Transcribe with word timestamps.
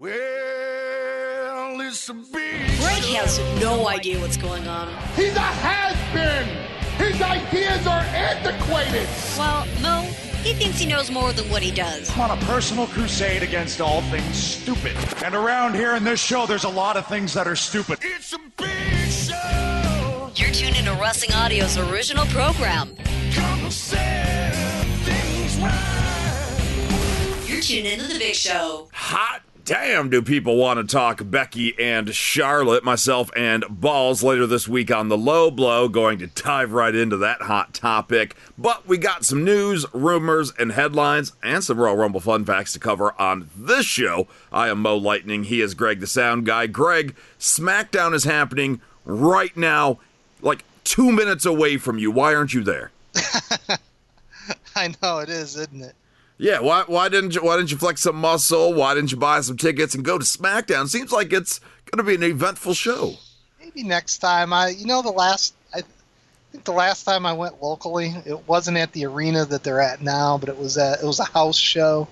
Well, 0.00 1.78
it's 1.82 2.08
a 2.08 2.14
big 2.14 2.32
Gregg 2.32 3.04
has 3.16 3.38
no 3.60 3.86
idea 3.86 4.18
what's 4.18 4.38
going 4.38 4.66
on. 4.66 4.88
He's 5.14 5.36
a 5.36 5.40
has-been. 5.40 6.48
His 6.96 7.20
ideas 7.20 7.86
are 7.86 8.00
antiquated. 8.00 9.06
Well, 9.36 9.66
no, 9.82 10.00
he 10.42 10.54
thinks 10.54 10.78
he 10.78 10.86
knows 10.86 11.10
more 11.10 11.34
than 11.34 11.50
what 11.50 11.62
he 11.62 11.70
does. 11.70 12.08
I'm 12.12 12.30
on 12.30 12.38
a 12.38 12.40
personal 12.46 12.86
crusade 12.86 13.42
against 13.42 13.82
all 13.82 14.00
things 14.04 14.36
stupid. 14.42 14.96
And 15.22 15.34
around 15.34 15.74
here 15.74 15.94
in 15.96 16.02
this 16.02 16.18
show, 16.18 16.46
there's 16.46 16.64
a 16.64 16.70
lot 16.70 16.96
of 16.96 17.06
things 17.06 17.34
that 17.34 17.46
are 17.46 17.54
stupid. 17.54 17.98
It's 18.00 18.32
a 18.32 18.38
big 18.56 19.10
show. 19.10 20.30
You're 20.34 20.50
tuned 20.50 20.78
into 20.78 20.94
Wrestling 20.94 21.36
Audio's 21.36 21.76
original 21.76 22.24
program. 22.28 22.96
Come 23.34 23.64
and 23.64 23.70
set 23.70 24.54
things 25.04 25.58
right. 25.58 27.44
You're 27.46 27.60
tuned 27.60 27.86
into 27.86 28.08
The 28.10 28.18
Bigg 28.18 28.34
Show. 28.34 28.88
Hot 28.94 29.42
damn, 29.70 30.10
do 30.10 30.20
people 30.20 30.56
want 30.56 30.78
to 30.78 30.84
talk 30.92 31.22
Becky 31.24 31.78
and 31.78 32.12
Charlotte, 32.12 32.82
myself 32.82 33.30
and 33.36 33.64
Balls 33.70 34.20
later 34.20 34.44
this 34.44 34.66
week 34.66 34.90
on 34.90 35.08
the 35.08 35.16
low 35.16 35.48
blow. 35.48 35.88
Going 35.88 36.18
to 36.18 36.26
dive 36.26 36.72
right 36.72 36.92
into 36.92 37.16
that 37.18 37.42
hot 37.42 37.72
topic. 37.72 38.34
But 38.58 38.88
we 38.88 38.98
got 38.98 39.24
some 39.24 39.44
news, 39.44 39.86
rumors, 39.92 40.52
and 40.58 40.72
headlines, 40.72 41.34
and 41.40 41.62
some 41.62 41.78
Royal 41.78 41.94
Rumble 41.94 42.18
fun 42.18 42.44
facts 42.44 42.72
to 42.72 42.80
cover 42.80 43.14
on 43.16 43.48
this 43.56 43.86
show. 43.86 44.26
I 44.52 44.70
am 44.70 44.82
Mo 44.82 44.96
Lightning. 44.96 45.44
He 45.44 45.60
is 45.60 45.74
Gregg 45.74 46.00
the 46.00 46.08
Sound 46.08 46.46
Guy. 46.46 46.66
Gregg, 46.66 47.14
SmackDown 47.38 48.12
is 48.12 48.24
happening 48.24 48.80
right 49.04 49.56
now, 49.56 50.00
like 50.42 50.64
two 50.82 51.12
minutes 51.12 51.46
away 51.46 51.76
from 51.76 51.96
you. 51.96 52.10
Why 52.10 52.34
aren't 52.34 52.54
you 52.54 52.64
there? 52.64 52.90
I 54.74 54.92
know 55.00 55.18
it 55.18 55.28
is, 55.28 55.54
isn't 55.54 55.80
it? 55.80 55.94
Yeah, 56.42 56.60
why 56.60 56.84
why 56.86 57.10
didn't 57.10 57.34
you 57.34 57.42
why 57.42 57.56
didn't 57.58 57.70
you 57.70 57.76
flex 57.76 58.00
some 58.00 58.16
muscle? 58.16 58.72
Why 58.72 58.94
didn't 58.94 59.12
you 59.12 59.18
buy 59.18 59.42
some 59.42 59.58
tickets 59.58 59.94
and 59.94 60.02
go 60.02 60.16
to 60.16 60.24
SmackDown? 60.24 60.88
Seems 60.88 61.12
like 61.12 61.34
it's 61.34 61.58
going 61.90 61.98
to 61.98 62.02
be 62.02 62.14
an 62.14 62.22
eventful 62.22 62.72
show. 62.72 63.14
Maybe 63.60 63.82
next 63.82 64.18
time. 64.18 64.52
I, 64.52 64.68
you 64.70 64.86
know, 64.86 65.02
the 65.02 65.10
last 65.10 65.52
I 65.74 65.82
think 66.50 66.64
the 66.64 66.72
last 66.72 67.04
time 67.04 67.26
I 67.26 67.34
went 67.34 67.62
locally, 67.62 68.14
it 68.24 68.48
wasn't 68.48 68.78
at 68.78 68.92
the 68.92 69.04
arena 69.04 69.44
that 69.44 69.62
they're 69.62 69.82
at 69.82 70.00
now, 70.00 70.38
but 70.38 70.48
it 70.48 70.56
was 70.58 70.78
at 70.78 71.02
it 71.02 71.06
was 71.06 71.20
a 71.20 71.24
house 71.24 71.58
show, 71.58 72.08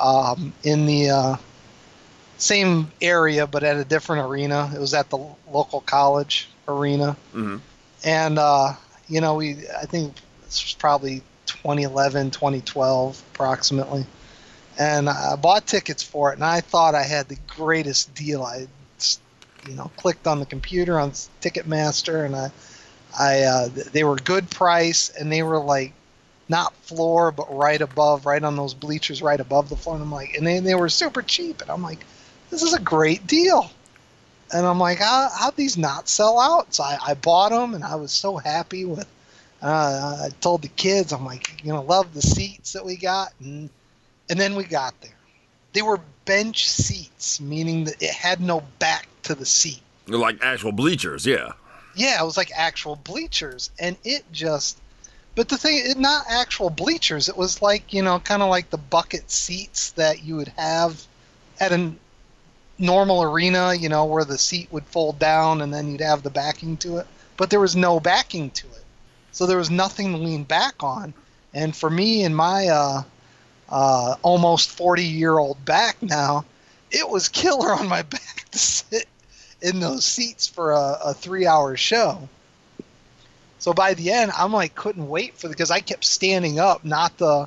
um, 0.00 0.52
in 0.62 0.84
the 0.84 1.08
uh, 1.10 1.36
same 2.36 2.92
area 3.00 3.46
but 3.46 3.64
at 3.64 3.78
a 3.78 3.84
different 3.84 4.28
arena. 4.28 4.70
It 4.74 4.78
was 4.80 4.92
at 4.92 5.08
the 5.08 5.16
local 5.50 5.80
college 5.80 6.50
arena, 6.68 7.16
Mhm. 7.34 7.60
and 8.04 8.38
uh, 8.38 8.74
you 9.08 9.22
know, 9.22 9.36
we 9.36 9.56
I 9.80 9.86
think 9.86 10.14
this 10.44 10.62
was 10.62 10.74
probably 10.74 11.22
2011, 11.46 12.30
2012 12.30 13.22
approximately. 13.32 14.04
And 14.78 15.08
I 15.08 15.36
bought 15.36 15.66
tickets 15.66 16.02
for 16.02 16.30
it, 16.32 16.34
and 16.34 16.44
I 16.44 16.60
thought 16.60 16.94
I 16.94 17.02
had 17.02 17.28
the 17.28 17.38
greatest 17.46 18.14
deal. 18.14 18.42
I, 18.42 18.66
you 19.66 19.74
know, 19.74 19.90
clicked 19.96 20.26
on 20.26 20.38
the 20.38 20.46
computer 20.46 21.00
on 21.00 21.12
Ticketmaster, 21.40 22.24
and 22.24 22.36
I, 22.36 22.50
I, 23.18 23.42
uh, 23.42 23.68
they 23.92 24.04
were 24.04 24.16
good 24.16 24.50
price, 24.50 25.10
and 25.10 25.32
they 25.32 25.42
were 25.42 25.58
like, 25.58 25.92
not 26.48 26.74
floor, 26.76 27.32
but 27.32 27.54
right 27.54 27.80
above, 27.80 28.26
right 28.26 28.42
on 28.42 28.56
those 28.56 28.74
bleachers, 28.74 29.22
right 29.22 29.40
above 29.40 29.68
the 29.68 29.76
floor. 29.76 29.96
And 29.96 30.04
I'm 30.04 30.12
like, 30.12 30.34
and 30.34 30.46
they, 30.46 30.60
they 30.60 30.74
were 30.74 30.88
super 30.88 31.22
cheap, 31.22 31.62
and 31.62 31.70
I'm 31.70 31.82
like, 31.82 32.04
this 32.50 32.62
is 32.62 32.74
a 32.74 32.80
great 32.80 33.26
deal. 33.26 33.70
And 34.52 34.64
I'm 34.64 34.78
like, 34.78 34.98
how 34.98 35.28
how'd 35.36 35.56
these 35.56 35.76
not 35.76 36.08
sell 36.08 36.38
out? 36.38 36.72
So 36.72 36.84
I, 36.84 36.98
I 37.08 37.14
bought 37.14 37.50
them, 37.50 37.74
and 37.74 37.82
I 37.82 37.96
was 37.96 38.12
so 38.12 38.36
happy 38.36 38.84
with. 38.84 39.08
Uh, 39.62 40.26
I 40.26 40.28
told 40.40 40.62
the 40.62 40.68
kids, 40.68 41.12
I'm 41.12 41.24
like, 41.24 41.64
you 41.64 41.72
know, 41.72 41.82
love 41.82 42.12
the 42.12 42.22
seats 42.22 42.72
that 42.74 42.84
we 42.84 42.96
got, 42.96 43.32
and 43.40 43.70
and 44.28 44.38
then 44.38 44.54
we 44.54 44.64
got 44.64 45.00
there. 45.00 45.16
They 45.72 45.82
were 45.82 46.00
bench 46.24 46.68
seats, 46.68 47.40
meaning 47.40 47.84
that 47.84 48.02
it 48.02 48.10
had 48.10 48.40
no 48.40 48.62
back 48.78 49.08
to 49.24 49.34
the 49.34 49.46
seat. 49.46 49.82
Like 50.06 50.42
actual 50.42 50.72
bleachers, 50.72 51.26
yeah. 51.26 51.52
Yeah, 51.94 52.20
it 52.20 52.24
was 52.24 52.36
like 52.36 52.50
actual 52.54 52.96
bleachers, 52.96 53.70
and 53.78 53.96
it 54.04 54.24
just. 54.32 54.78
But 55.34 55.48
the 55.48 55.58
thing, 55.58 55.82
it 55.84 55.98
not 55.98 56.24
actual 56.28 56.70
bleachers. 56.70 57.28
It 57.28 57.36
was 57.36 57.62
like 57.62 57.92
you 57.92 58.02
know, 58.02 58.18
kind 58.20 58.42
of 58.42 58.50
like 58.50 58.70
the 58.70 58.78
bucket 58.78 59.30
seats 59.30 59.92
that 59.92 60.22
you 60.22 60.36
would 60.36 60.52
have 60.56 61.02
at 61.60 61.72
a 61.72 61.92
normal 62.78 63.22
arena. 63.22 63.74
You 63.74 63.88
know, 63.88 64.04
where 64.04 64.24
the 64.24 64.38
seat 64.38 64.68
would 64.70 64.84
fold 64.84 65.18
down 65.18 65.62
and 65.62 65.72
then 65.72 65.90
you'd 65.90 66.00
have 66.00 66.22
the 66.22 66.30
backing 66.30 66.76
to 66.78 66.98
it. 66.98 67.06
But 67.36 67.50
there 67.50 67.60
was 67.60 67.76
no 67.76 68.00
backing 68.00 68.50
to 68.50 68.66
it, 68.66 68.84
so 69.36 69.44
there 69.44 69.58
was 69.58 69.70
nothing 69.70 70.12
to 70.12 70.16
lean 70.16 70.44
back 70.44 70.82
on. 70.82 71.12
And 71.52 71.76
for 71.76 71.90
me 71.90 72.24
and 72.24 72.34
my 72.34 72.68
uh, 72.68 73.02
uh, 73.68 74.14
almost 74.22 74.70
40 74.70 75.04
year 75.04 75.36
old 75.36 75.62
back 75.62 76.02
now, 76.02 76.46
it 76.90 77.06
was 77.06 77.28
killer 77.28 77.70
on 77.70 77.86
my 77.86 78.00
back 78.16 78.48
to 78.52 78.58
sit 78.58 79.06
in 79.60 79.78
those 79.78 80.06
seats 80.06 80.46
for 80.46 80.72
a, 80.72 80.98
a 81.04 81.12
three 81.12 81.46
hour 81.46 81.76
show. 81.76 82.30
So 83.58 83.74
by 83.74 83.92
the 83.92 84.10
end, 84.10 84.32
I'm 84.34 84.54
like 84.54 84.74
couldn't 84.74 85.06
wait 85.06 85.36
for 85.36 85.50
because 85.50 85.70
I 85.70 85.80
kept 85.80 86.06
standing 86.06 86.58
up, 86.58 86.82
not 86.82 87.18
to 87.18 87.46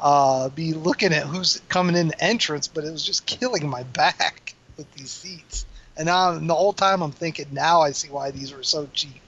uh, 0.00 0.48
be 0.48 0.72
looking 0.72 1.12
at 1.12 1.26
who's 1.26 1.60
coming 1.68 1.96
in 1.96 2.08
the 2.08 2.24
entrance, 2.24 2.66
but 2.66 2.84
it 2.84 2.92
was 2.92 3.04
just 3.04 3.26
killing 3.26 3.68
my 3.68 3.82
back 3.92 4.54
with 4.78 4.90
these 4.94 5.10
seats. 5.10 5.66
And 5.98 6.06
now 6.06 6.32
and 6.32 6.48
the 6.48 6.54
whole 6.54 6.72
time 6.72 7.02
I'm 7.02 7.12
thinking, 7.12 7.48
now 7.52 7.82
I 7.82 7.90
see 7.90 8.08
why 8.08 8.30
these 8.30 8.54
were 8.54 8.62
so 8.62 8.88
cheap. 8.94 9.20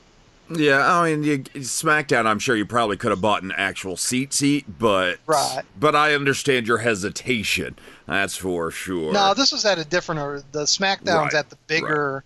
Yeah, 0.57 0.99
I 0.99 1.11
mean, 1.11 1.23
you, 1.25 1.39
SmackDown. 1.39 2.27
I'm 2.27 2.39
sure 2.39 2.57
you 2.57 2.67
probably 2.67 2.97
could 2.97 3.11
have 3.11 3.21
bought 3.21 3.43
an 3.43 3.53
actual 3.57 3.97
seat 3.97 4.33
seat, 4.33 4.65
but 4.79 5.19
Right. 5.27 5.63
But 5.79 5.95
I 5.95 6.15
understand 6.15 6.67
your 6.67 6.79
hesitation. 6.79 7.77
That's 8.07 8.37
for 8.37 8.71
sure. 8.71 9.13
No, 9.13 9.35
this 9.35 9.53
was 9.53 9.65
at 9.65 9.79
a 9.79 9.85
different. 9.85 10.21
Or 10.21 10.43
the 10.53 10.65
SmackDown's 10.65 11.07
Right, 11.33 11.35
at 11.35 11.51
the 11.51 11.57
bigger 11.67 12.25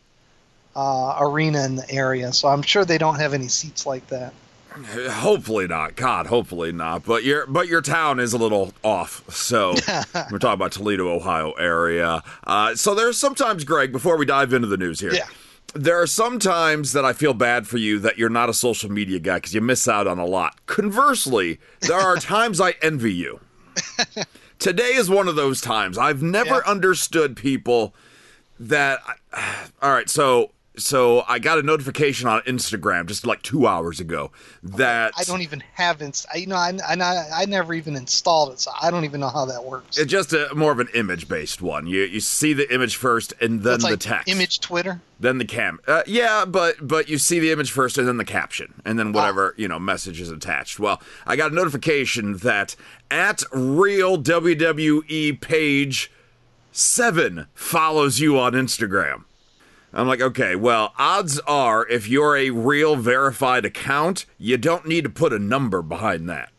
uh, 0.75 1.17
arena 1.21 1.65
in 1.65 1.77
the 1.77 1.91
area, 1.91 2.33
so 2.33 2.49
I'm 2.49 2.63
sure 2.63 2.85
they 2.85 2.99
don't 2.99 3.19
have 3.19 3.35
any 3.35 3.49
seats 3.49 3.87
like 3.87 4.07
that. 4.09 4.33
hopefully 5.11 5.67
not. 5.67 5.97
God, 5.97 6.27
hopefully 6.27 6.71
not. 6.73 7.05
But 7.05 7.25
your 7.25 7.47
but 7.47 7.67
your 7.69 7.81
town 7.81 8.21
is 8.21 8.33
a 8.35 8.39
little 8.39 8.75
off. 8.83 9.23
So 9.33 9.71
we're 10.31 10.39
talking 10.39 10.53
about 10.55 10.73
Toledo, 10.73 11.09
Ohio 11.09 11.53
area. 11.53 12.23
Uh, 12.47 12.75
so 12.75 12.95
there's 12.95 13.19
sometimes, 13.19 13.65
Gregg. 13.65 13.91
Before 13.93 14.17
we 14.19 14.27
dive 14.27 14.53
into 14.53 14.69
the 14.69 14.77
news 14.77 15.01
here, 15.01 15.15
Yeah. 15.15 15.27
There 15.77 16.01
are 16.01 16.07
some 16.07 16.39
times 16.39 16.93
that 16.93 17.05
I 17.05 17.13
feel 17.13 17.35
bad 17.35 17.67
for 17.67 17.79
you 17.79 17.99
that 18.01 18.19
you're 18.19 18.29
not 18.29 18.49
a 18.49 18.55
social 18.55 18.91
media 18.91 19.19
guy 19.19 19.37
because 19.37 19.55
you 19.55 19.61
miss 19.61 19.87
out 19.89 20.07
on 20.07 20.19
a 20.19 20.25
lot. 20.27 20.65
Conversely, 20.67 21.59
there 21.81 21.99
are 22.01 22.17
times 22.17 22.61
I 22.61 22.75
envy 22.83 23.15
you. 23.15 23.41
Today 24.59 24.95
is 24.95 25.11
one 25.11 25.29
of 25.29 25.37
those 25.37 25.61
times. 25.61 25.99
I've 25.99 26.23
never 26.23 26.57
Yeah. 26.57 26.61
understood 26.71 27.37
people 27.37 27.95
that. 28.59 29.01
All 29.83 29.91
right, 29.93 30.09
so 30.09 30.51
so 30.77 31.25
I 31.27 31.39
got 31.39 31.59
a 31.59 31.63
notification 31.63 32.29
on 32.29 32.41
Instagram 32.43 33.07
just 33.07 33.27
like 33.27 33.43
two 33.43 33.67
hours 33.67 33.99
ago 34.01 34.31
that 34.63 35.13
I 35.17 35.25
don't 35.25 35.43
even 35.43 35.63
have 35.75 36.03
inst- 36.03 36.27
I, 36.33 36.39
you 36.39 36.47
know, 36.47 36.57
I, 36.57 36.73
I, 36.87 37.25
I 37.35 37.45
never 37.47 37.73
even 37.75 37.97
installed 37.97 38.53
it, 38.53 38.61
so 38.61 38.71
I 38.81 38.91
don't 38.91 39.05
even 39.05 39.21
know 39.21 39.29
how 39.29 39.47
that 39.47 39.65
works. 39.65 39.99
it's 39.99 40.11
just 40.11 40.33
a 40.33 40.49
more 40.55 40.73
of 40.73 40.79
an 40.79 40.89
image 40.95 41.29
based 41.29 41.63
one. 41.63 41.87
You 41.87 42.03
you 42.03 42.21
see 42.21 42.53
the 42.53 42.73
image 42.73 42.97
first 42.97 43.33
and 43.41 43.63
then 43.63 43.75
it's 43.75 43.85
the 43.85 43.91
like 43.91 44.01
text, 44.01 44.29
image 44.29 44.61
Twitter. 44.61 45.01
then 45.19 45.39
the 45.39 45.45
cam. 45.45 45.81
Uh, 45.87 46.03
yeah, 46.07 46.45
but 46.45 46.77
but 46.87 47.09
you 47.09 47.19
see 47.19 47.39
the 47.39 47.51
image 47.53 47.71
first 47.71 47.97
and 47.99 48.07
then 48.07 48.17
the 48.19 48.25
caption 48.25 48.75
and 48.85 48.99
then 48.99 49.13
whatever 49.13 49.55
you 49.57 49.69
know 49.69 49.79
message 49.79 50.21
is 50.21 50.31
attached. 50.31 50.79
Well, 50.79 51.01
I 51.27 51.37
got 51.37 51.53
a 51.53 51.55
notification 51.55 52.39
that 52.39 52.77
at 53.11 53.43
real 53.53 54.19
WWE 54.23 55.41
page 55.41 56.11
seven 56.73 57.47
follows 57.55 58.21
you 58.21 58.39
on 58.39 58.53
Instagram. 58.53 59.25
I'm 59.97 60.07
like, 60.07 60.21
okay, 60.21 60.57
well, 60.57 60.93
odds 60.99 61.41
are 61.41 61.87
if 61.89 62.07
you're 62.07 62.37
a 62.37 62.51
real 62.51 62.97
verified 62.97 63.65
account, 63.65 64.27
you 64.37 64.59
don't 64.59 64.87
need 64.87 65.05
to 65.05 65.11
put 65.11 65.33
a 65.33 65.39
number 65.39 65.81
behind 65.81 66.29
that. 66.29 66.51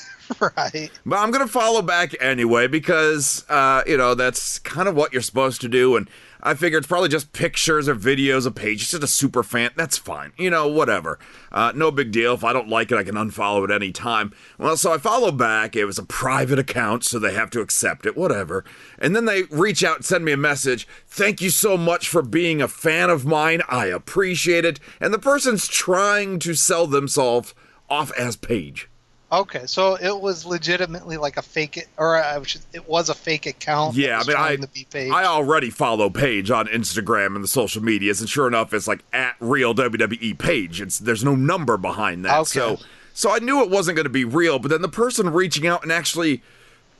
right. 0.40 0.90
But 1.04 1.16
I'm 1.16 1.32
gonna 1.32 1.48
follow 1.48 1.82
back 1.82 2.14
anyway 2.20 2.68
because 2.68 3.44
uh, 3.48 3.82
you 3.84 3.96
know 3.96 4.14
that's 4.14 4.60
kind 4.60 4.88
of 4.88 4.94
what 4.94 5.12
you're 5.12 5.22
supposed 5.22 5.60
to 5.62 5.68
do, 5.68 5.96
and 5.96 6.08
I 6.46 6.52
figure 6.52 6.76
it's 6.76 6.86
probably 6.86 7.08
just 7.08 7.32
pictures 7.32 7.88
or 7.88 7.96
videos 7.96 8.46
of. 8.46 8.62
It's 8.62 8.90
just 8.90 9.02
a 9.02 9.06
super 9.06 9.42
fan. 9.42 9.70
That's 9.76 9.96
fine, 9.96 10.32
you 10.36 10.50
know, 10.50 10.68
whatever. 10.68 11.18
Uh, 11.50 11.72
no 11.74 11.90
big 11.90 12.12
deal. 12.12 12.34
If 12.34 12.44
I 12.44 12.52
don't 12.52 12.68
like 12.68 12.92
it, 12.92 12.98
I 12.98 13.02
can 13.02 13.14
unfollow 13.14 13.64
at 13.64 13.70
any 13.70 13.92
time. 13.92 14.34
Well, 14.58 14.76
so 14.76 14.92
I 14.92 14.98
follow 14.98 15.32
back. 15.32 15.74
It 15.74 15.86
was 15.86 15.98
a 15.98 16.04
private 16.04 16.58
account, 16.58 17.02
so 17.02 17.18
they 17.18 17.32
have 17.32 17.50
to 17.50 17.62
accept 17.62 18.04
it. 18.04 18.14
Whatever. 18.14 18.62
And 18.98 19.16
then 19.16 19.24
they 19.24 19.44
reach 19.44 19.82
out 19.82 19.96
and 19.96 20.04
send 20.04 20.24
me 20.24 20.32
a 20.32 20.36
message. 20.36 20.86
Thank 21.06 21.40
you 21.40 21.48
so 21.48 21.78
much 21.78 22.08
for 22.08 22.20
being 22.20 22.60
a 22.60 22.68
fan 22.68 23.08
of 23.08 23.24
mine. 23.24 23.62
I 23.68 23.86
appreciate 23.86 24.66
it. 24.66 24.78
And 25.00 25.14
the 25.14 25.18
person's 25.18 25.66
trying 25.66 26.38
to 26.40 26.54
sell 26.54 26.86
themselves 26.86 27.54
off 27.88 28.12
as 28.12 28.36
Paige. 28.36 28.90
Okay, 29.32 29.66
so 29.66 29.96
it 29.96 30.20
was 30.20 30.44
legitimately 30.46 31.16
like 31.16 31.36
a 31.36 31.42
fake, 31.42 31.88
or 31.96 32.22
I 32.22 32.40
should, 32.44 32.60
it 32.72 32.88
was 32.88 33.08
a 33.08 33.14
fake 33.14 33.46
account. 33.46 33.96
Yeah, 33.96 34.20
I 34.20 34.26
mean, 34.26 34.36
I 34.36 34.56
to 34.56 34.68
be 34.68 34.86
Paige. 34.88 35.10
I 35.10 35.24
already 35.24 35.70
follow 35.70 36.08
Paige 36.10 36.50
on 36.50 36.66
Instagram 36.68 37.34
and 37.34 37.42
the 37.42 37.48
social 37.48 37.82
medias, 37.82 38.20
and 38.20 38.28
sure 38.28 38.46
enough, 38.46 38.72
it's 38.72 38.86
like 38.86 39.02
at 39.12 39.34
real 39.40 39.74
WWE 39.74 40.38
Page. 40.38 40.80
It's 40.80 40.98
there's 40.98 41.24
no 41.24 41.34
number 41.34 41.76
behind 41.76 42.24
that, 42.24 42.38
Okay. 42.40 42.50
so 42.50 42.78
so 43.12 43.30
I 43.34 43.38
knew 43.38 43.62
it 43.62 43.70
wasn't 43.70 43.96
going 43.96 44.04
to 44.04 44.10
be 44.10 44.24
real. 44.24 44.58
But 44.58 44.68
then 44.68 44.82
the 44.82 44.88
person 44.88 45.30
reaching 45.30 45.66
out 45.66 45.82
and 45.82 45.90
actually 45.90 46.42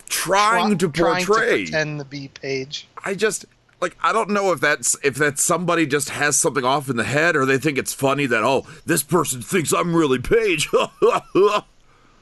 trying 0.08 0.76
to 0.78 0.88
trying 0.88 1.24
portray. 1.24 1.66
to 1.66 1.70
pretend 1.70 1.98
to 2.00 2.04
be 2.04 2.28
Paige. 2.28 2.88
I 3.04 3.14
just 3.14 3.44
like 3.80 3.96
I 4.02 4.12
don't 4.12 4.30
know 4.30 4.50
if 4.52 4.60
that's 4.60 4.96
if 5.04 5.14
that's 5.14 5.42
somebody 5.42 5.86
just 5.86 6.08
has 6.10 6.36
something 6.36 6.64
off 6.64 6.88
in 6.88 6.96
the 6.96 7.04
head 7.04 7.36
or 7.36 7.44
they 7.46 7.58
think 7.58 7.78
it's 7.78 7.92
funny 7.92 8.26
that 8.26 8.42
oh 8.42 8.66
this 8.86 9.02
person 9.02 9.40
thinks 9.42 9.72
I'm 9.72 9.94
really 9.94 10.18
Paige. 10.18 10.68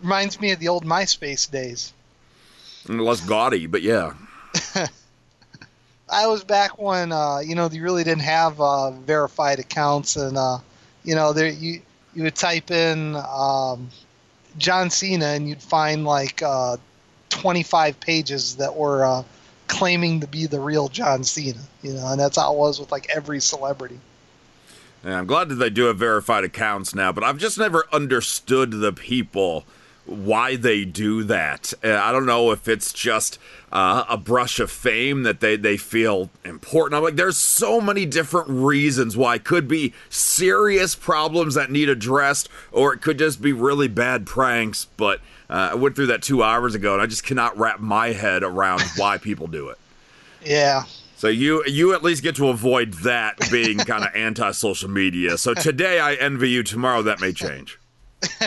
Reminds 0.02 0.40
me 0.40 0.50
of 0.50 0.58
the 0.58 0.68
old 0.68 0.84
MySpace 0.84 1.50
days. 1.50 1.92
Less 2.88 3.20
gaudy, 3.20 3.66
but 3.66 3.82
yeah. 3.82 4.14
I 6.10 6.26
was 6.26 6.44
back 6.44 6.78
when 6.78 7.12
uh, 7.12 7.38
you 7.38 7.54
know 7.54 7.70
you 7.70 7.82
really 7.82 8.04
didn't 8.04 8.22
have 8.22 8.60
uh, 8.60 8.90
verified 8.90 9.58
accounts, 9.60 10.16
and 10.16 10.36
uh, 10.36 10.58
you 11.04 11.14
know 11.14 11.32
there 11.32 11.48
you 11.48 11.80
you 12.14 12.24
would 12.24 12.34
type 12.34 12.70
in 12.70 13.16
um, 13.16 13.88
John 14.58 14.90
Cena 14.90 15.26
and 15.26 15.48
you'd 15.48 15.62
find 15.62 16.04
like 16.04 16.42
uh, 16.42 16.76
25 17.30 17.98
pages 18.00 18.56
that 18.56 18.76
were 18.76 19.04
uh, 19.04 19.22
claiming 19.68 20.20
to 20.20 20.26
be 20.26 20.46
the 20.46 20.60
real 20.60 20.88
John 20.88 21.24
Cena. 21.24 21.60
You 21.82 21.94
know, 21.94 22.08
and 22.08 22.20
that's 22.20 22.36
how 22.36 22.52
it 22.52 22.58
was 22.58 22.78
with 22.78 22.92
like 22.92 23.08
every 23.14 23.40
celebrity. 23.40 24.00
Yeah, 25.04 25.18
I'm 25.18 25.26
glad 25.26 25.48
that 25.48 25.56
they 25.56 25.70
do 25.70 25.84
have 25.84 25.96
verified 25.96 26.44
accounts 26.44 26.94
now, 26.94 27.10
but 27.10 27.24
I've 27.24 27.38
just 27.38 27.58
never 27.58 27.86
understood 27.92 28.70
the 28.70 28.92
people 28.92 29.64
why 30.04 30.56
they 30.56 30.84
do 30.84 31.22
that. 31.24 31.72
Uh, 31.82 31.94
I 31.94 32.12
don't 32.12 32.26
know 32.26 32.50
if 32.50 32.68
it's 32.68 32.92
just 32.92 33.38
uh, 33.70 34.04
a 34.08 34.16
brush 34.16 34.58
of 34.60 34.70
fame 34.70 35.22
that 35.22 35.40
they, 35.40 35.56
they 35.56 35.76
feel 35.76 36.30
important. 36.44 36.96
I'm 36.96 37.02
like, 37.02 37.16
there's 37.16 37.36
so 37.36 37.80
many 37.80 38.04
different 38.04 38.48
reasons 38.48 39.16
why 39.16 39.36
it 39.36 39.44
could 39.44 39.68
be 39.68 39.94
serious 40.10 40.94
problems 40.94 41.54
that 41.54 41.70
need 41.70 41.88
addressed, 41.88 42.48
or 42.72 42.92
it 42.92 43.00
could 43.00 43.18
just 43.18 43.40
be 43.40 43.52
really 43.52 43.88
bad 43.88 44.26
pranks. 44.26 44.86
But 44.96 45.20
uh, 45.48 45.70
I 45.72 45.74
went 45.74 45.96
through 45.96 46.06
that 46.06 46.22
two 46.22 46.42
hours 46.42 46.74
ago, 46.74 46.94
and 46.94 47.02
I 47.02 47.06
just 47.06 47.24
cannot 47.24 47.56
wrap 47.56 47.80
my 47.80 48.08
head 48.08 48.42
around 48.42 48.82
why 48.96 49.18
people 49.18 49.46
do 49.46 49.68
it. 49.68 49.78
Yeah. 50.44 50.84
So 51.16 51.28
you 51.28 51.62
you 51.68 51.94
at 51.94 52.02
least 52.02 52.24
get 52.24 52.34
to 52.36 52.48
avoid 52.48 52.94
that 52.94 53.38
being 53.48 53.78
kind 53.78 54.04
of 54.04 54.12
anti-social 54.16 54.90
media. 54.90 55.38
So 55.38 55.54
today 55.54 56.00
I 56.00 56.14
envy 56.14 56.50
you. 56.50 56.64
Tomorrow 56.64 57.02
that 57.02 57.20
may 57.20 57.32
change. 57.32 57.78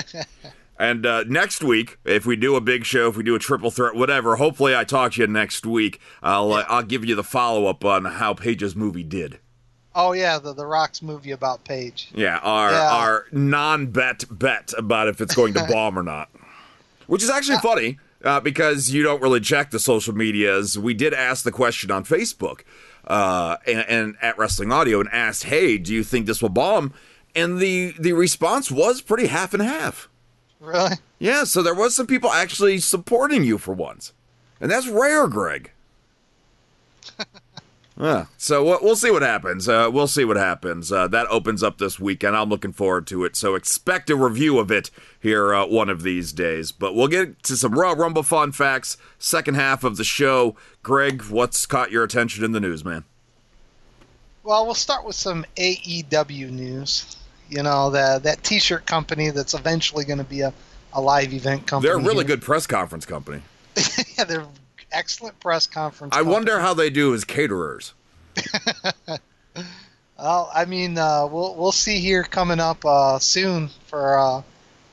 And 0.78 1.06
uh, 1.06 1.24
next 1.28 1.64
week, 1.64 1.98
if 2.04 2.26
we 2.26 2.36
do 2.36 2.56
a 2.56 2.62
big 2.62 2.84
show, 2.86 3.08
if 3.08 3.16
we 3.16 3.24
do 3.24 3.34
a 3.36 3.40
triple 3.40 3.72
threat, 3.72 3.96
whatever, 3.96 4.36
hopefully 4.36 4.76
I 4.76 4.84
talk 4.84 5.14
to 5.14 5.22
you 5.22 5.28
next 5.28 5.66
week. 5.66 6.02
I'll 6.22 6.52
uh, 6.52 6.66
I'll 6.68 6.84
give 6.84 7.06
you 7.06 7.16
the 7.16 7.24
follow 7.24 7.68
up 7.68 7.86
on 7.86 8.04
how 8.06 8.34
Paige's 8.34 8.76
movie 8.76 9.04
did. 9.04 9.40
Oh 9.98 10.12
yeah, 10.12 10.38
the 10.38 10.54
the 10.54 10.66
Rock's 10.66 11.02
movie 11.02 11.32
about 11.32 11.64
Paige. 11.64 12.10
Yeah, 12.14 12.40
our 12.40 12.72
Yeah. 12.72 12.90
our 12.94 13.26
non 13.32 13.88
bet 13.88 14.26
bet 14.30 14.74
about 14.78 15.08
if 15.08 15.22
it's 15.22 15.34
going 15.34 15.54
to 15.54 15.66
bomb 15.72 15.98
or 15.98 16.04
not, 16.04 16.30
which 17.08 17.24
is 17.24 17.30
actually 17.30 17.60
funny 17.60 17.98
uh, 18.26 18.42
because 18.42 18.92
you 18.92 19.02
don't 19.02 19.22
really 19.22 19.40
check 19.40 19.72
the 19.72 19.80
social 19.80 20.14
medias. 20.14 20.78
We 20.78 20.94
did 20.94 21.14
ask 21.14 21.46
the 21.46 21.52
question 21.54 21.90
on 21.92 22.04
Facebook 22.04 22.64
uh, 23.08 23.56
and, 23.66 23.86
and 23.88 24.16
at 24.22 24.38
Wrestling 24.38 24.74
Audio 24.74 25.00
and 25.00 25.08
asked, 25.14 25.46
"Hey, 25.46 25.78
do 25.78 25.94
you 25.94 26.04
think 26.04 26.26
this 26.26 26.42
will 26.42 26.50
bomb?" 26.50 26.94
And 27.34 27.60
the 27.60 27.94
the 27.98 28.12
response 28.12 28.70
was 28.70 29.00
pretty 29.00 29.28
half 29.28 29.54
and 29.54 29.64
half. 29.64 30.10
Really? 30.66 30.96
Yeah, 31.20 31.44
so 31.44 31.62
there 31.62 31.76
was 31.76 31.96
some 31.96 32.08
people 32.08 32.32
actually 32.32 32.80
supporting 32.80 33.44
you 33.44 33.58
for 33.58 33.74
once, 33.74 34.14
and 34.60 34.72
that's 34.72 34.88
rare, 34.88 35.28
Gregg. 35.28 35.72
yeah, 38.00 38.26
so 38.38 38.64
we'll, 38.82 38.96
see 38.96 39.12
what 39.12 39.22
happens. 39.22 39.70
Uh, 39.70 39.90
we'll 39.94 40.08
see 40.08 40.26
what 40.26 40.38
happens. 40.38 40.92
Uh, 40.92 41.08
that 41.08 41.28
opens 41.28 41.62
up 41.62 41.78
this 41.78 42.00
weekend. 42.00 42.36
I'm 42.36 42.50
looking 42.50 42.74
forward 42.74 43.06
to 43.08 43.24
it. 43.26 43.36
So 43.36 43.54
expect 43.54 44.10
a 44.10 44.16
review 44.16 44.58
of 44.58 44.72
it 44.72 44.90
here 45.20 45.54
uh, 45.54 45.68
one 45.68 45.90
of 45.90 46.02
these 46.02 46.34
days. 46.34 46.72
But 46.72 46.96
we'll 46.96 47.08
get 47.08 47.44
to 47.44 47.56
some 47.56 47.78
Royal 47.78 47.96
Rumble 47.96 48.24
fun 48.24 48.52
facts. 48.52 48.98
Second 49.20 49.54
half 49.54 49.84
of 49.84 49.98
the 49.98 50.04
show. 50.04 50.56
Greg, 50.84 51.24
what's 51.26 51.66
caught 51.66 51.92
your 51.92 52.04
attention 52.04 52.44
in 52.44 52.52
the 52.52 52.60
news, 52.60 52.84
man? 52.84 53.04
Well, 54.44 54.66
we'll 54.66 54.74
start 54.74 55.06
with 55.06 55.16
some 55.16 55.46
AEW 55.58 56.50
news. 56.52 57.18
You 57.50 57.64
know, 57.64 57.92
that 57.92 58.24
that 58.24 58.44
T-shirt 58.44 58.86
company 58.86 59.30
that's 59.30 59.54
eventually 59.54 60.06
going 60.06 60.18
to 60.18 60.24
be 60.24 60.42
a, 60.42 60.54
a 60.94 61.02
live 61.02 61.34
event 61.34 61.68
company. 61.68 61.90
They're 61.90 62.00
a 62.00 62.04
really 62.04 62.26
here. 62.26 62.36
good 62.36 62.42
press 62.42 62.66
conference 62.68 63.06
company. 63.06 63.42
yeah, 64.18 64.24
they're 64.24 64.48
excellent 64.92 65.40
press 65.40 65.68
conference. 65.68 66.14
I 66.14 66.20
company. 66.20 66.34
wonder 66.34 66.60
how 66.60 66.74
they 66.74 66.90
do 66.90 67.14
as 67.14 67.24
caterers. 67.24 67.94
Well, 70.18 70.50
I 70.54 70.66
mean, 70.66 70.98
uh, 70.98 71.28
we'll 71.28 71.56
we'll 71.56 71.72
see 71.74 72.00
here 72.00 72.24
coming 72.24 72.60
up 72.60 72.86
uh, 72.86 73.20
soon 73.20 73.70
for 73.88 74.18
uh, 74.18 74.42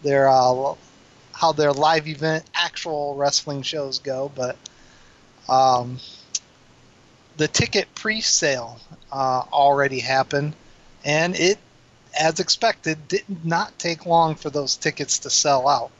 their 0.02 0.28
uh, 0.28 0.74
how 1.32 1.52
their 1.52 1.72
live 1.72 2.08
event 2.08 2.44
actual 2.54 3.14
wrestling 3.14 3.62
shows 3.62 4.00
go, 4.00 4.32
but 4.34 4.56
um, 5.48 5.98
the 7.36 7.46
ticket 7.46 7.94
pre-sale 7.94 8.80
uh, 9.12 9.44
already 9.52 10.00
happened, 10.00 10.54
and 11.04 11.36
it, 11.36 11.58
as 12.18 12.40
expected, 12.40 13.08
did 13.08 13.44
not 13.44 13.78
take 13.78 14.06
long 14.06 14.34
for 14.34 14.50
those 14.50 14.76
tickets 14.76 15.20
to 15.20 15.30
sell 15.30 15.68
out. 15.68 15.90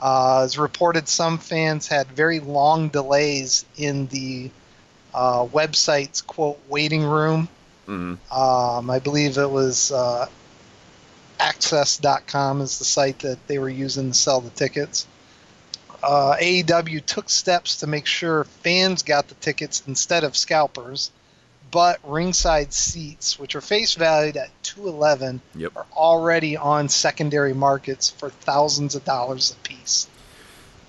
Uh, 0.00 0.42
as 0.42 0.58
reported, 0.58 1.08
some 1.08 1.38
fans 1.38 1.86
had 1.86 2.08
very 2.08 2.40
long 2.40 2.88
delays 2.88 3.64
in 3.76 4.06
the 4.08 4.50
uh, 5.14 5.44
website's 5.46 6.20
quote 6.22 6.58
waiting 6.68 7.04
room. 7.04 7.48
Mhm. 7.86 8.18
Um, 8.32 8.90
I 8.90 8.98
believe 8.98 9.38
it 9.38 9.50
was 9.50 9.92
uh, 9.92 10.26
AXS.com 11.38 12.60
is 12.60 12.78
the 12.78 12.84
site 12.84 13.20
that 13.20 13.46
they 13.46 13.58
were 13.58 13.68
using 13.68 14.12
to 14.12 14.18
sell 14.18 14.40
the 14.40 14.50
tickets. 14.50 15.06
Uh, 16.02 16.36
AEW 16.40 17.04
took 17.04 17.30
steps 17.30 17.76
to 17.76 17.86
make 17.86 18.06
sure 18.06 18.44
fans 18.44 19.02
got 19.02 19.28
the 19.28 19.34
tickets 19.36 19.82
instead 19.86 20.24
of 20.24 20.36
scalpers, 20.36 21.10
but 21.72 21.98
ringside 22.04 22.72
seats, 22.72 23.38
which 23.40 23.56
are 23.56 23.60
face 23.60 23.94
valued 23.94 24.36
at 24.36 24.50
211, 24.62 25.40
Yep. 25.56 25.72
are 25.74 25.86
already 25.92 26.56
on 26.56 26.88
secondary 26.88 27.52
markets 27.54 28.10
for 28.10 28.30
thousands 28.30 28.94
of 28.94 29.04
dollars 29.04 29.50
a 29.50 29.68
piece. 29.68 30.06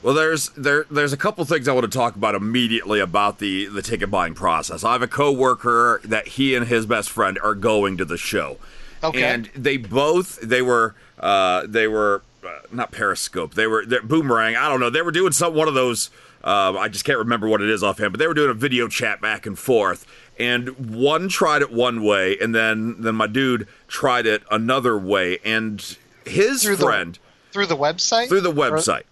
Well, 0.04 0.14
there's 0.14 0.50
there 0.50 0.86
there's 0.92 1.14
a 1.14 1.18
couple 1.18 1.46
things 1.46 1.68
I 1.70 1.72
want 1.72 1.90
to 1.90 1.98
talk 1.98 2.16
about 2.18 2.36
immediately 2.36 3.00
about 3.00 3.40
the 3.40 3.68
the 3.68 3.82
ticket 3.82 4.12
buying 4.12 4.34
process. 4.36 4.84
I 4.84 4.92
have 4.92 5.02
a 5.02 5.08
coworker 5.08 6.02
that 6.04 6.28
he 6.28 6.54
and 6.56 6.68
his 6.68 6.86
best 6.86 7.10
friend 7.10 7.40
are 7.42 7.56
going 7.56 7.96
to 7.98 8.06
the 8.06 8.18
show, 8.18 8.58
Okay. 9.02 9.24
and 9.24 9.50
they 9.56 9.78
both 9.78 10.42
they 10.42 10.62
were 10.62 10.94
uh, 11.20 11.64
they 11.66 11.88
were 11.88 12.22
uh, 12.46 12.50
not 12.70 12.92
Periscope. 12.92 13.54
They 13.54 13.66
were 13.66 13.86
they're 13.86 14.02
Boomerang. 14.02 14.58
I 14.58 14.68
don't 14.68 14.82
know. 14.82 14.90
They 14.90 15.02
were 15.02 15.12
doing 15.12 15.32
some 15.32 15.54
one 15.54 15.70
of 15.70 15.74
those. 15.74 16.10
Uh, 16.44 16.76
I 16.78 16.90
just 16.90 17.06
can't 17.06 17.20
remember 17.20 17.48
what 17.48 17.62
it 17.62 17.70
is 17.70 17.82
offhand, 17.82 18.12
but 18.12 18.20
they 18.20 18.28
were 18.28 18.34
doing 18.34 18.50
a 18.52 18.54
video 18.54 18.90
chat 18.90 19.22
back 19.22 19.46
and 19.46 19.58
forth. 19.58 20.06
And 20.40 20.96
one 20.96 21.30
tried 21.30 21.62
it 21.62 21.72
one 21.72 22.04
way, 22.04 22.38
and 22.42 22.54
then 22.56 22.96
then 23.02 23.16
my 23.16 23.28
dude 23.28 23.68
tried 23.88 24.26
it 24.26 24.44
another 24.50 24.98
way, 24.98 25.38
and 25.46 25.80
his 26.26 26.64
Through 26.64 26.78
the- 26.78 26.86
friend 26.86 27.20
through 27.52 27.68
the 27.68 27.78
website? 27.78 28.30
through 28.30 28.42
the 28.42 28.52
website. 28.52 29.04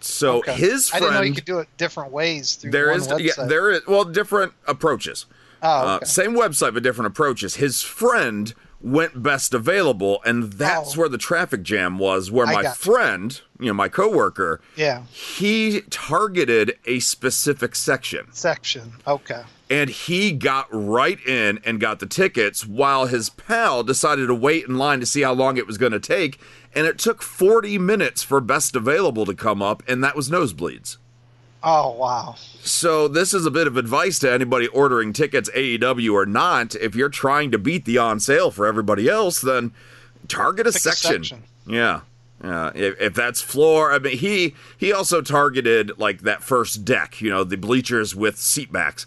So 0.00 0.38
Okay. 0.38 0.52
his 0.54 0.90
I 0.92 0.98
friend 0.98 1.02
didn't 1.04 1.14
know 1.14 1.22
you 1.22 1.34
could 1.34 1.44
do 1.44 1.58
it 1.60 1.68
different 1.76 2.10
ways 2.12 2.56
through 2.56 2.72
there 2.72 2.90
is 2.92 3.08
yeah 3.18 3.32
there 3.46 3.70
is 3.70 3.86
well 3.86 4.04
different 4.04 4.52
approaches 4.66 5.26
Oh, 5.62 5.68
uh, 5.68 6.04
same 6.04 6.34
website 6.34 6.74
but 6.74 6.82
different 6.82 7.06
approaches 7.06 7.54
his 7.56 7.80
friend 7.82 8.52
went 8.82 9.22
best 9.22 9.54
available 9.54 10.20
and 10.26 10.52
that's 10.54 10.94
Oh. 10.94 11.00
where 11.00 11.08
the 11.08 11.16
traffic 11.16 11.62
jam 11.62 11.98
was 11.98 12.30
where 12.30 12.46
I 12.46 12.52
my 12.52 12.64
friend 12.72 13.40
you 13.58 13.68
know 13.68 13.72
my 13.72 13.88
coworker 13.88 14.60
yeah, 14.76 15.04
he 15.10 15.80
targeted 15.88 16.76
a 16.84 16.98
specific 17.00 17.74
section 17.74 18.26
section. 18.32 18.94
Okay. 19.06 19.42
And 19.70 19.88
he 19.90 20.30
got 20.32 20.66
right 20.70 21.18
in 21.26 21.58
and 21.64 21.80
got 21.80 21.98
the 21.98 22.06
tickets 22.06 22.66
while 22.66 23.06
his 23.06 23.30
pal 23.30 23.82
decided 23.82 24.26
to 24.26 24.34
wait 24.34 24.66
in 24.66 24.76
line 24.76 25.00
to 25.00 25.06
see 25.06 25.22
how 25.22 25.32
long 25.32 25.56
it 25.56 25.66
was 25.66 25.78
going 25.78 25.92
to 25.92 26.00
take 26.00 26.38
and 26.74 26.86
it 26.86 26.98
took 26.98 27.22
40 27.22 27.78
minutes 27.78 28.22
for 28.22 28.40
best 28.40 28.76
available 28.76 29.24
to 29.24 29.34
come 29.34 29.62
up 29.62 29.82
and 29.88 30.02
that 30.04 30.16
was 30.16 30.28
nosebleeds 30.30 30.96
Oh 31.66 31.92
wow. 31.96 32.34
so 32.60 33.08
this 33.08 33.32
is 33.32 33.46
a 33.46 33.50
bit 33.50 33.66
of 33.66 33.78
advice 33.78 34.18
to 34.18 34.30
anybody 34.30 34.66
ordering 34.68 35.14
tickets, 35.14 35.48
AEW 35.56 36.12
or 36.12 36.26
not. 36.26 36.74
If 36.74 36.94
you're 36.94 37.08
trying 37.08 37.50
to 37.52 37.58
beat 37.58 37.86
the 37.86 37.96
on 37.96 38.20
sale 38.20 38.50
for 38.50 38.66
everybody 38.66 39.08
else, 39.08 39.40
then 39.40 39.72
target 40.28 40.66
a, 40.66 40.72
Pick 40.72 40.76
a 40.76 40.80
section. 40.80 41.24
section. 41.24 41.42
Yeah. 41.66 42.00
Yeah, 42.42 42.70
if, 42.74 43.00
if 43.00 43.14
that's 43.14 43.40
floor, 43.40 43.92
I 43.92 43.98
mean, 43.98 44.18
he 44.18 44.54
he 44.76 44.92
also 44.92 45.22
targeted 45.22 45.98
like 45.98 46.20
that 46.22 46.42
first 46.42 46.84
deck, 46.84 47.22
you 47.22 47.30
know, 47.30 47.44
the 47.44 47.56
bleachers 47.56 48.14
with 48.14 48.36
seat 48.36 48.70
backs. 48.70 49.06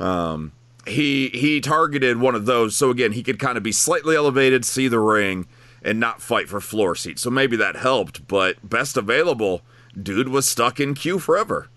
Um, 0.00 0.52
he 0.86 1.28
he 1.28 1.60
targeted 1.60 2.18
one 2.18 2.34
of 2.34 2.46
those, 2.46 2.76
so 2.76 2.90
again, 2.90 3.12
he 3.12 3.22
could 3.22 3.38
kind 3.38 3.56
of 3.56 3.62
be 3.62 3.72
slightly 3.72 4.16
elevated, 4.16 4.64
see 4.64 4.88
the 4.88 4.98
ring, 4.98 5.46
and 5.82 5.98
not 5.98 6.20
fight 6.20 6.48
for 6.48 6.60
floor 6.60 6.94
seats. 6.94 7.22
So 7.22 7.30
maybe 7.30 7.56
that 7.56 7.76
helped. 7.76 8.26
But 8.28 8.68
best 8.68 8.96
available, 8.96 9.62
dude 10.00 10.28
was 10.28 10.48
stuck 10.48 10.80
in 10.80 10.94
queue 10.94 11.18
forever. 11.18 11.68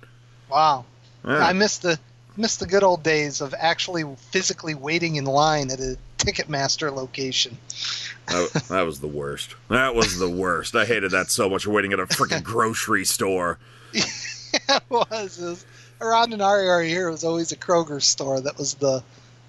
Wow. 0.50 0.86
Yeah. 1.26 1.40
I 1.40 1.54
missed 1.54 1.82
the 1.82 2.00
missed 2.38 2.60
the 2.60 2.68
good 2.68 2.84
old 2.84 3.04
days 3.04 3.42
of 3.42 3.54
actually 3.58 4.04
physically 4.32 4.76
waiting 4.76 5.16
in 5.16 5.26
line 5.26 5.72
at 5.72 5.80
a 5.80 5.98
Ticketmaster 6.18 6.94
location. 6.94 7.58
That, 8.28 8.66
that 8.70 8.82
was 8.82 9.00
the 9.00 9.08
worst. 9.08 9.56
That 9.70 9.96
was 9.96 10.18
the 10.20 10.30
worst. 10.30 10.76
I 10.76 10.86
hated 10.86 11.12
that 11.12 11.32
so 11.32 11.50
much. 11.50 11.66
Waiting 11.66 11.94
at 11.94 12.00
a 12.00 12.06
freaking 12.06 12.44
grocery 12.44 13.06
store. 13.06 13.60
it 13.94 14.84
was, 14.90 15.40
it 15.40 15.46
was 15.46 15.66
around 16.02 16.34
in 16.34 16.42
our 16.42 16.60
area 16.60 16.90
here. 16.90 17.08
It 17.08 17.12
was 17.12 17.24
always 17.24 17.52
a 17.52 17.56
Kroger 17.58 18.02
store 18.02 18.42
that 18.42 18.58
was 18.58 18.76
the 18.76 19.04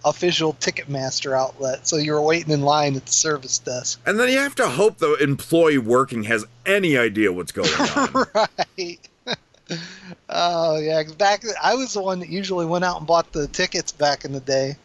official 0.05 0.55
Ticketmaster 0.55 1.37
outlet. 1.37 1.87
So 1.87 1.97
you 1.97 2.13
were 2.13 2.23
waiting 2.23 2.53
in 2.53 2.63
line 2.63 2.97
at 2.97 3.07
the 3.07 3.13
service 3.13 3.59
desk. 3.59 4.01
And 4.07 4.19
then 4.19 4.29
you 4.31 4.39
have 4.39 4.55
to 4.57 4.69
hope 4.69 4.99
the 4.99 5.15
employee 5.15 5.79
working 5.79 6.25
has 6.25 6.45
any 6.65 6.97
idea 6.97 7.33
what's 7.33 7.53
going 7.53 7.69
on. 7.97 8.27
right. 8.35 8.99
oh 10.31 10.79
yeah, 10.79 11.03
back 11.19 11.43
I 11.63 11.75
was 11.75 11.93
the 11.93 12.01
one 12.01 12.21
that 12.21 12.31
usually 12.31 12.65
went 12.65 12.85
out 12.85 12.99
and 12.99 13.07
bought 13.07 13.33
the 13.33 13.47
tickets 13.49 13.93
back 13.93 14.25
in 14.25 14.33
the 14.33 14.41
day, 14.41 14.77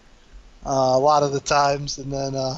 uh, 0.66 0.70
a 0.70 1.00
lot 1.00 1.24
of 1.24 1.32
the 1.32 1.40
times, 1.40 1.98
and 2.00 2.12
then 2.12 2.36
uh, 2.36 2.58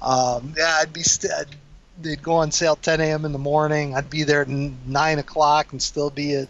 um, 0.00 0.54
yeah, 0.56 0.78
I'd 0.80 0.94
be 0.94 1.02
st- 1.02 1.32
I'd, 1.32 1.56
they'd 2.00 2.22
go 2.22 2.34
on 2.34 2.50
sale 2.52 2.76
10 2.76 3.00
a.m. 3.02 3.26
in 3.26 3.32
the 3.32 3.38
morning. 3.38 3.94
I'd 3.94 4.08
be 4.08 4.22
there 4.22 4.42
at 4.42 4.48
nine 4.48 5.18
o'clock 5.18 5.72
and 5.72 5.82
still 5.82 6.08
be 6.08 6.34
at 6.36 6.48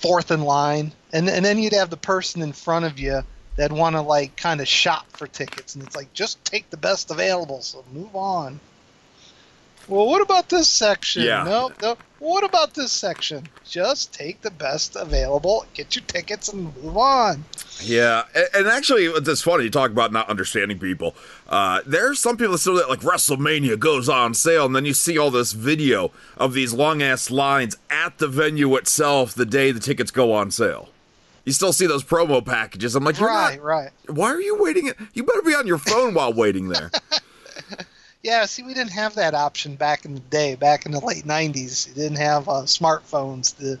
fourth 0.00 0.30
in 0.30 0.42
line, 0.42 0.92
and 1.12 1.28
and 1.28 1.44
then 1.44 1.58
you'd 1.58 1.72
have 1.72 1.90
the 1.90 1.96
person 1.96 2.42
in 2.42 2.52
front 2.52 2.84
of 2.84 2.98
you 2.98 3.22
that 3.56 3.72
want 3.72 3.96
to 3.96 4.02
like 4.02 4.36
kind 4.36 4.60
of 4.60 4.68
shop 4.68 5.06
for 5.12 5.26
tickets, 5.26 5.74
and 5.74 5.84
it's 5.84 5.96
like 5.96 6.12
just 6.12 6.44
take 6.44 6.68
the 6.70 6.76
best 6.76 7.10
available, 7.10 7.62
so 7.62 7.84
move 7.92 8.14
on. 8.14 8.60
Well, 9.88 10.06
what 10.06 10.22
about 10.22 10.48
this 10.48 10.68
section? 10.68 11.22
Yeah. 11.22 11.44
Nope, 11.44 11.74
nope. 11.80 11.98
What 12.18 12.44
about 12.44 12.72
this 12.72 12.92
section? 12.92 13.46
Just 13.64 14.14
take 14.14 14.40
the 14.40 14.50
best 14.50 14.96
available, 14.96 15.66
get 15.74 15.94
your 15.94 16.04
tickets, 16.06 16.48
and 16.48 16.74
move 16.82 16.96
on. 16.96 17.44
Yeah, 17.82 18.22
and, 18.34 18.46
and 18.54 18.66
actually, 18.68 19.04
it's 19.04 19.42
funny 19.42 19.64
you 19.64 19.70
talk 19.70 19.90
about 19.90 20.12
not 20.12 20.28
understanding 20.30 20.78
people. 20.78 21.14
Uh, 21.46 21.82
there's 21.84 22.18
some 22.18 22.38
people 22.38 22.52
that 22.52 22.58
still 22.58 22.74
that 22.76 22.88
like 22.88 23.00
WrestleMania 23.00 23.78
goes 23.78 24.08
on 24.08 24.32
sale, 24.32 24.64
and 24.64 24.74
then 24.74 24.86
you 24.86 24.94
see 24.94 25.18
all 25.18 25.30
this 25.30 25.52
video 25.52 26.10
of 26.38 26.54
these 26.54 26.72
long 26.72 27.02
ass 27.02 27.30
lines 27.30 27.76
at 27.90 28.16
the 28.16 28.28
venue 28.28 28.74
itself 28.76 29.34
the 29.34 29.44
day 29.46 29.70
the 29.70 29.80
tickets 29.80 30.10
go 30.10 30.32
on 30.32 30.50
sale. 30.50 30.88
You 31.44 31.52
still 31.52 31.72
see 31.72 31.86
those 31.86 32.02
promo 32.02 32.44
packages. 32.44 32.96
I'm 32.96 33.04
like, 33.04 33.20
right, 33.20 33.56
not- 33.58 33.62
right. 33.64 33.90
Why 34.08 34.28
are 34.30 34.40
you 34.40 34.56
waiting? 34.60 34.90
You 35.12 35.22
better 35.22 35.42
be 35.42 35.54
on 35.54 35.66
your 35.66 35.78
phone 35.78 36.14
while 36.14 36.32
waiting 36.32 36.68
there. 36.70 36.90
Yeah, 38.26 38.44
see, 38.46 38.64
we 38.64 38.74
didn't 38.74 38.90
have 38.90 39.14
that 39.14 39.34
option 39.34 39.76
back 39.76 40.04
in 40.04 40.14
the 40.14 40.20
day, 40.20 40.56
back 40.56 40.84
in 40.84 40.90
the 40.90 40.98
late 40.98 41.24
'90s. 41.24 41.86
You 41.86 41.94
didn't 41.94 42.18
have 42.18 42.48
uh, 42.48 42.62
smartphones 42.62 43.56
to 43.58 43.78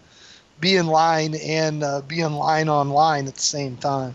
be 0.60 0.76
in 0.76 0.86
line 0.86 1.34
and 1.34 1.82
uh, 1.82 2.00
be 2.02 2.20
in 2.20 2.32
line 2.32 2.68
online 2.68 3.26
at 3.26 3.34
the 3.34 3.40
same 3.40 3.76
time. 3.76 4.14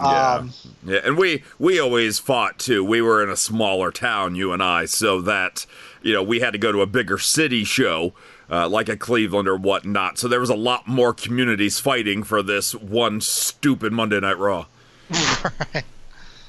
Yeah. 0.00 0.34
Um, 0.36 0.52
Yeah, 0.86 1.00
and 1.04 1.18
we 1.18 1.42
we 1.58 1.78
always 1.78 2.18
fought 2.18 2.58
too. 2.58 2.82
We 2.82 3.02
were 3.02 3.22
in 3.22 3.28
a 3.28 3.36
smaller 3.36 3.90
town, 3.90 4.36
you 4.36 4.52
and 4.52 4.62
I, 4.62 4.86
so 4.86 5.20
that 5.20 5.66
you 6.00 6.14
know 6.14 6.22
we 6.22 6.40
had 6.40 6.52
to 6.52 6.58
go 6.58 6.72
to 6.72 6.80
a 6.80 6.86
bigger 6.86 7.18
city 7.18 7.62
show, 7.62 8.14
uh, 8.50 8.70
like 8.70 8.88
a 8.88 8.96
Cleveland 8.96 9.48
or 9.48 9.56
whatnot. 9.58 10.16
So 10.16 10.28
there 10.28 10.40
was 10.40 10.48
a 10.48 10.56
lot 10.56 10.88
more 10.88 11.12
communities 11.12 11.78
fighting 11.78 12.22
for 12.22 12.42
this 12.42 12.74
one 12.74 13.20
stupid 13.20 13.92
Monday 13.92 14.18
Night 14.18 14.38
Raw. 14.38 14.64
right. 15.10 15.84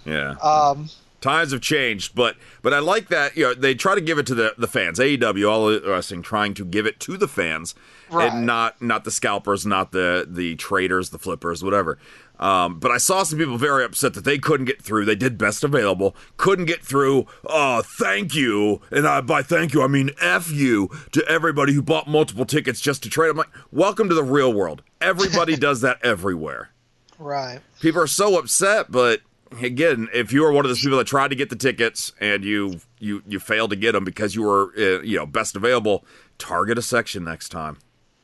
Yeah. 0.06 0.36
um, 0.42 0.90
Times 1.20 1.52
have 1.52 1.62
changed, 1.62 2.14
but 2.14 2.36
but 2.62 2.74
I 2.74 2.80
like 2.80 3.08
that 3.10 3.36
you 3.36 3.44
know 3.44 3.54
they 3.56 3.74
try 3.74 3.96
to 3.96 4.02
give 4.02 4.20
it 4.20 4.28
to 4.28 4.36
the 4.36 4.54
the 4.58 4.68
fans. 4.68 5.00
AEW, 5.00 5.50
all 5.50 5.80
wrestling, 5.90 6.22
trying 6.22 6.54
to 6.54 6.64
give 6.64 6.86
it 6.86 7.00
to 7.02 7.18
the 7.18 7.28
fans, 7.28 7.74
Right. 8.12 8.32
and 8.32 8.46
not 8.46 8.82
not 8.82 9.04
the 9.04 9.10
scalpers, 9.12 9.66
not 9.66 9.92
the 9.92 10.28
the 10.30 10.56
traders, 10.58 11.10
the 11.10 11.18
flippers, 11.18 11.64
whatever. 11.64 11.98
Um, 12.40 12.78
but 12.80 12.92
I 12.92 13.00
saw 13.00 13.24
some 13.24 13.40
people 13.40 13.58
very 13.58 13.84
upset 13.84 14.14
that 14.14 14.24
they 14.24 14.38
couldn't 14.38 14.68
get 14.68 14.80
through. 14.80 15.06
They 15.06 15.16
did 15.16 15.40
best 15.40 15.64
available, 15.64 16.16
couldn't 16.38 16.66
get 16.66 16.86
through. 16.86 17.26
Oh, 17.48 17.82
thank 17.82 18.36
you, 18.36 18.82
and 18.92 19.08
I, 19.08 19.22
by 19.22 19.42
thank 19.42 19.74
you 19.74 19.82
I 19.82 19.88
mean 19.88 20.12
f 20.22 20.52
you 20.52 20.88
to 21.14 21.26
everybody 21.28 21.74
who 21.74 21.82
bought 21.82 22.08
multiple 22.08 22.46
tickets 22.46 22.80
just 22.80 23.02
to 23.04 23.10
trade. 23.10 23.30
I'm 23.32 23.38
like, 23.38 23.50
welcome 23.72 24.08
to 24.10 24.14
the 24.16 24.24
real 24.24 24.54
world. 24.54 24.84
Everybody 25.02 25.56
does 25.68 25.82
that 25.82 25.98
everywhere 26.06 26.70
right. 27.18 27.60
people 27.80 28.00
are 28.02 28.06
so 28.08 28.38
upset 28.38 28.92
but 28.92 29.22
again 29.62 30.08
if 30.14 30.32
you 30.34 30.42
were 30.42 30.52
one 30.52 30.66
of 30.66 30.70
those 30.70 30.82
people 30.82 30.98
that 30.98 31.08
tried 31.08 31.30
to 31.30 31.36
get 31.36 31.50
the 31.50 31.56
tickets 31.56 32.12
and 32.20 32.44
you 32.44 32.80
you 33.00 33.22
you 33.28 33.40
failed 33.40 33.70
to 33.70 33.76
get 33.76 33.94
them 33.94 34.04
because 34.04 34.36
you 34.36 34.44
were 34.44 34.72
uh, 34.78 35.02
you 35.02 35.18
know 35.18 35.26
best 35.26 35.56
available 35.56 36.04
target 36.38 36.78
a 36.78 36.82
section 36.82 37.24
next 37.24 37.50
time 37.50 37.78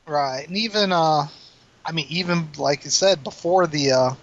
Right, 0.06 0.46
and 0.46 0.56
even 0.56 0.92
uh, 0.92 1.28
I 1.84 1.92
mean, 1.92 2.06
even 2.10 2.48
like 2.58 2.84
I 2.84 2.90
said 2.90 3.24
before 3.24 3.66
the 3.66 3.92
uh, 3.92 4.14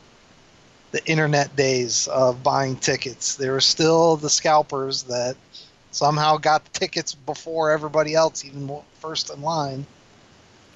the 0.91 1.03
internet 1.05 1.55
days 1.55 2.07
of 2.07 2.43
buying 2.43 2.75
tickets, 2.75 3.35
there 3.35 3.53
were 3.53 3.61
still 3.61 4.15
the 4.15 4.29
scalpers 4.29 5.03
that 5.03 5.35
somehow 5.89 6.37
got 6.37 6.71
tickets 6.73 7.15
before 7.15 7.71
everybody 7.71 8.13
else, 8.13 8.45
even 8.45 8.69
first 8.99 9.33
in 9.33 9.41
line. 9.41 9.87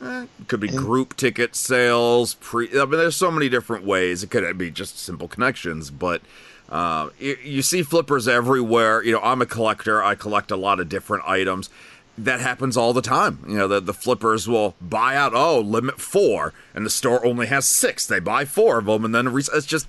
It 0.02 0.30
could 0.48 0.60
be 0.60 0.68
group 0.68 1.16
ticket 1.16 1.56
sales 1.56 2.36
pre 2.36 2.70
i 2.80 2.86
mean 2.86 2.92
there's 2.92 3.16
so 3.16 3.32
many 3.32 3.50
different 3.50 3.86
ways 3.86 4.24
it 4.24 4.30
could 4.30 4.58
be 4.58 4.70
just 4.70 5.00
simple 5.00 5.28
connections 5.28 5.90
but 5.90 6.22
uh, 6.68 7.10
you, 7.20 7.38
you 7.44 7.62
see 7.62 7.84
flippers 7.84 8.28
everywhere 8.28 9.04
you 9.04 9.12
know 9.12 9.22
i'm 9.22 9.42
a 9.42 9.46
collector 9.46 10.04
i 10.04 10.16
collect 10.16 10.52
a 10.52 10.56
lot 10.56 10.80
of 10.80 10.90
different 10.90 11.24
items 11.28 11.70
that 12.18 12.40
happens 12.40 12.78
all 12.78 12.94
the 12.94 13.02
time. 13.02 13.40
You 13.48 13.58
know, 13.58 13.68
the, 13.68 13.80
the 13.82 13.94
flippers 13.94 14.48
will 14.48 14.76
buy 14.80 15.16
out, 15.16 15.34
oh, 15.34 15.60
limit 15.60 16.00
four, 16.00 16.54
and 16.74 16.86
the 16.86 16.90
store 16.90 17.26
only 17.26 17.48
has 17.48 17.68
six. 17.68 18.08
They 18.08 18.20
buy 18.20 18.46
four 18.46 18.80
of 18.80 18.86
them, 18.86 19.04
and 19.06 19.14
then 19.14 19.28
it's 19.28 19.66
just, 19.66 19.88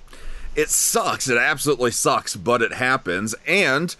it 0.55 0.69
sucks. 0.69 1.29
It 1.29 1.37
absolutely 1.37 1.91
sucks, 1.91 2.35
but 2.35 2.61
it 2.61 2.73
happens. 2.73 3.33
And 3.47 3.95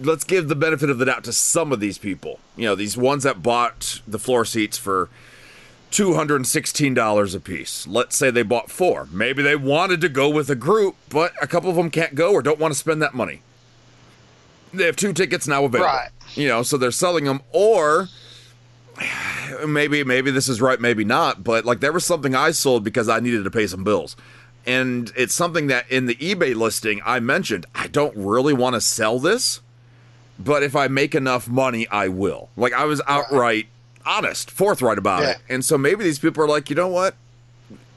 let's 0.00 0.24
give 0.24 0.48
the 0.48 0.54
benefit 0.54 0.90
of 0.90 0.98
the 0.98 1.04
doubt 1.04 1.24
to 1.24 1.32
some 1.32 1.72
of 1.72 1.80
these 1.80 1.98
people. 1.98 2.38
You 2.56 2.66
know, 2.66 2.74
these 2.74 2.96
ones 2.96 3.24
that 3.24 3.42
bought 3.42 4.00
the 4.06 4.18
floor 4.18 4.44
seats 4.44 4.78
for 4.78 5.08
$216 5.90 7.34
a 7.34 7.40
piece. 7.40 7.86
Let's 7.86 8.16
say 8.16 8.30
they 8.30 8.42
bought 8.42 8.70
four. 8.70 9.08
Maybe 9.10 9.42
they 9.42 9.56
wanted 9.56 10.00
to 10.02 10.08
go 10.08 10.28
with 10.28 10.48
a 10.50 10.54
group, 10.54 10.96
but 11.08 11.32
a 11.42 11.46
couple 11.46 11.70
of 11.70 11.76
them 11.76 11.90
can't 11.90 12.14
go 12.14 12.32
or 12.32 12.42
don't 12.42 12.60
want 12.60 12.72
to 12.72 12.78
spend 12.78 13.02
that 13.02 13.14
money. 13.14 13.42
They 14.72 14.86
have 14.86 14.96
two 14.96 15.12
tickets 15.12 15.48
now 15.48 15.64
available. 15.64 15.92
Right. 15.92 16.10
You 16.34 16.48
know, 16.48 16.62
so 16.62 16.76
they're 16.76 16.92
selling 16.92 17.24
them 17.24 17.42
or 17.52 18.08
maybe 19.66 20.04
maybe 20.04 20.30
this 20.30 20.48
is 20.48 20.60
right, 20.60 20.80
maybe 20.80 21.04
not, 21.04 21.42
but 21.42 21.64
like 21.64 21.80
there 21.80 21.92
was 21.92 22.04
something 22.04 22.34
I 22.34 22.52
sold 22.52 22.84
because 22.84 23.08
I 23.08 23.20
needed 23.20 23.44
to 23.44 23.50
pay 23.50 23.66
some 23.66 23.82
bills. 23.82 24.16
And 24.66 25.10
it's 25.16 25.34
something 25.34 25.68
that 25.68 25.90
in 25.90 26.06
the 26.06 26.14
eBay 26.16 26.54
listing 26.54 27.00
I 27.04 27.18
mentioned, 27.18 27.66
I 27.74 27.88
don't 27.88 28.16
really 28.16 28.52
want 28.52 28.74
to 28.74 28.80
sell 28.80 29.18
this, 29.18 29.60
but 30.44 30.62
if 30.62 30.74
I 30.74 30.88
make 30.88 31.14
enough 31.14 31.48
money, 31.48 31.86
I 31.88 32.08
will. 32.08 32.48
Like 32.56 32.72
I 32.72 32.84
was 32.84 33.00
outright 33.06 33.66
honest, 34.04 34.50
forthright 34.50 34.98
about 34.98 35.22
Yeah. 35.22 35.30
it. 35.30 35.38
And 35.48 35.64
so 35.64 35.76
maybe 35.76 36.02
these 36.04 36.18
people 36.18 36.42
are 36.42 36.48
like, 36.48 36.70
you 36.70 36.76
know 36.76 36.88
what? 36.88 37.14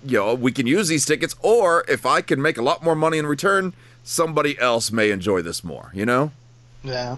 You 0.05 0.17
know, 0.17 0.33
we 0.35 0.51
can 0.51 0.67
use 0.67 0.89
these 0.89 1.05
tickets, 1.05 1.33
or 1.41 1.85
if 1.87 2.05
I 2.05 2.21
can 2.21 2.41
make 2.41 2.57
a 2.57 2.61
lot 2.61 2.83
more 2.83 2.95
money 2.95 3.17
in 3.17 3.25
return, 3.25 3.73
somebody 4.03 4.59
else 4.59 4.91
may 4.91 5.11
enjoy 5.11 5.41
this 5.41 5.63
more, 5.63 5.91
you 5.93 6.05
know? 6.05 6.31
Yeah. 6.83 7.15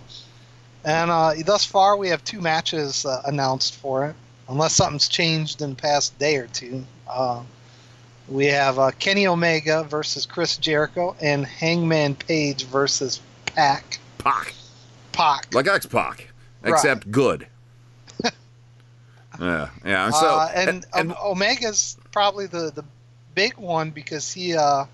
And 0.83 1.09
uh, 1.09 1.33
thus 1.43 1.65
far, 1.65 1.97
we 1.97 2.09
have 2.09 2.23
two 2.23 2.41
matches 2.41 3.05
uh, 3.07 3.23
announced 3.25 3.73
for 3.75 4.05
it, 4.05 4.15
unless 4.47 4.73
something's 4.75 5.07
changed 5.07 5.63
in 5.63 5.71
the 5.71 5.75
past 5.75 6.17
day 6.19 6.35
or 6.37 6.45
two. 6.45 6.85
Uh, 7.09 7.41
we 8.27 8.45
have 8.45 8.77
uh, 8.77 8.91
Kenny 8.99 9.25
Omega 9.25 9.83
versus 9.83 10.27
Chris 10.27 10.57
Jericho, 10.57 11.15
and 11.21 11.43
Hangman 11.43 12.13
Page 12.13 12.65
versus 12.65 13.19
Pac. 13.47 13.97
Pac. 14.19 14.53
Pac. 15.15 15.53
Like 15.53 15.67
X 15.67 15.85
Pac, 15.85 16.27
except 16.63 17.11
good. 17.11 17.47
yeah, 19.39 19.69
yeah. 19.85 20.09
So, 20.11 20.27
uh, 20.27 20.51
and, 20.53 20.85
um, 20.93 21.15
Omega's 21.19 21.97
probably 22.11 22.47
the, 22.47 22.71
the 22.71 22.83
big 23.33 23.57
one 23.57 23.91
because 23.91 24.31
he 24.31 24.55
uh, 24.55 24.85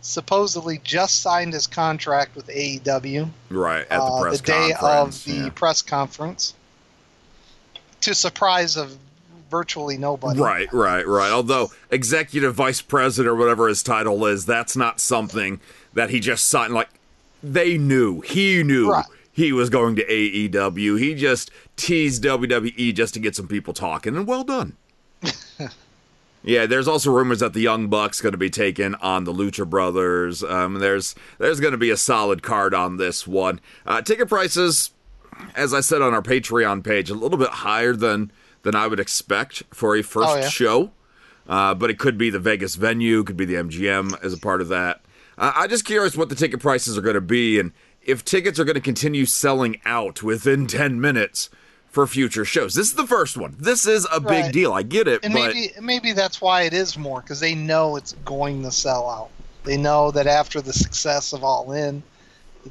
supposedly 0.00 0.80
just 0.84 1.20
signed 1.20 1.52
his 1.52 1.66
contract 1.66 2.36
with 2.36 2.46
AEW 2.48 3.28
right, 3.50 3.82
at 3.82 3.88
the 3.88 4.02
uh, 4.02 4.20
press 4.22 4.40
the 4.40 4.46
day 4.46 4.72
conference. 4.78 5.26
of 5.26 5.32
the 5.32 5.44
yeah. 5.44 5.50
press 5.50 5.82
conference, 5.82 6.54
to 8.00 8.14
surprise 8.14 8.76
of 8.76 8.96
virtually 9.50 9.96
nobody. 9.96 10.40
Right, 10.40 10.72
right, 10.72 11.06
right. 11.06 11.30
Although 11.30 11.70
executive 11.90 12.54
vice 12.54 12.82
president 12.82 13.28
or 13.32 13.36
whatever 13.36 13.68
his 13.68 13.82
title 13.82 14.24
is, 14.26 14.46
that's 14.46 14.76
not 14.76 15.00
something 15.00 15.60
that 15.94 16.10
he 16.10 16.20
just 16.20 16.48
signed. 16.48 16.74
Like 16.74 16.88
they 17.42 17.78
knew, 17.78 18.20
he 18.20 18.62
knew 18.62 18.90
Right. 18.90 19.04
He 19.36 19.52
was 19.52 19.68
going 19.70 19.94
to 19.96 20.04
AEW. 20.06 20.98
He 20.98 21.14
just 21.14 21.50
teased 21.76 22.24
WWE 22.24 22.94
just 22.94 23.12
to 23.14 23.20
get 23.20 23.36
some 23.36 23.46
people 23.46 23.74
talking, 23.74 24.16
and 24.16 24.26
well 24.26 24.42
done. 24.44 24.76
yeah, 26.42 26.64
there's 26.66 26.88
also 26.88 27.10
rumors 27.10 27.40
that 27.40 27.52
the 27.52 27.60
Young 27.60 27.88
Bucks 27.88 28.20
going 28.20 28.32
to 28.32 28.38
be 28.38 28.50
taking 28.50 28.94
on 28.96 29.24
the 29.24 29.32
Lucha 29.32 29.68
Brothers. 29.68 30.42
Um, 30.42 30.74
there's 30.74 31.14
there's 31.38 31.60
going 31.60 31.72
to 31.72 31.78
be 31.78 31.90
a 31.90 31.96
solid 31.96 32.42
card 32.42 32.72
on 32.74 32.96
this 32.96 33.26
one. 33.26 33.60
Uh, 33.84 34.00
ticket 34.02 34.28
prices 34.28 34.90
as 35.54 35.74
I 35.74 35.80
said 35.80 36.00
on 36.00 36.14
our 36.14 36.22
Patreon 36.22 36.82
page, 36.82 37.10
a 37.10 37.14
little 37.14 37.36
bit 37.38 37.48
higher 37.50 37.92
than 37.94 38.32
than 38.62 38.74
I 38.74 38.86
would 38.86 39.00
expect 39.00 39.62
for 39.72 39.94
a 39.96 40.02
first 40.02 40.28
Oh, 40.30 40.36
yeah. 40.36 40.48
show. 40.48 40.92
Uh, 41.48 41.74
but 41.74 41.90
it 41.90 41.98
could 41.98 42.18
be 42.18 42.30
the 42.30 42.40
Vegas 42.40 42.74
venue, 42.74 43.22
could 43.22 43.36
be 43.36 43.44
the 43.44 43.54
MGM 43.54 44.20
as 44.24 44.32
a 44.32 44.38
part 44.38 44.60
of 44.60 44.68
that. 44.68 45.02
Uh, 45.38 45.52
I'm 45.54 45.68
just 45.70 45.84
curious 45.84 46.16
what 46.16 46.28
the 46.28 46.34
ticket 46.34 46.58
prices 46.58 46.96
are 46.98 47.02
going 47.02 47.14
to 47.14 47.20
be, 47.20 47.60
and 47.60 47.70
if 48.06 48.24
tickets 48.24 48.58
are 48.58 48.64
going 48.64 48.74
to 48.76 48.80
continue 48.80 49.26
selling 49.26 49.80
out 49.84 50.22
within 50.22 50.66
10 50.66 51.00
minutes 51.00 51.50
for 51.90 52.06
future 52.06 52.44
shows. 52.44 52.74
This 52.74 52.88
is 52.88 52.94
the 52.94 53.06
first 53.06 53.36
one. 53.36 53.56
This 53.58 53.86
is 53.86 54.06
a 54.12 54.20
big 54.20 54.52
deal. 54.52 54.72
I 54.72 54.82
get 54.82 55.08
it, 55.08 55.24
And 55.24 55.32
but 55.34 55.54
maybe 55.54 55.70
maybe 55.80 56.12
that's 56.12 56.40
why 56.40 56.62
it 56.62 56.72
is 56.74 56.96
more 56.98 57.22
because 57.22 57.40
they 57.40 57.54
know 57.54 57.96
it's 57.96 58.12
going 58.24 58.62
to 58.64 58.70
sell 58.70 59.08
out. 59.08 59.30
They 59.64 59.76
know 59.76 60.10
that 60.10 60.26
after 60.26 60.60
the 60.60 60.72
success 60.74 61.32
of 61.32 61.42
All 61.42 61.72
In, 61.72 62.02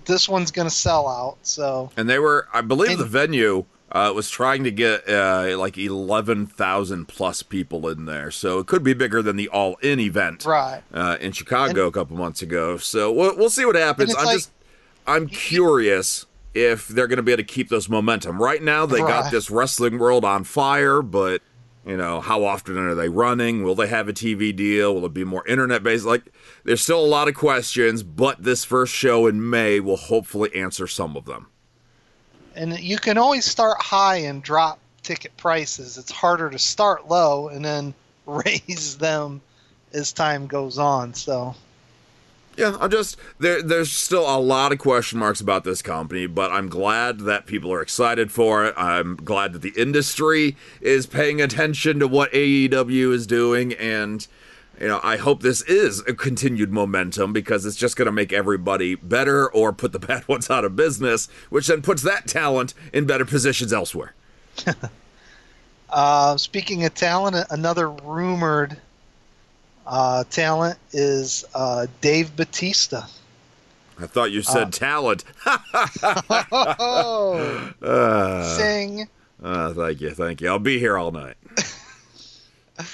this 0.06 0.30
one's 0.30 0.52
going 0.52 0.68
to 0.68 0.74
sell 0.74 1.08
out. 1.08 1.38
So 1.42 1.90
and 1.98 2.08
they 2.08 2.20
were, 2.20 2.48
I 2.54 2.62
believe, 2.62 2.92
And- 2.92 3.00
the 3.00 3.06
venue 3.06 3.66
uh, 3.92 4.12
was 4.16 4.30
trying 4.30 4.64
to 4.66 4.72
get 4.72 5.10
uh, 5.10 5.56
like 5.58 5.78
eleven 5.78 6.46
thousand 6.46 7.08
plus 7.08 7.42
people 7.44 7.88
in 7.90 8.06
there, 8.06 8.30
so 8.30 8.60
it 8.60 8.68
could 8.68 8.84
be 8.84 8.94
bigger 8.94 9.22
than 9.24 9.38
the 9.38 9.48
All 9.50 9.76
In 9.78 10.00
event 10.00 10.46
right, 10.46 10.84
uh, 10.94 11.18
in 11.20 11.32
Chicago 11.32 11.88
a 11.88 11.92
couple 11.92 12.16
months 12.18 12.42
ago. 12.44 12.78
So 12.78 13.12
we'll, 13.12 13.36
we'll 13.38 13.50
see 13.50 13.66
what 13.66 13.76
happens. 13.76 14.14
I'm 14.16 14.26
like- 14.26 14.36
just, 14.36 14.52
I'm 15.08 15.28
curious 15.28 16.26
if 16.54 16.88
they're 16.88 17.08
going 17.08 17.18
to 17.18 17.24
be 17.24 17.32
able 17.34 17.44
to 17.44 17.48
keep 17.48 17.70
this 17.70 17.90
momentum. 17.90 18.42
Right 18.42 18.62
now, 18.64 18.86
they 18.86 19.00
got 19.00 19.32
this 19.32 19.52
wrestling 19.52 20.00
world 20.00 20.24
on 20.26 20.44
fire, 20.44 21.02
but 21.02 21.42
you 21.86 21.98
know, 21.98 22.20
how 22.22 22.44
often 22.46 22.78
are 22.78 22.96
they 22.96 23.10
running? 23.10 23.64
Will 23.64 23.76
they 23.76 23.88
have 23.88 24.08
a 24.10 24.14
TV 24.14 24.56
deal? 24.56 24.96
Will 24.96 25.06
it 25.06 25.14
be 25.14 25.24
more 25.24 25.46
internet 25.48 25.84
based? 25.84 26.06
Like, 26.06 26.24
there's 26.64 26.82
still 26.82 27.00
a 27.00 27.06
lot 27.06 27.28
of 27.28 27.36
questions, 27.36 28.02
but 28.02 28.42
this 28.44 28.64
first 28.66 28.94
show 28.94 29.28
in 29.28 29.50
May 29.50 29.80
will 29.80 29.98
hopefully 29.98 30.50
answer 30.56 30.88
some 30.88 31.16
of 31.16 31.26
them. 31.26 31.48
and 32.56 32.80
you 32.80 32.98
can 32.98 33.18
always 33.18 33.46
start 33.46 33.82
high 33.82 34.18
and 34.18 34.42
drop 34.42 34.80
ticket 35.04 35.36
prices. 35.38 35.98
It's 35.98 36.12
harder 36.12 36.50
to 36.50 36.58
start 36.58 37.08
low 37.08 37.50
and 37.50 37.64
then 37.64 37.94
raise 38.26 38.98
them 38.98 39.42
as 39.94 40.12
time 40.14 40.48
goes 40.48 40.78
on. 40.80 41.14
So 41.14 41.56
Yeah, 42.58 42.78
I'm 42.80 42.90
just 42.90 43.18
there. 43.40 43.62
There's 43.62 43.92
still 43.92 44.24
a 44.24 44.40
lot 44.40 44.72
of 44.72 44.80
question 44.80 45.20
marks 45.20 45.42
about 45.42 45.66
this 45.66 45.82
company, 45.82 46.26
but 46.26 46.52
I'm 46.52 46.70
glad 46.70 47.22
that 47.22 47.46
people 47.48 47.72
are 47.74 47.82
excited 47.82 48.32
for 48.32 48.66
it. 48.66 48.74
I'm 48.78 49.18
glad 49.18 49.54
that 49.54 49.62
the 49.62 49.74
industry 49.76 50.56
is 50.80 51.06
paying 51.06 51.42
attention 51.42 52.00
to 52.00 52.08
what 52.08 52.32
AEW 52.32 53.14
is 53.14 53.28
doing, 53.28 53.74
and 53.74 54.26
you 54.80 54.88
know, 54.88 55.00
I 55.04 55.18
hope 55.18 55.42
this 55.42 55.62
is 55.64 56.02
a 56.08 56.14
continued 56.14 56.72
momentum 56.72 57.34
because 57.34 57.66
it's 57.66 57.78
just 57.78 57.98
going 57.98 58.08
to 58.08 58.12
make 58.12 58.32
everybody 58.32 58.96
better 58.96 59.50
or 59.52 59.74
put 59.74 59.92
the 59.92 60.00
bad 60.08 60.28
ones 60.28 60.50
out 60.50 60.64
of 60.64 60.76
business, 60.76 61.28
which 61.50 61.68
then 61.68 61.82
puts 61.82 62.02
that 62.04 62.28
talent 62.28 62.74
in 62.94 63.06
better 63.06 63.26
positions 63.26 63.74
elsewhere. 63.74 64.14
Uh, 65.88 66.36
speaking 66.36 66.84
of 66.84 66.94
talent, 66.94 67.38
another 67.52 67.90
rumored 67.90 68.76
uh, 69.88 70.24
talent 70.30 70.78
is 70.92 71.46
uh, 71.54 71.88
Dave 72.02 72.36
Batista. 72.36 73.06
I 74.00 74.08
thought 74.08 74.32
you 74.32 74.42
said 74.42 74.74
talent. 74.74 75.24
Oh, 76.52 77.72
uh, 77.82 78.58
sing 78.58 79.08
uh, 79.44 79.74
thank 79.74 80.02
you, 80.02 80.12
thank 80.12 80.42
you. 80.42 80.48
I'll 80.50 80.60
be 80.60 80.80
here 80.80 80.98
all 80.98 81.12
night. 81.12 81.36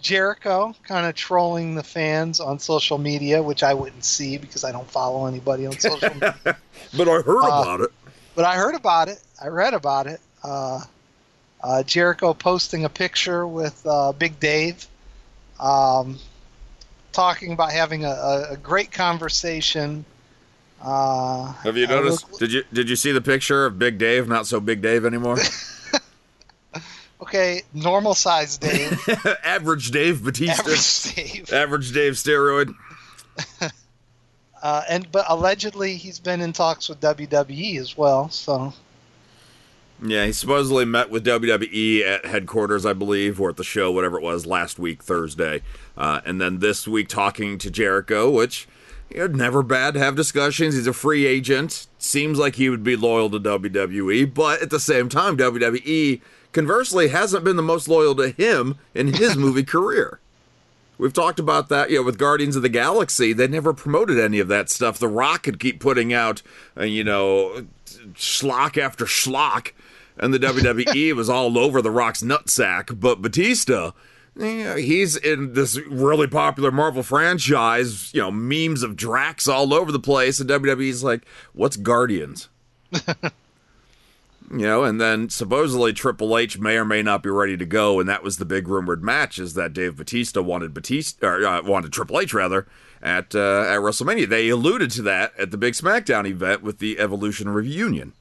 Jericho 0.00 0.74
kind 0.82 1.06
of 1.06 1.14
trolling 1.14 1.74
the 1.74 1.82
fans 1.82 2.40
on 2.40 2.58
social 2.58 2.96
media, 2.98 3.42
which 3.42 3.62
I 3.62 3.74
wouldn't 3.74 4.04
see 4.04 4.38
because 4.38 4.64
I 4.64 4.72
don't 4.72 4.90
follow 4.90 5.26
anybody 5.26 5.66
on 5.66 5.78
social 5.78 6.08
media. 6.14 6.34
But 6.96 7.08
I 7.08 7.20
heard 7.22 7.44
Uh, 7.44 7.62
about 7.62 7.80
it. 7.82 7.90
but 8.34 8.44
I 8.46 8.56
heard 8.56 8.74
about 8.74 9.08
it. 9.08 9.20
I 9.42 9.48
read 9.48 9.74
about 9.74 10.06
it. 10.06 10.20
Uh, 10.42 10.80
uh, 11.62 11.82
Jericho 11.82 12.32
posting 12.32 12.84
a 12.86 12.88
picture 12.88 13.46
with 13.46 13.82
uh, 13.86 14.12
Big 14.12 14.40
Dave, 14.40 14.86
um, 15.60 16.18
talking 17.12 17.52
about 17.52 17.70
having 17.70 18.04
a, 18.04 18.46
a, 18.50 18.56
great 18.56 18.90
conversation. 18.90 20.04
Uh, 20.82 21.52
Have 21.52 21.76
you 21.76 21.86
noticed? 21.86 22.30
look- 22.30 22.40
Did 22.40 22.52
you 22.52 22.64
did 22.72 22.88
you 22.88 22.96
see 22.96 23.12
the 23.12 23.20
picture 23.20 23.66
of 23.66 23.78
Big 23.78 23.98
Dave? 23.98 24.26
Not 24.26 24.46
so 24.46 24.58
Big 24.58 24.80
Dave 24.80 25.04
anymore. 25.04 25.38
okay, 27.22 27.62
normal 27.74 28.14
size 28.14 28.56
Dave, 28.56 28.98
Average 29.44 29.90
Dave 29.90 30.24
Batista. 30.24 30.62
average 30.62 31.14
Dave, 31.14 31.52
Average 31.52 31.92
Dave 31.92 32.12
steroid. 32.14 32.74
uh, 34.62 34.82
and 34.88 35.10
but 35.12 35.26
allegedly 35.28 35.96
he's 35.96 36.18
been 36.18 36.40
in 36.40 36.52
talks 36.54 36.88
with 36.88 37.00
WWE 37.00 37.78
as 37.78 37.98
well. 37.98 38.30
So 38.30 38.72
Yeah, 40.02 40.24
he 40.24 40.32
supposedly 40.32 40.86
met 40.86 41.10
with 41.10 41.26
WWE 41.26 42.02
at 42.02 42.24
headquarters, 42.24 42.86
I 42.86 42.94
believe, 42.94 43.40
or 43.40 43.50
at 43.50 43.56
the 43.56 43.64
show, 43.64 43.92
whatever 43.92 44.16
it 44.16 44.22
was, 44.22 44.46
last 44.46 44.78
week 44.78 45.02
Thursday, 45.02 45.60
uh, 45.96 46.22
and 46.24 46.40
then 46.40 46.60
this 46.60 46.88
week 46.88 47.08
talking 47.08 47.58
to 47.58 47.70
Jericho, 47.70 48.30
which 48.30 48.66
you 49.10 49.18
know, 49.18 49.26
never 49.26 49.62
bad 49.62 49.94
to 49.94 50.00
have 50.00 50.16
discussions. 50.16 50.74
He's 50.74 50.86
a 50.86 50.94
free 50.94 51.26
agent. 51.26 51.86
Seems 51.98 52.38
like 52.38 52.54
he 52.56 52.70
would 52.70 52.82
be 52.82 52.96
loyal 52.96 53.28
to 53.30 53.38
WWE, 53.38 54.32
but 54.32 54.62
at 54.62 54.70
the 54.70 54.80
same 54.80 55.08
time, 55.08 55.36
WWE 55.36 56.20
conversely 56.52 57.08
hasn't 57.08 57.44
been 57.44 57.56
the 57.56 57.62
most 57.62 57.86
loyal 57.86 58.14
to 58.16 58.30
him 58.30 58.78
in 58.94 59.14
his 59.14 59.36
movie 59.36 59.64
career. 59.64 60.18
We've 60.96 61.12
talked 61.12 61.40
about 61.40 61.70
that, 61.70 61.90
you 61.90 61.96
know, 61.96 62.02
with 62.02 62.18
Guardians 62.18 62.56
of 62.56 62.62
the 62.62 62.68
Galaxy. 62.68 63.32
They 63.32 63.48
never 63.48 63.72
promoted 63.72 64.18
any 64.18 64.38
of 64.38 64.48
that 64.48 64.68
stuff. 64.68 64.98
The 64.98 65.08
Rock 65.08 65.44
could 65.44 65.58
keep 65.58 65.80
putting 65.80 66.12
out, 66.12 66.42
uh, 66.76 66.84
you 66.84 67.02
know, 67.04 67.66
schlock 68.14 68.76
after 68.76 69.06
schlock, 69.06 69.72
and 70.20 70.32
the 70.32 70.38
WWE 70.38 71.14
was 71.14 71.28
all 71.28 71.58
over 71.58 71.82
the 71.82 71.90
Rock's 71.90 72.22
nutsack. 72.22 73.00
But 73.00 73.20
Batista, 73.20 73.92
yeah, 74.36 74.76
he's 74.76 75.16
in 75.16 75.54
this 75.54 75.76
really 75.88 76.28
popular 76.28 76.70
Marvel 76.70 77.02
franchise, 77.02 78.14
you 78.14 78.20
know, 78.20 78.30
memes 78.30 78.84
of 78.84 78.94
Drax 78.94 79.48
all 79.48 79.74
over 79.74 79.90
the 79.90 79.98
place, 79.98 80.38
and 80.38 80.48
WWE's 80.48 81.02
like, 81.02 81.22
what's 81.52 81.76
Guardians? 81.76 82.48
You 84.52 84.66
know, 84.66 84.82
and 84.82 85.00
then 85.00 85.28
supposedly 85.28 85.92
Triple 85.92 86.36
H 86.36 86.58
may 86.58 86.76
or 86.76 86.84
may 86.84 87.02
not 87.02 87.22
be 87.22 87.30
ready 87.30 87.56
to 87.56 87.64
go, 87.64 88.00
and 88.00 88.08
that 88.08 88.24
was 88.24 88.38
the 88.38 88.44
big 88.44 88.66
rumored 88.66 89.00
match 89.00 89.38
is 89.38 89.54
that 89.54 89.72
Dave 89.72 89.96
Batista 89.96 90.42
wanted 90.42 90.74
Batista 90.74 91.24
or 91.24 91.46
uh, 91.46 91.62
wanted 91.62 91.92
Triple 91.92 92.18
H 92.18 92.34
rather 92.34 92.66
at 93.00 93.32
uh, 93.32 93.60
at 93.60 93.78
WrestleMania. 93.78 94.28
They 94.28 94.48
alluded 94.48 94.90
to 94.92 95.02
that 95.02 95.38
at 95.38 95.52
the 95.52 95.56
big 95.56 95.74
SmackDown 95.74 96.28
event 96.28 96.64
with 96.64 96.80
the 96.80 96.98
Evolution 96.98 97.48
reunion. 97.50 98.12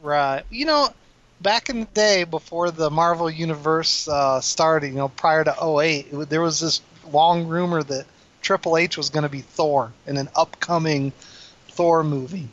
Right. 0.00 0.44
You 0.50 0.66
know, 0.66 0.94
back 1.42 1.68
in 1.68 1.80
the 1.80 1.86
day 1.86 2.24
before 2.24 2.70
the 2.70 2.90
Marvel 2.90 3.28
Universe 3.30 4.08
uh, 4.08 4.40
started, 4.40 4.88
you 4.88 4.94
know, 4.94 5.08
prior 5.08 5.44
to 5.44 5.80
08, 5.80 6.06
it, 6.12 6.30
there 6.30 6.40
was 6.40 6.60
this 6.60 6.80
long 7.10 7.46
rumor 7.46 7.82
that 7.82 8.06
Triple 8.40 8.76
H 8.76 8.96
was 8.96 9.10
going 9.10 9.22
to 9.22 9.28
be 9.28 9.40
Thor 9.40 9.92
in 10.06 10.16
an 10.16 10.28
upcoming 10.34 11.12
Thor 11.68 12.02
movie. 12.02 12.48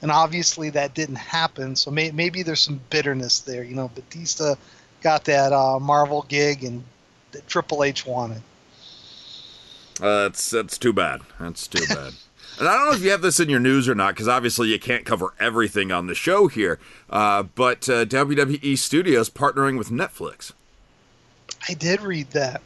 And 0.00 0.10
obviously 0.10 0.70
that 0.70 0.94
didn't 0.94 1.16
happen, 1.16 1.76
so 1.76 1.90
may, 1.90 2.10
maybe 2.10 2.42
there's 2.42 2.60
some 2.60 2.80
bitterness 2.90 3.40
there. 3.40 3.62
You 3.62 3.76
know, 3.76 3.90
Batista 3.94 4.56
got 5.00 5.24
that 5.24 5.52
uh, 5.52 5.78
Marvel 5.78 6.26
gig 6.28 6.64
and 6.64 6.82
that 7.30 7.46
Triple 7.46 7.84
H 7.84 8.04
wanted. 8.04 8.42
Uh, 10.00 10.24
that's 10.24 10.50
that's 10.50 10.78
too 10.78 10.92
bad. 10.92 11.20
That's 11.38 11.68
too 11.68 11.86
bad. 11.86 12.14
And 12.58 12.68
I 12.68 12.76
don't 12.76 12.86
know 12.86 12.92
if 12.92 13.02
you 13.02 13.10
have 13.10 13.22
this 13.22 13.40
in 13.40 13.48
your 13.48 13.60
news 13.60 13.88
or 13.88 13.94
not, 13.94 14.14
because 14.14 14.28
obviously 14.28 14.68
you 14.68 14.78
can't 14.78 15.04
cover 15.04 15.34
everything 15.40 15.90
on 15.90 16.06
the 16.06 16.14
show 16.14 16.48
here. 16.48 16.78
Uh, 17.10 17.42
but 17.42 17.88
uh, 17.88 18.04
WWE 18.04 18.76
Studios 18.78 19.30
partnering 19.30 19.78
with 19.78 19.90
Netflix. 19.90 20.52
I 21.68 21.74
did 21.74 22.00
read 22.02 22.30
that. 22.32 22.60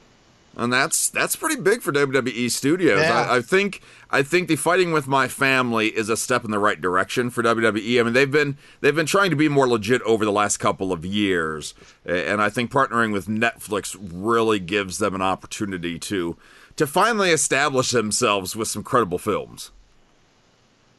and 0.57 0.73
that's 0.73 1.09
that's 1.11 1.37
pretty 1.37 1.61
big 1.61 1.83
for 1.83 1.93
WWE 1.93 2.51
Studios. 2.51 3.01
Yeah. 3.01 3.27
I, 3.29 3.37
I 3.37 3.41
think 3.43 3.81
I 4.11 4.23
think 4.23 4.49
the 4.49 4.57
fighting 4.57 4.93
with 4.93 5.07
my 5.07 5.29
family 5.29 5.89
is 5.89 6.09
a 6.09 6.17
step 6.17 6.45
in 6.45 6.51
the 6.51 6.59
right 6.59 6.81
direction 6.81 7.31
for 7.31 7.43
WWE. 7.43 8.01
I 8.01 8.03
mean, 8.03 8.13
they've 8.13 8.31
been 8.31 8.57
they've 8.81 8.95
been 8.95 9.07
trying 9.07 9.31
to 9.31 9.37
be 9.37 9.49
more 9.49 9.69
legit 9.69 10.03
over 10.03 10.25
the 10.25 10.33
last 10.33 10.57
couple 10.57 10.93
of 10.93 11.05
years, 11.05 11.75
and 12.05 12.41
I 12.41 12.49
think 12.49 12.71
partnering 12.71 13.13
with 13.13 13.27
Netflix 13.29 13.97
really 14.01 14.59
gives 14.59 14.99
them 14.99 15.15
an 15.15 15.23
opportunity 15.23 15.99
to 16.01 16.37
to 16.77 16.87
finally 16.87 17.31
establish 17.31 17.91
themselves 17.91 18.57
with 18.57 18.69
some 18.69 18.83
credible 18.83 19.19
films. 19.19 19.71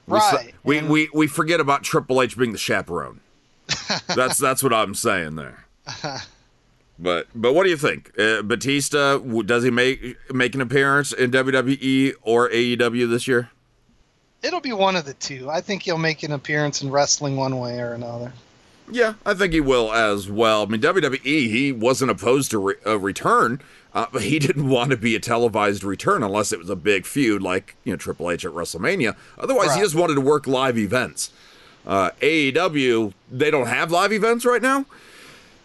We 0.07 0.17
Right, 0.17 0.53
We, 0.63 0.77
and- 0.77 0.89
we 0.89 1.09
we 1.13 1.27
forget 1.27 1.59
about 1.59 1.83
Triple 1.83 2.21
H 2.21 2.37
being 2.37 2.53
the 2.53 2.57
chaperone. 2.57 3.19
that's 4.07 4.37
that's 4.37 4.63
what 4.63 4.73
I'm 4.73 4.95
saying 4.95 5.35
there. 5.35 5.65
But 6.99 7.27
but 7.35 7.53
what 7.53 7.63
do 7.63 7.69
you 7.69 7.77
think? 7.77 8.11
Uh, 8.19 8.41
Batista 8.41 9.19
does 9.19 9.63
he 9.63 9.69
make 9.69 10.17
make 10.33 10.55
an 10.55 10.61
appearance 10.61 11.13
in 11.13 11.29
WWE 11.29 12.13
or 12.23 12.49
AEW 12.49 13.07
this 13.09 13.27
year? 13.27 13.51
It'll 14.41 14.61
be 14.61 14.73
one 14.73 14.95
of 14.95 15.05
the 15.05 15.13
two. 15.13 15.47
I 15.49 15.61
think 15.61 15.83
he'll 15.83 15.97
make 15.99 16.23
an 16.23 16.31
appearance 16.31 16.81
in 16.81 16.89
wrestling 16.89 17.35
one 17.37 17.59
way 17.59 17.79
or 17.79 17.93
another. 17.93 18.33
Yeah, 18.89 19.13
I 19.27 19.33
think 19.35 19.53
he 19.53 19.61
will 19.61 19.93
as 19.93 20.29
well. 20.29 20.63
I 20.63 20.65
mean, 20.65 20.81
WWE 20.81 21.21
he 21.23 21.71
wasn't 21.71 22.09
opposed 22.09 22.49
to 22.51 22.57
re- 22.57 22.75
a 22.85 22.97
return, 22.97 23.61
uh, 23.97 24.05
but 24.11 24.21
he 24.21 24.37
didn't 24.47 24.69
want 24.69 24.91
to 24.91 24.97
be 24.97 25.15
a 25.15 25.19
televised 25.19 25.83
return 25.83 26.21
unless 26.21 26.51
it 26.51 26.59
was 26.59 26.69
a 26.69 26.75
big 26.75 27.05
feud 27.05 27.41
like 27.41 27.75
you 27.83 27.91
know 27.91 27.97
Triple 27.97 28.29
H 28.29 28.45
at 28.45 28.51
WrestleMania. 28.51 29.15
Otherwise, 29.37 29.73
he 29.75 29.81
just 29.81 29.95
wanted 29.95 30.13
to 30.15 30.21
work 30.21 30.45
live 30.45 30.77
events. 30.77 31.31
Uh, 31.85 32.11
AEW 32.21 33.13
they 33.31 33.49
don't 33.49 33.67
have 33.67 33.91
live 33.91 34.13
events 34.13 34.45
right 34.45 34.61
now. 34.61 34.85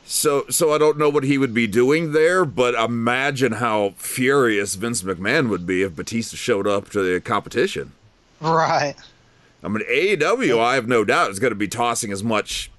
So, 0.04 0.46
so 0.50 0.72
I 0.72 0.78
don't 0.78 0.98
know 0.98 1.08
what 1.08 1.24
he 1.24 1.38
would 1.38 1.54
be 1.54 1.66
doing 1.66 2.12
there, 2.12 2.44
but 2.44 2.74
imagine 2.74 3.52
how 3.52 3.94
furious 3.96 4.74
Vince 4.74 5.02
McMahon 5.02 5.48
would 5.48 5.64
be 5.64 5.82
if 5.82 5.94
Batista 5.94 6.36
showed 6.36 6.66
up 6.66 6.90
to 6.90 7.02
the 7.02 7.20
competition. 7.20 7.92
Right. 8.40 8.94
I 9.62 9.68
mean, 9.68 9.84
AEW, 9.88 10.58
I 10.58 10.74
have 10.74 10.88
no 10.88 11.04
doubt, 11.04 11.30
is 11.30 11.38
going 11.38 11.52
to 11.52 11.56
be 11.56 11.68
tossing 11.68 12.10
as 12.10 12.24
much 12.24 12.70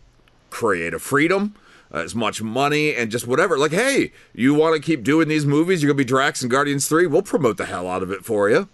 creative 0.50 1.02
freedom, 1.02 1.56
Uh, 1.94 2.00
as 2.00 2.16
much 2.16 2.42
money, 2.42 2.96
and 2.96 3.12
just 3.12 3.28
whatever. 3.28 3.58
Like, 3.58 3.72
hey, 3.72 4.12
you 4.34 4.54
want 4.56 4.76
to 4.76 4.82
keep 4.82 5.04
doing 5.04 5.28
these 5.28 5.46
movies? 5.46 5.84
You're 5.84 5.92
gonna 5.92 5.98
be 5.98 6.04
Drax 6.04 6.42
and 6.42 6.50
Guardians 6.50 6.88
Three. 6.88 7.06
We'll 7.06 7.22
promote 7.22 7.58
the 7.58 7.66
hell 7.66 7.88
out 7.88 8.02
of 8.02 8.12
it 8.12 8.26
for 8.26 8.50
you. 8.50 8.68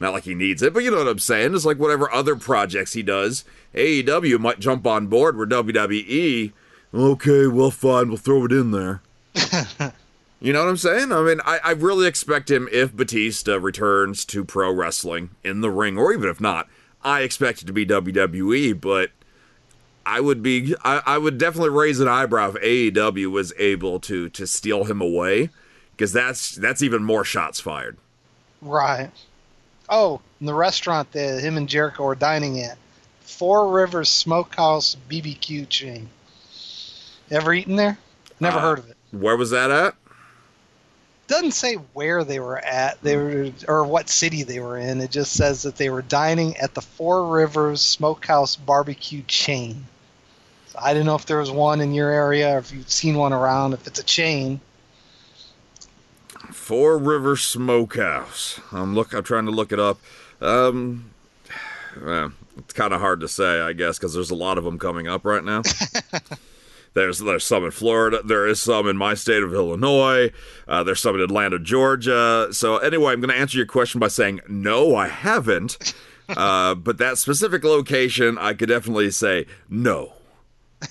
Not 0.00 0.14
like 0.14 0.24
he 0.24 0.34
needs 0.34 0.62
it, 0.62 0.72
but 0.72 0.82
you 0.82 0.90
know 0.90 0.98
what 0.98 1.08
I'm 1.08 1.18
saying. 1.18 1.54
It's 1.54 1.64
like 1.64 1.78
whatever 1.78 2.10
other 2.10 2.34
projects 2.36 2.94
he 2.94 3.02
does, 3.02 3.44
AEW 3.74 4.38
might 4.40 4.58
jump 4.58 4.86
on 4.86 5.06
board 5.06 5.36
where 5.36 5.46
WWE. 5.46 6.52
Okay, 6.94 7.46
well, 7.46 7.70
fine, 7.70 8.08
we'll 8.08 8.16
throw 8.16 8.44
it 8.46 8.52
in 8.52 8.70
there. 8.70 9.02
You 10.44 10.52
know 10.52 10.62
what 10.62 10.68
I'm 10.68 10.76
saying? 10.76 11.10
I 11.10 11.22
mean, 11.22 11.40
I, 11.46 11.58
I 11.64 11.70
really 11.70 12.06
expect 12.06 12.50
him 12.50 12.68
if 12.70 12.94
Batista 12.94 13.56
returns 13.56 14.26
to 14.26 14.44
pro 14.44 14.70
wrestling 14.70 15.30
in 15.42 15.62
the 15.62 15.70
ring, 15.70 15.96
or 15.96 16.12
even 16.12 16.28
if 16.28 16.38
not, 16.38 16.68
I 17.02 17.22
expect 17.22 17.62
it 17.62 17.64
to 17.64 17.72
be 17.72 17.86
WWE. 17.86 18.78
But 18.78 19.10
I 20.06 20.20
would 20.20 20.42
be, 20.42 20.74
I, 20.84 21.02
I 21.06 21.18
would 21.18 21.38
definitely 21.38 21.70
raise 21.70 22.00
an 22.00 22.08
eyebrow 22.08 22.50
if 22.50 22.54
AEW 22.62 23.30
was 23.30 23.52
able 23.58 24.00
to 24.00 24.28
to 24.30 24.46
steal 24.46 24.84
him 24.84 25.00
away, 25.00 25.50
because 25.92 26.12
that's 26.12 26.54
that's 26.56 26.82
even 26.82 27.04
more 27.04 27.24
shots 27.24 27.60
fired. 27.60 27.96
Right. 28.60 29.10
Oh, 29.88 30.20
in 30.40 30.46
the 30.46 30.54
restaurant 30.54 31.12
that 31.12 31.40
him 31.42 31.56
and 31.56 31.68
Jericho 31.68 32.06
are 32.06 32.14
dining 32.14 32.60
at, 32.60 32.78
Four 33.20 33.70
Rivers 33.72 34.08
Smokehouse 34.08 34.96
BBQ 35.10 35.68
chain. 35.68 36.08
Ever 37.30 37.54
eaten 37.54 37.76
there? 37.76 37.98
Never 38.40 38.58
Uh, 38.58 38.62
heard 38.62 38.78
of 38.78 38.90
it. 38.90 38.96
Where 39.12 39.36
was 39.36 39.50
that 39.50 39.70
at? 39.70 39.94
Doesn't 41.26 41.52
say 41.52 41.74
where 41.94 42.22
they 42.22 42.38
were 42.38 42.58
at, 42.58 43.00
they 43.02 43.16
were 43.16 43.50
or 43.66 43.84
what 43.84 44.10
city 44.10 44.42
they 44.42 44.60
were 44.60 44.76
in. 44.76 45.00
It 45.00 45.10
just 45.10 45.32
says 45.32 45.62
that 45.62 45.76
they 45.76 45.88
were 45.88 46.02
dining 46.02 46.56
at 46.58 46.74
the 46.74 46.82
Four 46.82 47.26
Rivers 47.28 47.80
Smokehouse 47.80 48.56
barbecue 48.56 49.22
chain. 49.26 49.86
I 50.78 50.92
didn't 50.92 51.06
know 51.06 51.14
if 51.14 51.26
there 51.26 51.38
was 51.38 51.50
one 51.50 51.80
in 51.80 51.92
your 51.92 52.10
area 52.10 52.54
or 52.54 52.58
if 52.58 52.72
you've 52.72 52.90
seen 52.90 53.16
one 53.16 53.32
around. 53.32 53.72
If 53.74 53.86
it's 53.86 53.98
a 53.98 54.04
chain, 54.04 54.60
Four 56.52 56.98
River 56.98 57.36
Smokehouse. 57.36 58.60
I'm 58.72 58.94
look. 58.94 59.12
I'm 59.12 59.22
trying 59.22 59.44
to 59.46 59.50
look 59.50 59.72
it 59.72 59.78
up. 59.78 59.98
Um, 60.40 61.10
well, 62.02 62.32
it's 62.58 62.72
kind 62.72 62.92
of 62.92 63.00
hard 63.00 63.20
to 63.20 63.28
say, 63.28 63.60
I 63.60 63.72
guess, 63.72 63.98
because 63.98 64.14
there's 64.14 64.30
a 64.30 64.34
lot 64.34 64.58
of 64.58 64.64
them 64.64 64.78
coming 64.78 65.08
up 65.08 65.24
right 65.24 65.44
now. 65.44 65.62
there's 66.94 67.18
there's 67.18 67.44
some 67.44 67.64
in 67.64 67.70
Florida. 67.70 68.22
There 68.24 68.46
is 68.46 68.60
some 68.60 68.88
in 68.88 68.96
my 68.96 69.14
state 69.14 69.42
of 69.42 69.52
Illinois. 69.52 70.30
Uh, 70.66 70.82
there's 70.82 71.00
some 71.00 71.14
in 71.16 71.20
Atlanta, 71.20 71.58
Georgia. 71.58 72.48
So 72.52 72.78
anyway, 72.78 73.12
I'm 73.12 73.20
going 73.20 73.34
to 73.34 73.38
answer 73.38 73.58
your 73.58 73.66
question 73.66 74.00
by 74.00 74.08
saying 74.08 74.40
no, 74.48 74.96
I 74.96 75.08
haven't. 75.08 75.94
Uh, 76.26 76.74
but 76.74 76.96
that 76.96 77.18
specific 77.18 77.62
location, 77.64 78.38
I 78.38 78.54
could 78.54 78.70
definitely 78.70 79.10
say 79.10 79.44
no. 79.68 80.14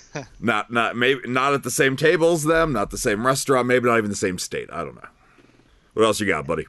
not 0.40 0.72
not 0.72 0.96
maybe 0.96 1.22
not 1.28 1.54
at 1.54 1.64
the 1.64 1.72
same 1.72 1.96
table 1.96 2.34
as 2.34 2.44
them, 2.44 2.74
not 2.74 2.92
the 2.92 2.98
same 2.98 3.26
restaurant, 3.26 3.68
maybe 3.68 3.88
not 3.88 3.98
even 3.98 4.10
the 4.10 4.16
same 4.16 4.38
state. 4.38 4.70
I 4.72 4.84
don't 4.84 4.96
know. 4.96 5.08
What 5.94 6.06
else 6.06 6.20
you 6.20 6.28
got, 6.28 6.48
buddy? 6.48 6.66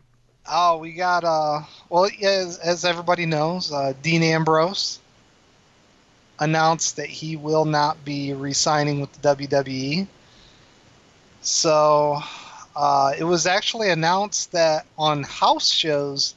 Oh, 0.50 0.78
we 0.78 0.92
got 0.92 1.24
uh 1.24 1.60
well 1.88 2.08
as, 2.22 2.58
as 2.58 2.84
everybody 2.84 3.26
knows, 3.26 3.72
uh, 3.72 3.94
Dean 4.02 4.22
Ambrose 4.22 5.00
announced 6.38 6.96
that 6.96 7.08
he 7.08 7.36
will 7.36 7.64
not 7.64 8.04
be 8.04 8.32
re-signing 8.32 9.00
with 9.00 9.12
the 9.12 9.36
WWE. 9.36 10.06
So 11.42 12.20
uh, 12.74 13.12
it 13.16 13.24
was 13.24 13.46
actually 13.46 13.90
announced 13.90 14.52
that 14.52 14.86
on 14.98 15.22
house 15.22 15.70
shows, 15.70 16.34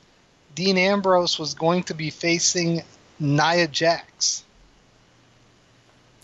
Dean 0.55 0.77
Ambrose 0.77 1.39
was 1.39 1.53
going 1.53 1.83
to 1.83 1.93
be 1.93 2.09
facing 2.09 2.83
Nia 3.19 3.67
Jax. 3.67 4.43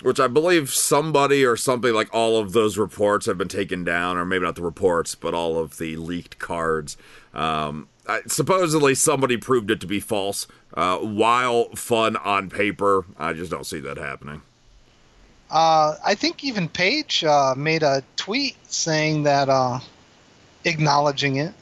Which 0.03 0.19
I 0.19 0.27
believe 0.27 0.69
somebody 0.69 1.45
or 1.45 1.55
something 1.55 1.93
like 1.93 2.13
all 2.13 2.37
of 2.37 2.51
those 2.51 2.77
reports 2.77 3.25
have 3.25 3.37
been 3.37 3.47
taken 3.47 3.83
down, 3.83 4.17
or 4.17 4.25
maybe 4.25 4.45
not 4.45 4.55
the 4.55 4.61
reports, 4.61 5.15
but 5.15 5.33
all 5.33 5.57
of 5.57 5.77
the 5.77 5.95
leaked 5.95 6.37
cards. 6.39 6.97
Um, 7.33 7.87
I, 8.07 8.21
supposedly 8.27 8.95
somebody 8.95 9.37
proved 9.37 9.71
it 9.71 9.79
to 9.79 9.87
be 9.87 9.99
false. 9.99 10.45
Uh, 10.73 10.97
while 10.97 11.69
fun 11.75 12.17
on 12.17 12.49
paper, 12.49 13.05
I 13.17 13.33
just 13.33 13.49
don't 13.49 13.65
see 13.65 13.79
that 13.79 13.97
happening. 13.97 14.41
Uh, 15.49 15.95
I 16.05 16.15
think 16.15 16.43
even 16.43 16.67
Paige 16.67 17.23
uh, 17.23 17.53
made 17.55 17.83
a 17.83 18.03
tweet 18.17 18.57
saying 18.71 19.23
that, 19.23 19.49
uh, 19.49 19.79
acknowledging 20.65 21.37
it. 21.37 21.53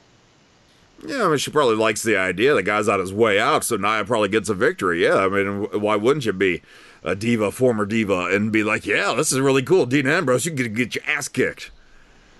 Yeah, 1.06 1.25
I 1.25 1.27
mean, 1.30 1.38
she 1.38 1.51
probably 1.51 1.75
likes 1.75 2.04
the 2.04 2.15
idea. 2.15 2.54
The 2.54 2.63
guy's 2.63 2.88
on 2.88 2.99
his 2.99 3.12
way 3.12 3.39
out, 3.39 3.63
so 3.63 3.75
Nia 3.75 4.06
probably 4.06 4.30
gets 4.30 4.49
a 4.49 4.54
victory. 4.54 5.04
Yeah, 5.04 5.15
I 5.15 5.30
mean, 5.30 5.63
why 5.82 5.95
wouldn't 5.95 6.25
you 6.25 6.34
be 6.34 6.62
a 7.04 7.16
diva, 7.16 7.52
former 7.52 7.86
diva, 7.86 8.26
and 8.32 8.52
be 8.52 8.64
like, 8.64 8.86
yeah, 8.86 9.14
this 9.14 9.32
is 9.32 9.40
really 9.40 9.64
cool. 9.64 9.86
Dean 9.86 10.08
Ambrose, 10.08 10.46
you 10.46 10.54
can 10.54 10.74
get 10.74 10.96
your 10.96 11.04
ass 11.06 11.28
kicked. 11.28 11.72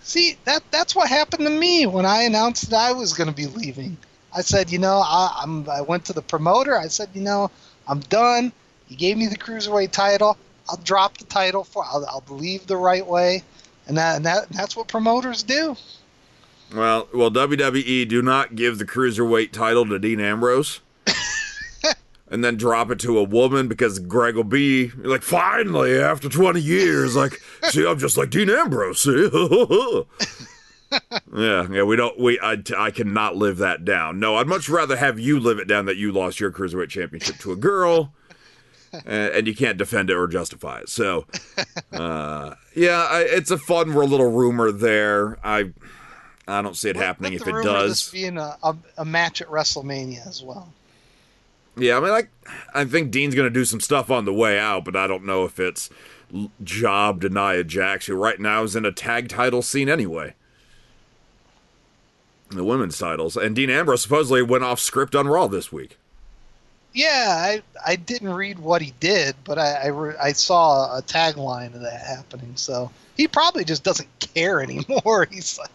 See, 0.02 0.38
that 0.46 0.64
that's 0.72 0.96
what 0.96 1.10
happened 1.10 1.46
to 1.46 1.50
me 1.50 1.86
when 1.86 2.06
I 2.06 2.24
announced 2.24 2.70
that 2.70 2.80
I 2.80 2.92
was 2.92 3.14
going 3.14 3.30
to 3.30 3.36
be 3.36 3.48
leaving. 3.48 3.98
I 4.36 4.42
said, 4.42 4.72
you 4.72 4.80
know, 4.80 5.02
I, 5.04 5.42
I'm. 5.42 5.70
I 5.70 5.82
went 5.82 6.06
to 6.06 6.14
the 6.14 6.22
promoter. 6.22 6.78
I 6.78 6.88
said, 6.88 7.10
you 7.14 7.22
know, 7.22 7.52
I'm 7.88 8.00
done. 8.02 8.52
He 8.88 8.96
gave 8.96 9.18
me 9.18 9.28
the 9.28 9.38
cruiserweight 9.38 9.92
title. 9.92 10.38
I'll 10.70 10.78
drop 10.78 11.18
the 11.18 11.26
title 11.26 11.64
for. 11.64 11.84
I'll, 11.86 12.06
I'll 12.06 12.24
leave 12.36 12.66
the 12.66 12.78
right 12.78 13.06
way, 13.06 13.44
and 13.88 13.98
that 13.98 14.16
and 14.16 14.26
that 14.26 14.50
that's 14.50 14.76
what 14.76 14.88
promoters 14.88 15.44
do. 15.44 15.76
Well, 16.74 17.10
well, 17.14 17.30
WWE 17.30 18.08
do 18.08 18.22
not 18.22 18.56
give 18.56 18.80
the 18.80 18.86
cruiserweight 18.86 19.52
title 19.52 19.86
to 19.88 20.00
Dean 20.00 20.22
Ambrose. 20.22 20.80
And 22.32 22.44
then 22.46 22.56
drop 22.56 22.90
it 22.92 23.00
to 23.02 23.20
a 23.20 23.24
woman 23.24 23.68
because 23.68 24.00
Gregg 24.00 24.36
will 24.36 24.46
be 24.46 24.90
like, 24.96 25.22
finally, 25.22 26.00
after 26.00 26.30
20 26.30 26.62
years, 26.62 27.14
like, 27.14 27.42
see, 27.64 27.86
I'm 27.86 28.00
just 28.00 28.16
like 28.16 28.30
Dean 28.30 28.50
Ambrose. 28.50 29.02
See? 29.02 29.30
yeah, 31.36 31.68
yeah, 31.70 31.84
we 31.84 31.98
don't, 31.98 32.18
we, 32.18 32.40
I, 32.40 32.58
I 32.78 32.90
cannot 32.92 33.36
live 33.36 33.58
that 33.58 33.84
down. 33.84 34.20
No, 34.20 34.38
I'd 34.38 34.48
much 34.48 34.70
rather 34.70 34.96
have 34.96 35.20
you 35.20 35.42
live 35.42 35.60
it 35.60 35.68
down 35.68 35.86
that 35.88 35.98
you 35.98 36.14
lost 36.14 36.40
your 36.40 36.52
cruiserweight 36.52 36.88
championship 36.88 37.38
to 37.40 37.52
a 37.52 37.58
girl. 37.58 38.14
And, 38.94 39.34
and 39.34 39.48
you 39.48 39.56
can't 39.56 39.78
defend 39.78 40.10
it 40.10 40.16
or 40.18 40.28
justify 40.28 40.80
it. 40.80 40.90
So, 40.90 41.26
uh, 41.94 42.56
yeah, 42.76 43.08
I, 43.10 43.22
it's 43.22 43.52
a 43.52 43.58
fun 43.58 43.94
little 43.94 44.32
rumor 44.32 44.72
there. 44.72 45.38
I, 45.46 45.72
I 46.48 46.62
don't 46.62 46.76
see 46.76 46.90
it 46.90 46.98
happening 46.98 47.34
if 47.34 47.48
it 47.48 47.64
does. 47.64 48.10
Being 48.10 48.38
a, 48.38 48.58
a, 48.64 48.76
a 48.98 49.06
match 49.06 49.42
at 49.42 49.48
WrestleMania 49.48 50.28
as 50.28 50.44
well. 50.44 50.74
Yeah, 51.78 51.98
I 51.98 52.00
mean, 52.02 52.10
like, 52.10 52.30
I 52.74 52.84
think 52.86 53.12
Dean's 53.12 53.36
going 53.36 53.48
to 53.48 53.54
do 53.54 53.66
some 53.66 53.80
stuff 53.80 54.12
on 54.12 54.26
the 54.26 54.34
way 54.34 54.60
out, 54.60 54.84
but 54.86 54.96
I 54.96 55.08
don't 55.08 55.26
know 55.26 55.46
if 55.46 55.60
it's 55.60 55.90
job 56.64 57.22
to 57.22 57.30
Nia 57.30 57.64
Jax, 57.64 58.08
who 58.08 58.16
right 58.16 58.40
now 58.40 58.64
is 58.64 58.76
in 58.76 58.86
a 58.86 58.92
tag 58.92 59.30
title 59.30 59.62
scene 59.62 59.90
anyway. 59.90 60.34
The 62.50 62.64
women's 62.66 62.98
titles. 62.98 63.38
And 63.38 63.56
Dean 63.56 63.70
Ambrose 63.70 64.02
supposedly 64.02 64.42
went 64.42 64.64
off 64.64 64.80
script 64.80 65.16
on 65.16 65.28
Raw 65.28 65.48
this 65.48 65.72
week. 65.72 65.98
Yeah, 66.94 67.36
I 67.38 67.64
I 67.86 67.96
didn't 67.96 68.34
read 68.34 68.60
what 68.60 68.82
he 68.82 68.94
did, 69.00 69.36
but 69.46 69.58
I 69.58 69.76
I, 69.76 69.88
re- 69.88 70.16
I 70.22 70.34
saw 70.34 70.98
a 70.98 71.02
tagline 71.02 71.74
of 71.74 71.80
that 71.82 72.02
happening. 72.02 72.52
So 72.56 72.92
he 73.16 73.30
probably 73.30 73.64
just 73.64 73.86
doesn't 73.86 74.10
care 74.20 74.60
anymore. 74.62 75.26
He's 75.32 75.58
like, 75.58 75.70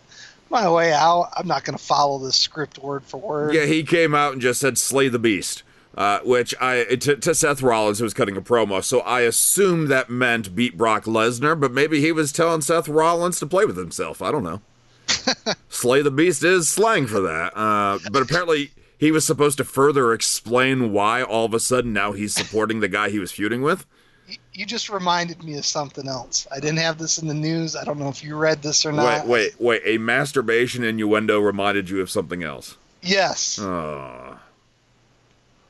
my 0.51 0.71
way 0.71 0.93
out. 0.93 1.31
I'm 1.37 1.47
not 1.47 1.65
going 1.65 1.77
to 1.77 1.83
follow 1.83 2.19
this 2.19 2.37
script 2.37 2.79
word 2.79 3.05
for 3.05 3.17
word. 3.19 3.55
Yeah, 3.55 3.65
he 3.65 3.83
came 3.83 4.15
out 4.15 4.33
and 4.33 4.43
just 4.43 4.61
said, 4.61 4.79
slay 4.79 5.09
the 5.09 5.19
beast. 5.19 5.63
Uh, 5.97 6.21
which 6.25 6.55
I 6.61 6.85
to, 6.85 7.17
to 7.17 7.35
Seth 7.35 7.63
Rollins 7.63 7.99
who 8.01 8.05
was 8.05 8.13
cutting 8.13 8.37
a 8.37 8.43
promo, 8.43 8.85
so 8.85 9.01
I 9.01 9.23
assume 9.23 9.87
that 9.89 10.11
meant 10.11 10.55
beat 10.55 10.77
Brock 10.77 11.05
Lesnar, 11.05 11.59
but 11.59 11.73
maybe 11.73 12.03
he 12.03 12.13
was 12.13 12.33
telling 12.33 12.61
Seth 12.61 12.87
Rollins 12.87 13.39
to 13.41 13.47
play 13.47 13.65
with 13.65 13.79
himself. 13.79 14.21
I 14.21 14.31
don't 14.31 14.45
know. 14.45 14.61
Slay 15.71 16.03
the 16.03 16.11
Beast 16.11 16.43
is 16.45 16.69
slang 16.69 17.07
for 17.07 17.21
that. 17.21 17.57
Uh, 17.57 17.99
but 18.13 18.21
apparently, 18.23 18.73
he 18.99 19.11
was 19.11 19.25
supposed 19.25 19.57
to 19.59 19.65
further 19.65 20.13
explain 20.13 20.93
why 20.93 21.23
all 21.23 21.47
of 21.47 21.55
a 21.55 21.61
sudden 21.61 21.93
now 21.95 22.13
he's 22.13 22.35
supporting 22.35 22.81
the 22.81 22.89
guy 22.89 23.09
he 23.09 23.19
was 23.19 23.33
feuding 23.33 23.63
with. 23.63 23.87
You- 24.29 24.37
You 24.53 24.67
just 24.67 24.91
reminded 24.91 25.43
me 25.45 25.57
of 25.57 25.65
something 25.65 26.07
else. 26.09 26.47
I 26.53 26.61
didn't 26.61 26.79
have 26.79 26.99
this 26.99 27.17
in 27.19 27.27
the 27.29 27.35
news. 27.35 27.75
I 27.77 27.85
don't 27.85 27.99
know 27.99 28.09
if 28.09 28.23
you 28.25 28.37
read 28.37 28.61
this 28.63 28.85
or 28.85 28.93
not. 28.93 29.27
Wait, 29.27 29.55
wait, 29.59 29.61
wait. 29.61 29.83
A 29.87 29.99
masturbation 29.99 30.83
innuendo 30.85 31.41
reminded 31.41 31.89
you 31.89 32.01
of 32.03 32.11
something 32.11 32.43
else. 32.43 32.77
Yes. 33.03 33.59
Oh. 33.61 34.39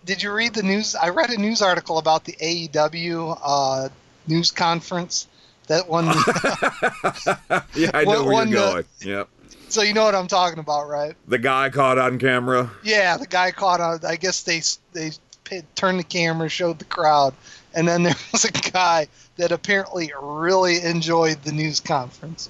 Did 0.07 0.23
you 0.23 0.33
read 0.33 0.55
the 0.55 0.63
news? 0.63 0.95
I 0.95 1.09
read 1.09 1.31
a 1.31 1.37
news 1.37 1.61
article 1.61 1.99
about 1.99 2.25
the 2.25 2.33
AEW 2.35 3.39
uh, 3.43 3.89
news 4.29 4.53
conference. 4.53 5.27
That 5.67 5.89
one. 5.89 6.07
Yeah, 7.75 7.91
I 7.93 8.05
know 8.05 8.23
where 8.25 8.33
one, 8.33 8.49
you're 8.49 8.59
going. 8.59 8.85
Yep. 9.03 9.29
so 9.69 9.83
you 9.83 9.93
know 9.93 10.05
what 10.05 10.15
I'm 10.15 10.29
talking 10.29 10.59
about, 10.59 10.89
right? 10.89 11.15
The 11.29 11.39
guy 11.39 11.69
caught 11.71 11.99
on 11.99 12.19
camera. 12.19 12.71
Yeah, 12.83 13.17
the 13.17 13.27
guy 13.27 13.51
caught 13.51 13.81
on. 13.81 14.01
I 14.07 14.17
guess 14.17 14.43
they 14.43 14.63
they 14.93 15.11
turned 15.75 15.99
the 15.99 16.05
camera, 16.05 16.49
showed 16.49 16.79
the 16.79 16.85
crowd, 16.85 17.35
and 17.75 17.87
then 17.87 18.03
there 18.05 18.15
was 18.33 18.45
a 18.45 18.53
guy 18.53 19.09
that 19.37 19.53
apparently 19.53 20.13
really 20.21 20.81
enjoyed 20.83 21.43
the 21.43 21.53
news 21.53 21.81
conference. 21.81 22.49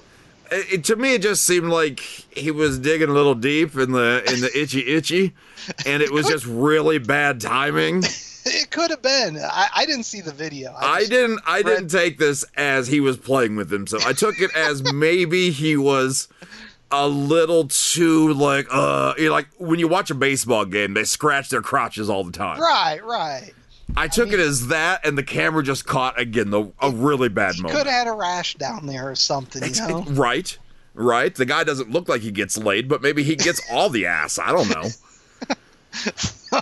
It, 0.51 0.83
to 0.85 0.95
me, 0.95 1.15
it 1.15 1.21
just 1.21 1.43
seemed 1.45 1.69
like 1.69 1.99
he 1.99 2.51
was 2.51 2.79
digging 2.79 3.09
a 3.09 3.13
little 3.13 3.35
deep 3.35 3.75
in 3.75 3.91
the 3.91 4.23
in 4.31 4.41
the 4.41 4.51
itchy 4.57 4.85
itchy, 4.87 5.33
and 5.85 6.01
it 6.03 6.11
was 6.11 6.27
just 6.27 6.45
really 6.45 6.97
bad 6.97 7.41
timing. 7.41 8.03
It 8.49 8.71
could 8.71 8.91
have 8.91 9.01
been. 9.01 9.35
I, 9.37 9.67
I 9.75 9.85
didn't 9.85 10.05
see 10.05 10.21
the 10.21 10.31
video. 10.31 10.73
I 10.73 10.99
just- 10.99 11.11
didn't 11.11 11.41
I 11.45 11.57
read- 11.57 11.65
didn't 11.65 11.89
take 11.89 12.17
this 12.17 12.45
as 12.55 12.87
he 12.87 13.01
was 13.01 13.17
playing 13.17 13.57
with 13.57 13.69
himself. 13.69 14.07
I 14.07 14.13
took 14.13 14.39
it 14.39 14.55
as 14.55 14.93
maybe 14.93 15.51
he 15.51 15.75
was 15.75 16.29
a 16.89 17.09
little 17.09 17.67
too 17.67 18.31
like 18.35 18.65
uh 18.71 19.15
you 19.17 19.25
know, 19.25 19.31
like 19.33 19.49
when 19.57 19.79
you 19.79 19.89
watch 19.89 20.11
a 20.11 20.15
baseball 20.15 20.63
game, 20.63 20.93
they 20.93 21.03
scratch 21.03 21.49
their 21.49 21.61
crotches 21.61 22.09
all 22.09 22.23
the 22.23 22.31
time. 22.31 22.61
Right, 22.61 23.03
right. 23.03 23.51
I 23.95 24.07
took 24.07 24.31
it 24.31 24.39
as 24.39 24.67
that, 24.67 25.05
and 25.05 25.17
the 25.17 25.23
camera 25.23 25.63
just 25.63 25.85
caught 25.85 26.19
again 26.19 26.49
the 26.51 26.71
a 26.81 26.91
really 26.91 27.29
bad 27.29 27.55
He 27.55 27.61
moment. 27.61 27.77
could 27.79 27.87
have 27.87 28.05
had 28.05 28.07
a 28.07 28.15
rash 28.15 28.55
down 28.55 28.85
there 28.85 29.09
or 29.09 29.15
something, 29.15 29.63
you 29.63 29.87
know? 29.87 30.03
Right, 30.09 30.57
right. 30.93 31.33
The 31.33 31.45
guy 31.45 31.63
doesn't 31.63 31.89
look 31.91 32.09
like 32.09 32.21
he 32.21 32.31
gets 32.31 32.57
laid, 32.57 32.87
but 32.89 33.01
maybe 33.01 33.23
he 33.23 33.35
gets 33.35 33.61
all 33.71 33.89
the 33.89 34.05
ass. 34.05 34.37
I 34.39 34.51
don't 34.51 34.69
know. 34.69 36.61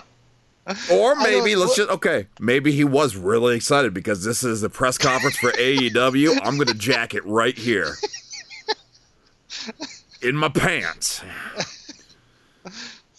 Or 0.90 1.14
maybe 1.14 1.54
let's 1.54 1.76
just 1.76 1.88
okay. 1.90 2.26
Maybe 2.40 2.72
he 2.72 2.82
was 2.82 3.14
really 3.14 3.54
excited 3.54 3.94
because 3.94 4.24
this 4.24 4.42
is 4.42 4.62
the 4.62 4.68
press 4.68 4.98
conference 4.98 5.36
for 5.36 5.52
AEW. 5.52 6.40
I'm 6.42 6.58
gonna 6.58 6.74
jack 6.74 7.14
it 7.14 7.24
right 7.24 7.56
here 7.56 7.94
in 10.22 10.34
my 10.34 10.48
pants. 10.48 11.22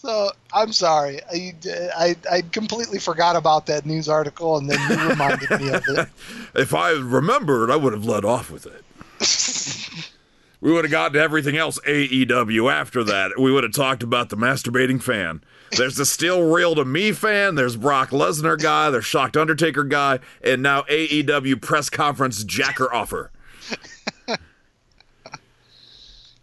So 0.08 0.30
I'm 0.54 0.72
sorry. 0.72 1.20
I, 1.30 1.54
I, 1.94 2.16
I 2.32 2.40
completely 2.40 2.98
forgot 2.98 3.36
about 3.36 3.66
that 3.66 3.84
news 3.84 4.08
article, 4.08 4.56
and 4.56 4.70
then 4.70 4.78
you 4.90 5.08
reminded 5.10 5.50
me 5.60 5.68
of 5.68 5.82
it. 5.86 6.08
If 6.54 6.72
I 6.72 6.92
remembered, 6.92 7.70
I 7.70 7.76
would 7.76 7.92
have 7.92 8.06
led 8.06 8.24
off 8.24 8.50
with 8.50 8.64
it. 8.64 8.82
we 10.62 10.72
would 10.72 10.86
have 10.86 10.90
gotten 10.90 11.12
to 11.12 11.20
everything 11.20 11.58
else 11.58 11.78
AEW 11.86 12.72
after 12.72 13.04
that. 13.04 13.38
We 13.38 13.52
would 13.52 13.64
have 13.64 13.74
talked 13.74 14.02
about 14.02 14.30
the 14.30 14.38
masturbating 14.38 15.02
fan. 15.02 15.44
There's 15.72 15.96
the 15.96 16.06
still 16.06 16.50
real 16.50 16.74
to 16.76 16.86
me 16.86 17.12
fan. 17.12 17.56
There's 17.56 17.76
Brock 17.76 18.08
Lesnar 18.08 18.58
guy. 18.58 18.88
There's 18.88 19.04
shocked 19.04 19.36
Undertaker 19.36 19.84
guy, 19.84 20.20
and 20.42 20.62
now 20.62 20.84
AEW 20.84 21.60
press 21.60 21.90
conference 21.90 22.44
jacker 22.44 22.90
offer. 22.90 23.30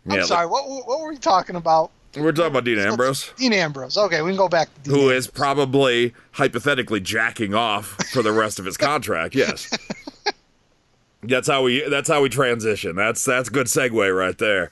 I'm 0.08 0.24
sorry. 0.24 0.46
What, 0.46 0.70
what 0.70 1.00
were 1.00 1.10
we 1.10 1.18
talking 1.18 1.56
about? 1.56 1.90
We're 2.18 2.32
talking 2.32 2.52
about 2.52 2.64
Dean 2.64 2.80
Ambrose, 2.80 3.32
Dean 3.38 3.54
Ambrose. 3.54 3.98
Okay, 3.98 4.22
we 4.22 4.30
can 4.32 4.38
go 4.38 4.48
back 4.48 4.74
to 4.74 4.82
Dean 4.82 4.94
who 4.94 5.02
Ambrose. 5.02 5.26
is 5.26 5.28
probably 5.28 6.14
hypothetically 6.32 7.00
jacking 7.02 7.54
off 7.54 7.98
for 8.12 8.22
the 8.22 8.32
rest 8.32 8.58
of 8.60 8.66
his 8.66 8.78
contract. 8.90 9.36
Yes. 9.36 9.70
That's 11.24 11.48
how 11.48 11.64
we. 11.64 11.88
That's 11.90 12.08
how 12.08 12.22
we 12.22 12.30
transition. 12.30 12.96
That's 12.96 13.26
that's 13.26 13.50
good 13.50 13.66
segue 13.68 14.16
right 14.16 14.38
there. 14.38 14.72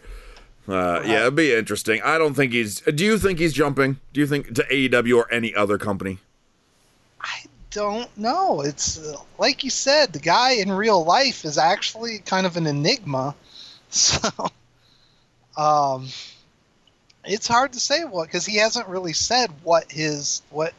Uh, 0.67 1.01
Yeah, 1.03 1.21
it'd 1.21 1.35
be 1.35 1.51
interesting. 1.53 1.99
I 2.03 2.17
don't 2.19 2.35
think 2.35 2.53
he's. 2.53 2.79
Do 2.81 3.03
you 3.03 3.17
think 3.17 3.39
he's 3.39 3.53
jumping? 3.53 3.99
Do 4.13 4.19
you 4.21 4.27
think 4.27 4.53
to 4.55 4.63
AEW 4.63 5.17
or 5.17 5.33
any 5.33 5.55
other 5.55 5.77
company? 5.79 6.19
I 7.19 7.45
don't 7.71 8.15
know. 8.17 8.61
It's 8.61 8.99
uh, 8.99 9.15
like 9.39 9.63
you 9.63 9.71
said, 9.71 10.13
the 10.13 10.19
guy 10.19 10.51
in 10.51 10.71
real 10.71 11.03
life 11.03 11.43
is 11.43 11.57
actually 11.57 12.19
kind 12.19 12.45
of 12.45 12.55
an 12.57 12.67
enigma. 12.67 13.35
So, 13.95 14.27
um, 15.55 16.07
it's 17.25 17.47
hard 17.47 17.73
to 17.73 17.79
say 17.79 18.03
what 18.03 18.27
because 18.27 18.45
he 18.45 18.57
hasn't 18.57 18.87
really 18.87 19.13
said 19.13 19.49
what 19.63 19.91
his 19.91 20.41
what 20.49 20.73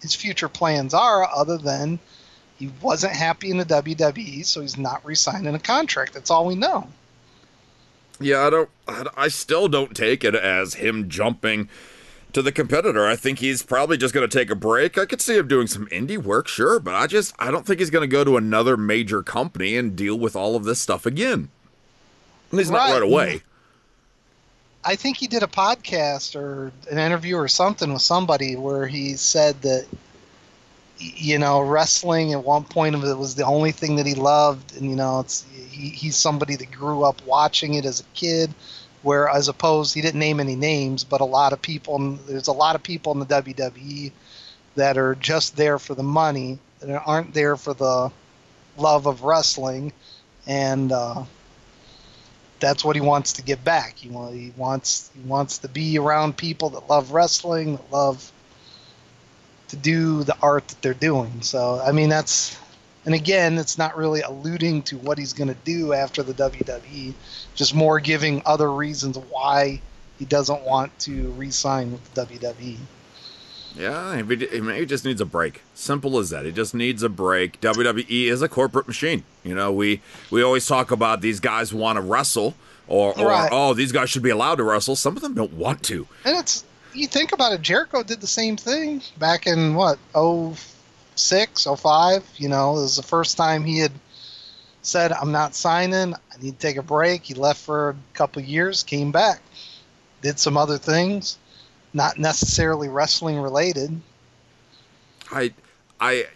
his 0.00 0.14
future 0.14 0.48
plans 0.48 0.94
are, 0.94 1.28
other 1.28 1.56
than 1.58 1.98
he 2.58 2.70
wasn't 2.80 3.12
happy 3.12 3.50
in 3.50 3.56
the 3.56 3.64
WWE, 3.64 4.44
so 4.44 4.60
he's 4.60 4.76
not 4.76 5.04
re-signing 5.04 5.54
a 5.54 5.58
contract. 5.58 6.12
That's 6.14 6.30
all 6.30 6.46
we 6.46 6.54
know. 6.54 6.88
Yeah, 8.20 8.46
I 8.46 8.50
don't. 8.50 8.70
I 9.16 9.28
still 9.28 9.68
don't 9.68 9.96
take 9.96 10.22
it 10.24 10.34
as 10.34 10.74
him 10.74 11.08
jumping 11.08 11.68
to 12.32 12.40
the 12.42 12.52
competitor. 12.52 13.06
I 13.06 13.16
think 13.16 13.40
he's 13.40 13.62
probably 13.62 13.96
just 13.96 14.14
going 14.14 14.28
to 14.28 14.38
take 14.38 14.50
a 14.50 14.54
break. 14.54 14.96
I 14.96 15.06
could 15.06 15.20
see 15.20 15.36
him 15.36 15.48
doing 15.48 15.66
some 15.66 15.86
indie 15.88 16.18
work, 16.18 16.46
sure, 16.48 16.78
but 16.78 16.94
I 16.94 17.06
just 17.06 17.34
I 17.38 17.50
don't 17.50 17.66
think 17.66 17.80
he's 17.80 17.90
going 17.90 18.08
to 18.08 18.12
go 18.12 18.22
to 18.24 18.36
another 18.36 18.76
major 18.76 19.22
company 19.22 19.76
and 19.76 19.96
deal 19.96 20.18
with 20.18 20.36
all 20.36 20.54
of 20.54 20.64
this 20.64 20.80
stuff 20.80 21.04
again. 21.04 21.48
At 22.52 22.58
least 22.58 22.70
not 22.70 22.78
Right. 22.78 22.92
right 22.94 23.02
away. 23.02 23.42
I 24.84 24.96
think 24.96 25.16
he 25.16 25.28
did 25.28 25.42
a 25.42 25.48
podcast 25.48 26.34
or 26.34 26.72
an 26.90 26.98
interview 26.98 27.36
or 27.36 27.48
something 27.48 27.92
with 27.92 28.02
somebody 28.02 28.56
where 28.56 28.86
he 28.86 29.14
said 29.14 29.62
that 29.62 29.86
you 30.98 31.38
know 31.38 31.60
wrestling 31.60 32.32
at 32.32 32.44
one 32.44 32.64
point 32.64 32.94
of 32.94 33.04
it 33.04 33.16
was 33.16 33.34
the 33.34 33.44
only 33.44 33.72
thing 33.72 33.96
that 33.96 34.06
he 34.06 34.14
loved. 34.14 34.76
And 34.76 34.90
you 34.90 34.96
know 34.96 35.20
it's 35.20 35.44
he, 35.70 35.88
he's 35.90 36.16
somebody 36.16 36.56
that 36.56 36.70
grew 36.72 37.04
up 37.04 37.24
watching 37.24 37.74
it 37.74 37.84
as 37.84 38.00
a 38.00 38.04
kid 38.14 38.52
where 39.02 39.28
as 39.28 39.48
opposed 39.48 39.94
he 39.94 40.00
didn't 40.00 40.20
name 40.20 40.38
any 40.38 40.54
names 40.54 41.02
but 41.02 41.20
a 41.20 41.24
lot 41.24 41.52
of 41.52 41.60
people 41.60 41.98
there's 42.28 42.46
a 42.48 42.52
lot 42.52 42.76
of 42.76 42.82
people 42.82 43.12
in 43.12 43.18
the 43.18 43.26
WWE 43.26 44.12
that 44.76 44.96
are 44.96 45.14
just 45.16 45.56
there 45.56 45.78
for 45.78 45.94
the 45.94 46.02
money 46.02 46.58
that 46.80 47.02
aren't 47.06 47.34
there 47.34 47.56
for 47.56 47.74
the 47.74 48.10
love 48.76 49.06
of 49.06 49.22
wrestling. 49.22 49.92
And 50.46 50.90
uh 50.90 51.24
that's 52.62 52.84
what 52.84 52.96
he 52.96 53.02
wants 53.02 53.34
to 53.34 53.42
get 53.42 53.62
back. 53.64 53.98
He, 53.98 54.08
wants 54.08 55.10
he 55.14 55.28
wants 55.28 55.58
to 55.58 55.68
be 55.68 55.98
around 55.98 56.36
people 56.36 56.70
that 56.70 56.88
love 56.88 57.10
wrestling, 57.10 57.76
that 57.76 57.92
love 57.92 58.32
to 59.68 59.76
do 59.76 60.22
the 60.22 60.36
art 60.40 60.68
that 60.68 60.80
they're 60.80 60.94
doing. 60.94 61.42
So 61.42 61.82
I 61.84 61.92
mean 61.92 62.08
that's 62.08 62.56
and 63.04 63.14
again, 63.14 63.58
it's 63.58 63.76
not 63.76 63.96
really 63.96 64.20
alluding 64.20 64.84
to 64.84 64.96
what 64.96 65.18
he's 65.18 65.32
going 65.32 65.48
to 65.48 65.56
do 65.64 65.92
after 65.92 66.22
the 66.22 66.34
WWE, 66.34 67.12
just 67.56 67.74
more 67.74 67.98
giving 67.98 68.42
other 68.46 68.72
reasons 68.72 69.18
why 69.18 69.80
he 70.20 70.24
doesn't 70.24 70.62
want 70.62 70.96
to 71.00 71.30
re-sign 71.32 71.90
with 71.90 72.14
the. 72.14 72.24
WWE. 72.24 72.76
Yeah, 73.76 74.16
he, 74.16 74.22
maybe 74.60 74.86
just 74.86 75.04
needs 75.04 75.20
a 75.20 75.26
break. 75.26 75.62
Simple 75.74 76.18
as 76.18 76.30
that. 76.30 76.44
He 76.44 76.52
just 76.52 76.74
needs 76.74 77.02
a 77.02 77.08
break. 77.08 77.60
WWE 77.60 78.24
is 78.30 78.42
a 78.42 78.48
corporate 78.48 78.86
machine. 78.86 79.24
You 79.44 79.54
know, 79.54 79.72
we 79.72 80.00
we 80.30 80.42
always 80.42 80.66
talk 80.66 80.90
about 80.90 81.20
these 81.20 81.40
guys 81.40 81.72
want 81.72 81.96
to 81.96 82.02
wrestle, 82.02 82.54
or, 82.86 83.18
or 83.18 83.28
Right. 83.28 83.48
oh, 83.52 83.74
these 83.74 83.92
guys 83.92 84.10
should 84.10 84.22
be 84.22 84.30
allowed 84.30 84.56
to 84.56 84.64
wrestle. 84.64 84.96
Some 84.96 85.16
of 85.16 85.22
them 85.22 85.34
don't 85.34 85.54
want 85.54 85.82
to. 85.84 86.06
And 86.24 86.36
it's 86.36 86.64
you 86.94 87.06
think 87.06 87.32
about 87.32 87.52
it, 87.52 87.62
Jericho 87.62 88.02
did 88.02 88.20
the 88.20 88.26
same 88.26 88.56
thing 88.56 89.00
back 89.18 89.46
in 89.46 89.74
what, 89.74 89.98
06, 91.16 91.64
05, 91.64 92.24
you 92.36 92.48
know, 92.48 92.70
it 92.76 92.82
was 92.82 92.96
the 92.96 93.02
first 93.02 93.36
time 93.36 93.64
he 93.64 93.78
had 93.78 93.92
said, 94.82 95.12
I'm 95.12 95.32
not 95.32 95.54
signing, 95.54 96.14
I 96.14 96.42
need 96.42 96.58
to 96.58 96.66
take 96.66 96.76
a 96.76 96.82
break. 96.82 97.22
He 97.22 97.34
left 97.34 97.60
for 97.60 97.90
a 97.90 97.96
couple 98.14 98.42
years, 98.42 98.82
came 98.82 99.12
back, 99.12 99.40
did 100.20 100.38
some 100.38 100.56
other 100.56 100.78
things, 100.78 101.38
not 101.92 102.18
necessarily 102.18 102.88
wrestling 102.88 103.38
related. 103.38 104.00
I 105.30 105.52
I 106.00 106.26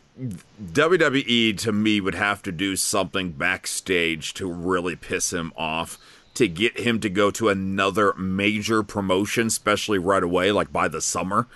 WWE 0.72 1.58
to 1.58 1.72
me 1.72 2.00
would 2.00 2.14
have 2.14 2.42
to 2.42 2.52
do 2.52 2.76
something 2.76 3.32
backstage 3.32 4.32
to 4.34 4.50
really 4.50 4.96
piss 4.96 5.32
him 5.32 5.52
off 5.56 5.98
to 6.34 6.48
get 6.48 6.78
him 6.78 7.00
to 7.00 7.08
go 7.08 7.30
to 7.30 7.48
another 7.48 8.12
major 8.14 8.82
promotion, 8.82 9.46
especially 9.46 9.98
right 9.98 10.22
away, 10.22 10.52
like 10.52 10.70
by 10.72 10.86
the 10.86 11.00
summer. 11.00 11.46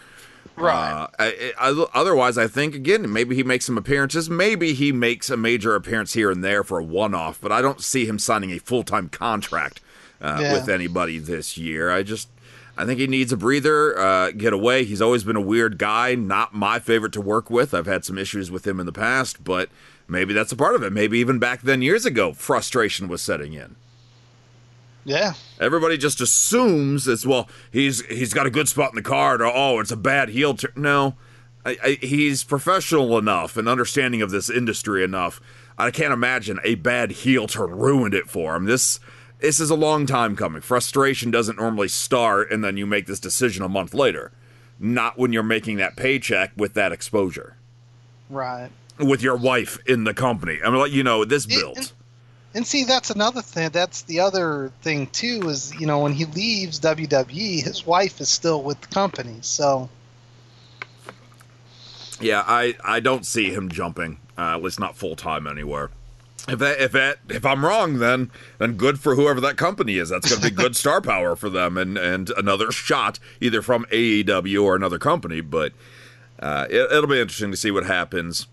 Uh, 0.57 1.07
I, 1.19 1.53
I, 1.59 1.87
otherwise, 1.95 2.37
I 2.37 2.47
think 2.47 2.75
again 2.75 3.11
maybe 3.11 3.35
he 3.35 3.43
makes 3.43 3.65
some 3.65 3.79
appearances. 3.79 4.29
Maybe 4.29 4.75
he 4.75 4.93
makes 4.93 5.31
a 5.31 5.37
major 5.37 5.75
appearance 5.75 6.13
here 6.13 6.31
and 6.31 6.45
there 6.45 6.63
for 6.65 6.79
a 6.79 6.85
one-off, 6.85 7.41
but 7.41 7.53
I 7.53 7.63
don't 7.63 7.81
see 7.81 8.05
him 8.05 8.19
signing 8.19 8.51
a 8.51 8.59
full-time 8.59 9.09
contract 9.09 9.81
uh, 10.21 10.39
Yeah. 10.41 10.53
with 10.55 10.69
anybody 10.69 11.19
this 11.19 11.57
year. 11.57 11.91
I 11.91 12.03
just 12.03 12.29
I 12.81 12.87
think 12.87 12.99
he 12.99 13.07
needs 13.07 13.31
a 13.31 13.37
breather, 13.37 13.99
uh, 13.99 14.31
get 14.31 14.55
away. 14.55 14.85
He's 14.85 15.03
always 15.03 15.23
been 15.23 15.37
a 15.37 15.41
weird 15.41 15.77
guy, 15.77 16.15
not 16.15 16.55
my 16.55 16.79
favorite 16.79 17.13
to 17.13 17.21
work 17.21 17.51
with. 17.51 17.75
I've 17.75 17.85
had 17.85 18.07
some 18.07 18.17
issues 18.17 18.51
with 18.51 18.67
him 18.67 18.81
in 18.81 18.87
the 18.87 18.93
past, 18.93 19.45
but 19.45 19.69
maybe 20.09 20.33
that's 20.33 20.51
a 20.51 20.57
part 20.57 20.75
of 20.75 20.83
it. 20.83 20.91
Maybe 20.91 21.19
even 21.19 21.39
back 21.39 21.61
then, 21.61 21.83
years 21.83 22.07
ago, 22.07 22.33
frustration 22.33 23.07
was 23.07 23.21
setting 23.21 23.53
in. 23.53 23.77
Yeah. 25.05 25.35
Everybody 25.61 25.99
just 25.99 26.23
assumes 26.23 27.07
it's 27.07 27.27
well, 27.27 27.51
he's 27.71 28.05
he's 28.07 28.33
got 28.33 28.47
a 28.47 28.51
good 28.51 28.69
spot 28.69 28.93
in 28.93 28.97
the 28.97 29.03
card, 29.03 29.43
or 29.43 29.53
oh, 29.53 29.79
it's 29.81 29.91
a 29.91 29.97
bad 29.97 30.31
heel 30.31 30.55
turn. 30.55 30.73
No, 30.77 31.17
I, 31.67 31.77
I, 31.83 31.99
he's 32.01 32.45
professional 32.45 33.19
enough 33.19 33.59
and 33.59 33.69
understanding 33.69 34.23
of 34.23 34.31
this 34.31 34.49
industry 34.49 35.05
enough. 35.05 35.41
I 35.77 35.91
can't 35.91 36.13
imagine 36.13 36.61
a 36.65 36.77
bad 36.77 37.11
heel 37.11 37.47
turn 37.47 37.71
ruined 37.71 38.15
it 38.15 38.29
for 38.29 38.57
him. 38.57 38.65
This 38.65 39.01
this 39.41 39.61
is 39.61 39.71
a 39.71 39.75
long 39.75 40.07
time 40.07 40.37
coming. 40.37 40.61
Frustration 40.61 41.31
doesn't 41.31 41.59
normally 41.59 41.89
start 41.89 42.51
and 42.51 42.63
then 42.65 42.77
you 42.77 42.87
make 42.87 43.07
this 43.07 43.21
decision 43.21 43.63
a 43.63 43.69
month 43.69 43.95
later. 43.95 44.33
Not 44.79 45.19
when 45.19 45.33
you're 45.33 45.43
making 45.43 45.77
that 45.77 45.97
paycheck 45.97 46.53
with 46.57 46.75
that 46.75 46.93
exposure. 46.93 47.57
Right. 48.29 48.71
With 48.99 49.23
your 49.23 49.37
wife 49.37 49.79
in 49.87 50.05
the 50.05 50.15
company. 50.15 50.59
I 50.65 50.71
mean, 50.71 50.79
like, 50.79 50.93
you 50.93 51.03
know, 51.03 51.25
this 51.25 51.45
It- 51.45 51.51
builds. 51.51 51.93
And 52.53 52.67
see, 52.67 52.83
that's 52.83 53.11
another 53.11 53.43
thing. 53.43 53.71
That's 53.71 54.03
the 54.03 54.19
other 54.19 54.73
thing 54.83 55.07
too. 55.07 55.49
Is 55.49 55.73
you 55.79 55.87
know 55.87 56.01
when 56.01 56.13
he 56.13 56.25
leaves 56.25 56.81
WWE, 56.81 57.63
his 57.63 57.87
wife 57.87 58.21
is 58.21 58.29
still 58.29 58.63
with 58.65 58.81
the 58.81 58.89
company. 58.89 59.37
So 59.41 59.89
Yeah, 62.21 62.43
I, 62.47 62.75
I 62.85 62.99
don't 63.01 63.25
see 63.25 63.51
him 63.53 63.71
jumping, 63.71 64.19
uh, 64.37 64.57
at 64.57 64.63
least 64.63 64.81
not 64.81 64.97
full 64.97 65.15
time 65.17 65.47
anywhere. 65.47 65.91
If 66.49 66.59
that, 66.59 66.81
if 66.81 66.93
that, 66.93 67.19
if 67.29 67.45
I'm 67.45 67.65
wrong, 67.65 67.99
then 67.99 68.31
then 68.59 68.75
good 68.75 68.99
for 68.99 69.15
whoever 69.15 69.41
that 69.43 69.57
company 69.57 69.97
is. 69.97 70.09
That's 70.09 70.29
going 70.29 70.41
to 70.41 70.49
be 70.49 70.55
good 70.55 70.77
star 70.85 71.01
power 71.01 71.37
for 71.37 71.51
them, 71.51 71.77
and 71.77 71.99
and 71.99 72.31
another 72.31 72.73
shot 72.73 73.19
either 73.41 73.63
from 73.63 73.85
AEW 73.87 74.63
or 74.63 74.77
another 74.77 74.99
company. 74.99 75.41
But 75.41 75.73
uh, 76.39 76.67
it, 76.71 76.91
it'll 76.93 77.07
be 77.07 77.21
interesting 77.21 77.51
to 77.51 77.57
see 77.57 77.71
what 77.71 77.85
happens 77.87 78.47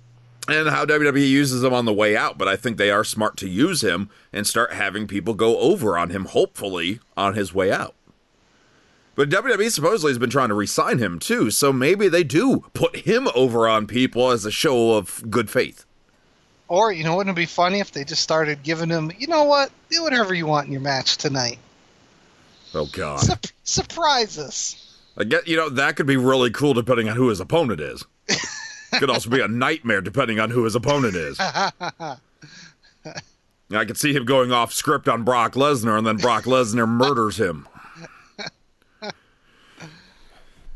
and 0.48 0.70
how 0.70 0.86
WWE 0.86 1.30
uses 1.30 1.64
him 1.64 1.74
on 1.74 1.86
the 1.86 1.94
way 1.94 2.16
out. 2.16 2.38
But 2.38 2.48
I 2.48 2.56
think 2.56 2.78
they 2.78 2.92
are 2.92 3.04
smart 3.04 3.38
to 3.38 3.50
use 3.50 3.82
him 3.82 4.10
and 4.32 4.48
start 4.48 4.74
having 4.74 5.08
people 5.08 5.34
go 5.34 5.58
over 5.60 5.98
on 5.98 6.10
him, 6.10 6.26
hopefully 6.26 7.00
on 7.16 7.34
his 7.34 7.54
way 7.54 7.72
out. 7.72 7.96
But 9.16 9.30
WWE 9.30 9.72
supposedly 9.72 10.12
has 10.12 10.20
been 10.20 10.30
trying 10.30 10.50
to 10.50 10.54
re-sign 10.54 11.00
him 11.00 11.18
too, 11.18 11.50
so 11.50 11.74
maybe 11.74 12.08
they 12.08 12.24
do 12.24 12.66
put 12.76 12.98
him 12.98 13.28
over 13.34 13.68
on 13.68 13.88
people 13.88 14.30
as 14.30 14.46
a 14.46 14.52
show 14.52 14.94
of 14.94 15.24
good 15.32 15.50
faith. 15.50 15.87
Or, 16.70 16.92
you 16.92 17.04
know, 17.04 17.16
wouldn't 17.16 17.38
it 17.38 17.40
be 17.40 17.46
funny 17.46 17.80
if 17.80 17.92
they 17.92 18.04
just 18.04 18.22
started 18.22 18.62
giving 18.64 18.90
him, 18.90 19.12
you 19.18 19.28
know 19.28 19.46
what, 19.46 19.72
do 19.90 20.04
whatever 20.04 20.34
you 20.34 20.46
want 20.46 20.68
in 20.68 20.74
your 20.74 20.82
match 20.82 21.18
tonight. 21.18 21.60
Oh 22.74 22.88
God! 22.92 23.20
Sup- 23.22 23.48
surprise 23.64 24.38
us. 24.38 25.00
I 25.18 25.24
get 25.24 25.48
you 25.48 25.56
know 25.58 25.70
that 25.70 25.96
could 25.96 26.06
be 26.06 26.18
really 26.18 26.52
cool 26.52 26.74
depending 26.74 27.10
on 27.10 27.16
who 27.16 27.30
his 27.30 27.40
opponent 27.40 27.80
is. 27.80 28.06
could 28.94 29.10
also 29.10 29.30
be 29.30 29.42
a 29.42 29.48
nightmare 29.48 30.02
depending 30.02 30.40
on 30.40 30.50
who 30.50 30.64
his 30.64 30.76
opponent 30.76 31.16
is. 31.16 31.40
I 31.40 32.20
could 33.70 33.98
see 33.98 34.14
him 34.14 34.26
going 34.26 34.52
off 34.52 34.72
script 34.72 35.10
on 35.10 35.24
Brock 35.24 35.54
Lesnar, 35.54 35.98
and 35.98 36.08
then 36.08 36.18
Brock 36.18 36.44
Lesnar 36.44 36.88
murders 36.88 37.38
him. 37.38 37.68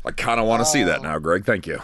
I 0.04 0.10
kind 0.10 0.40
of 0.40 0.46
want 0.46 0.60
to 0.60 0.66
see 0.66 0.82
that 0.82 1.00
oh. 1.00 1.02
now, 1.04 1.18
Gregg. 1.18 1.46
Thank 1.46 1.66
you. 1.66 1.80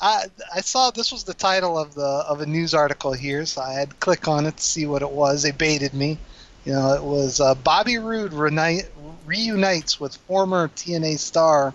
I 0.00 0.26
I 0.54 0.60
saw 0.60 0.90
this 0.90 1.12
was 1.12 1.24
the 1.24 1.34
title 1.34 1.78
of 1.78 1.94
the 1.94 2.02
of 2.02 2.40
a 2.40 2.46
news 2.46 2.74
article 2.74 3.12
here, 3.12 3.44
so 3.46 3.62
I 3.62 3.72
had 3.72 3.90
to 3.90 3.96
click 3.96 4.28
on 4.28 4.46
it 4.46 4.56
to 4.56 4.62
see 4.62 4.86
what 4.86 5.02
it 5.02 5.10
was. 5.10 5.42
They 5.42 5.50
baited 5.50 5.94
me. 5.94 6.18
You 6.64 6.72
know, 6.72 6.92
it 6.92 7.02
was 7.02 7.40
uh, 7.40 7.54
Bobby 7.54 7.98
Roode 7.98 8.32
reunite, 8.32 8.88
reunites 9.24 9.98
with 9.98 10.16
former 10.16 10.68
TNA 10.68 11.18
star 11.18 11.72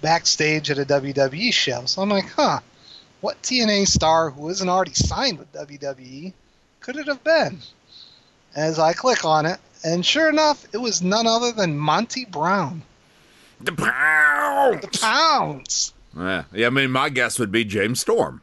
backstage 0.00 0.70
at 0.70 0.78
a 0.78 0.84
WWE 0.84 1.52
show. 1.52 1.84
So 1.84 2.02
I'm 2.02 2.08
like, 2.08 2.28
huh, 2.30 2.60
what 3.20 3.40
TNA 3.42 3.86
star 3.86 4.30
who 4.30 4.48
isn't 4.48 4.68
already 4.68 4.94
signed 4.94 5.38
with 5.38 5.52
WWE 5.52 6.32
could 6.80 6.96
it 6.96 7.06
have 7.06 7.22
been? 7.22 7.60
As 8.54 8.78
I 8.78 8.94
click 8.94 9.24
on 9.24 9.46
it, 9.46 9.60
and 9.84 10.04
sure 10.04 10.28
enough, 10.28 10.66
it 10.72 10.78
was 10.78 11.02
none 11.02 11.26
other 11.26 11.52
than 11.52 11.78
Monty 11.78 12.24
Brown. 12.24 12.82
The 13.60 13.72
pound. 13.72 14.82
The 14.82 14.98
Pounce. 14.98 15.92
Yeah, 16.16 16.44
yeah. 16.52 16.66
I 16.66 16.70
mean, 16.70 16.90
my 16.90 17.08
guess 17.08 17.38
would 17.38 17.52
be 17.52 17.64
James 17.64 18.00
Storm. 18.00 18.42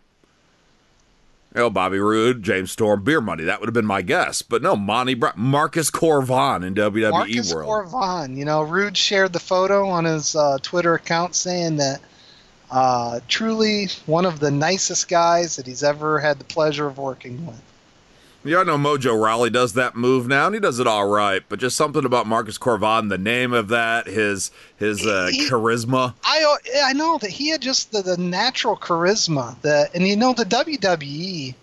You 1.55 1.61
know, 1.61 1.69
Bobby 1.69 1.99
Roode, 1.99 2.43
James 2.43 2.71
Storm, 2.71 3.03
Beer 3.03 3.21
Money. 3.21 3.43
That 3.43 3.59
would 3.59 3.67
have 3.67 3.73
been 3.73 3.85
my 3.85 4.01
guess. 4.01 4.41
But 4.41 4.61
no, 4.61 4.75
Monty 4.75 5.15
Marcus 5.35 5.89
Cor 5.89 6.21
Von 6.21 6.63
in 6.63 6.75
WWE 6.75 7.01
World. 7.01 7.13
Marcus 7.13 7.53
Cor 7.53 7.85
Von. 7.85 8.37
You 8.37 8.45
know, 8.45 8.61
Roode 8.61 8.97
shared 8.97 9.33
the 9.33 9.39
photo 9.39 9.87
on 9.87 10.05
his 10.05 10.35
uh, 10.35 10.59
Twitter 10.61 10.93
account 10.93 11.35
saying 11.35 11.77
that 11.77 12.01
uh, 12.69 13.21
truly 13.27 13.87
one 14.05 14.25
of 14.25 14.39
the 14.39 14.51
nicest 14.51 15.07
guys 15.07 15.55
that 15.55 15.65
he's 15.65 15.83
ever 15.83 16.19
had 16.19 16.37
the 16.37 16.45
pleasure 16.45 16.85
of 16.85 16.97
working 16.97 17.45
with. 17.45 17.61
Yeah, 18.47 18.59
I 18.59 18.63
know 18.63 18.77
Mojo 18.77 19.21
Rawley 19.21 19.49
does 19.49 19.73
that 19.73 19.95
move 19.95 20.27
now, 20.27 20.45
and 20.45 20.55
he 20.55 20.61
does 20.61 20.79
it 20.79 20.87
all 20.87 21.07
right. 21.09 21.41
But 21.49 21.59
just 21.59 21.75
something 21.75 22.05
about 22.05 22.27
Marcus 22.27 22.57
Cor 22.57 22.77
Von, 22.77 23.09
the 23.09 23.17
name 23.17 23.51
of 23.51 23.67
that, 23.67 24.07
his 24.07 24.51
his 24.77 25.05
uh, 25.05 25.27
He- 25.31 25.49
charisma. 25.49 26.13
I 26.23 26.55
I 26.85 26.93
know 26.93 27.17
that 27.17 27.29
he 27.29 27.49
had 27.49 27.61
just 27.61 27.91
the, 27.91 28.01
the 28.01 28.15
natural 28.15 28.77
charisma 28.77 29.59
that, 29.63 29.93
and 29.93 30.07
you 30.07 30.15
know 30.15 30.31
the 30.33 30.45
WWE. 30.45 31.55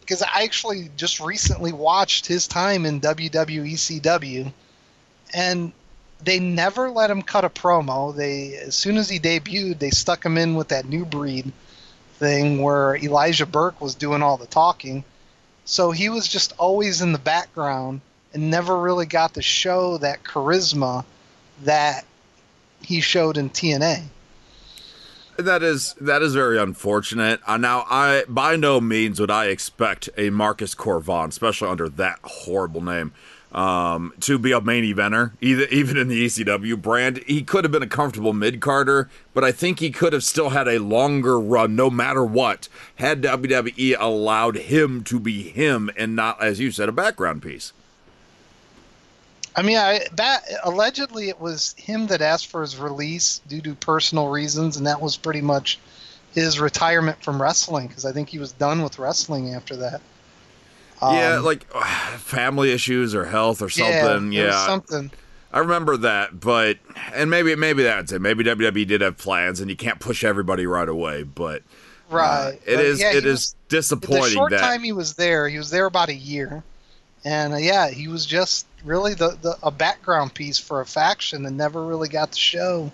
Because 0.00 0.22
I 0.22 0.42
actually 0.42 0.90
just 0.96 1.20
recently 1.20 1.72
watched 1.72 2.26
his 2.26 2.46
time 2.46 2.84
in 2.84 3.00
WWE 3.00 3.72
ECW, 3.72 4.52
and 5.32 5.72
they 6.22 6.38
never 6.38 6.90
let 6.90 7.10
him 7.10 7.22
cut 7.22 7.44
a 7.44 7.48
promo. 7.48 8.14
They 8.14 8.56
as 8.56 8.74
soon 8.74 8.98
as 8.98 9.08
he 9.08 9.18
debuted, 9.18 9.78
they 9.78 9.90
stuck 9.90 10.24
him 10.24 10.36
in 10.36 10.54
with 10.54 10.68
that 10.68 10.84
new 10.86 11.06
breed 11.06 11.50
thing 12.18 12.60
where 12.60 12.96
Elijah 12.96 13.46
Burke 13.46 13.80
was 13.80 13.94
doing 13.94 14.20
all 14.22 14.36
the 14.36 14.46
talking. 14.46 15.02
So 15.70 15.92
he 15.92 16.08
was 16.08 16.26
just 16.26 16.52
always 16.58 17.00
in 17.00 17.12
the 17.12 17.18
background 17.18 18.00
and 18.34 18.50
never 18.50 18.76
really 18.76 19.06
got 19.06 19.34
to 19.34 19.42
show 19.42 19.98
that 19.98 20.24
charisma 20.24 21.04
that 21.62 22.04
he 22.82 23.00
showed 23.00 23.36
in 23.36 23.50
TNA. 23.50 24.02
That 25.38 25.62
is 25.62 25.94
that 26.00 26.22
is 26.22 26.34
very 26.34 26.58
unfortunate. 26.58 27.40
Uh, 27.46 27.56
now, 27.56 27.86
I 27.88 28.24
by 28.28 28.56
no 28.56 28.80
means 28.80 29.20
would 29.20 29.30
I 29.30 29.46
expect 29.46 30.08
a 30.18 30.30
Marcus 30.30 30.74
Cor 30.74 30.98
Von, 30.98 31.28
especially 31.28 31.68
under 31.68 31.88
that 31.88 32.18
horrible 32.24 32.82
name, 32.82 33.12
um, 33.52 34.12
to 34.20 34.38
be 34.38 34.52
a 34.52 34.60
main 34.60 34.84
eventer. 34.84 35.32
Either 35.40 35.64
even 35.70 35.96
in 35.96 36.08
the 36.08 36.26
ECW 36.26 36.80
brand, 36.80 37.18
he 37.26 37.42
could 37.42 37.64
have 37.64 37.72
been 37.72 37.82
a 37.82 37.88
comfortable 37.88 38.32
mid 38.32 38.60
carder, 38.60 39.08
but 39.34 39.44
I 39.44 39.52
think 39.52 39.80
he 39.80 39.90
could 39.90 40.12
have 40.12 40.24
still 40.24 40.50
had 40.50 40.68
a 40.68 40.78
longer 40.78 41.38
run, 41.38 41.76
no 41.76 41.90
matter 41.90 42.24
what, 42.24 42.68
had 42.96 43.22
WWE 43.22 43.96
allowed 43.98 44.56
him 44.56 45.04
to 45.04 45.18
be 45.18 45.42
him 45.42 45.90
and 45.96 46.14
not, 46.14 46.42
as 46.42 46.60
you 46.60 46.70
said, 46.70 46.88
a 46.88 46.92
background 46.92 47.42
piece. 47.42 47.72
I 49.56 49.62
mean, 49.62 49.76
I, 49.76 50.06
that 50.14 50.44
allegedly 50.62 51.28
it 51.28 51.40
was 51.40 51.74
him 51.76 52.06
that 52.06 52.22
asked 52.22 52.46
for 52.46 52.62
his 52.62 52.76
release 52.76 53.40
due 53.48 53.60
to 53.62 53.74
personal 53.74 54.28
reasons, 54.28 54.76
and 54.76 54.86
that 54.86 55.00
was 55.00 55.16
pretty 55.16 55.40
much 55.40 55.78
his 56.34 56.60
retirement 56.60 57.22
from 57.22 57.42
wrestling 57.42 57.88
because 57.88 58.04
I 58.04 58.12
think 58.12 58.28
he 58.28 58.38
was 58.38 58.52
done 58.52 58.82
with 58.82 58.98
wrestling 58.98 59.54
after 59.54 59.76
that. 59.76 60.00
Yeah, 61.02 61.36
Um, 61.36 61.44
like 61.44 61.64
family 62.18 62.72
issues 62.72 63.14
or 63.14 63.24
health 63.26 63.62
or 63.62 63.68
something. 63.68 64.26
was 64.28 64.34
Yeah, 64.34 64.66
something. 64.66 65.10
I 65.52 65.58
remember 65.58 65.96
that, 65.96 66.38
but 66.38 66.78
and 67.12 67.28
maybe 67.30 67.54
maybe 67.56 67.82
that's 67.82 68.12
it. 68.12 68.20
Maybe 68.20 68.44
WWE 68.44 68.86
did 68.86 69.00
have 69.00 69.16
plans, 69.18 69.60
and 69.60 69.68
you 69.68 69.76
can't 69.76 69.98
push 69.98 70.22
everybody 70.22 70.64
right 70.66 70.88
away. 70.88 71.24
But 71.24 71.62
uh, 72.10 72.14
Right. 72.16 72.60
it 72.66 72.76
But, 72.76 72.84
is 72.84 73.00
yeah, 73.00 73.10
it 73.12 73.24
is 73.24 73.32
was- 73.32 73.54
disappointing 73.68 74.22
the 74.22 74.30
short 74.30 74.50
that 74.52 74.60
time 74.60 74.82
he 74.82 74.92
was 74.92 75.14
there, 75.14 75.48
he 75.48 75.58
was 75.58 75.70
there 75.70 75.86
about 75.86 76.08
a 76.08 76.14
year, 76.14 76.62
and 77.24 77.54
uh, 77.54 77.56
yeah, 77.56 77.88
he 77.90 78.06
was 78.08 78.26
just 78.26 78.66
really 78.84 79.14
the, 79.14 79.36
the 79.42 79.56
a 79.62 79.70
background 79.72 80.34
piece 80.34 80.58
for 80.58 80.80
a 80.80 80.86
faction 80.86 81.44
and 81.46 81.56
never 81.56 81.84
really 81.84 82.08
got 82.08 82.30
the 82.30 82.38
show. 82.38 82.90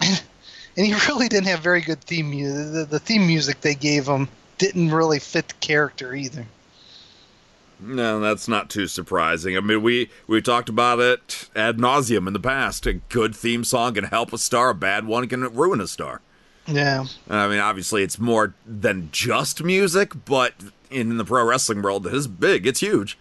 and 0.02 0.86
he 0.86 0.94
really 1.08 1.28
didn't 1.28 1.46
have 1.48 1.60
very 1.60 1.80
good 1.80 2.00
theme 2.02 2.30
music. 2.30 2.72
The, 2.72 2.84
the 2.84 2.98
theme 2.98 3.26
music 3.26 3.60
they 3.62 3.74
gave 3.74 4.06
him 4.06 4.28
didn't 4.58 4.90
really 4.90 5.18
fit 5.18 5.48
the 5.48 5.54
character 5.54 6.14
either. 6.14 6.46
no, 7.80 8.18
that's 8.20 8.48
not 8.48 8.68
too 8.70 8.86
surprising. 8.88 9.56
I 9.56 9.60
mean, 9.60 9.82
we 9.82 10.10
we 10.26 10.42
talked 10.42 10.68
about 10.68 10.98
it 11.00 11.48
ad 11.54 11.78
nauseum 11.78 12.26
in 12.26 12.32
the 12.32 12.40
past. 12.40 12.86
A 12.86 12.94
good 12.94 13.34
theme 13.36 13.64
song 13.64 13.94
can 13.94 14.04
help 14.04 14.32
a 14.32 14.38
star. 14.38 14.70
A 14.70 14.74
bad 14.74 15.06
one 15.06 15.28
can 15.28 15.42
ruin 15.54 15.80
a 15.80 15.86
star. 15.86 16.20
Yeah. 16.66 17.06
I 17.30 17.48
mean, 17.48 17.60
obviously, 17.60 18.02
it's 18.02 18.18
more 18.18 18.54
than 18.66 19.08
just 19.12 19.62
music, 19.62 20.12
but 20.26 20.52
in 20.90 21.16
the 21.16 21.24
pro 21.24 21.44
wrestling 21.44 21.80
world, 21.80 22.06
it 22.06 22.12
is 22.14 22.26
big. 22.26 22.66
It's 22.66 22.80
huge. 22.80 23.16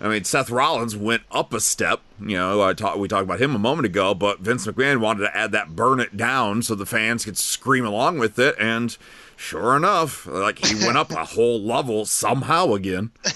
I 0.00 0.08
mean, 0.08 0.24
Seth 0.24 0.50
Rollins 0.50 0.96
went 0.96 1.22
up 1.30 1.52
a 1.52 1.60
step. 1.60 2.00
You 2.18 2.36
know, 2.36 2.62
I 2.62 2.72
talk, 2.72 2.96
we 2.96 3.06
talked 3.06 3.24
about 3.24 3.40
him 3.40 3.54
a 3.54 3.58
moment 3.58 3.86
ago, 3.86 4.14
but 4.14 4.40
Vince 4.40 4.66
McMahon 4.66 4.98
wanted 5.00 5.24
to 5.24 5.36
add 5.36 5.52
that 5.52 5.76
burn 5.76 6.00
it 6.00 6.16
down 6.16 6.62
so 6.62 6.74
the 6.74 6.86
fans 6.86 7.24
could 7.26 7.36
scream 7.36 7.84
along 7.84 8.18
with 8.18 8.38
it. 8.38 8.54
And 8.58 8.96
sure 9.36 9.76
enough, 9.76 10.26
like 10.26 10.64
he 10.64 10.74
went 10.74 10.96
up 10.96 11.10
a 11.10 11.24
whole 11.24 11.60
level 11.60 12.06
somehow 12.06 12.72
again. 12.72 13.10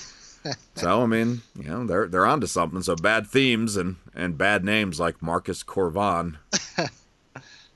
So 0.75 1.03
I 1.03 1.07
mean, 1.07 1.41
you 1.59 1.71
know, 1.71 1.87
they're 1.87 2.07
they're 2.07 2.27
onto 2.27 2.47
something. 2.47 2.83
So 2.83 2.97
bad 2.97 3.27
themes 3.27 3.79
and 3.79 3.97
and 4.15 4.37
bad 4.37 4.63
names 4.63 5.01
like 5.01 5.23
Marcus 5.23 5.63
Cor 5.63 5.89
Von, 5.89 6.37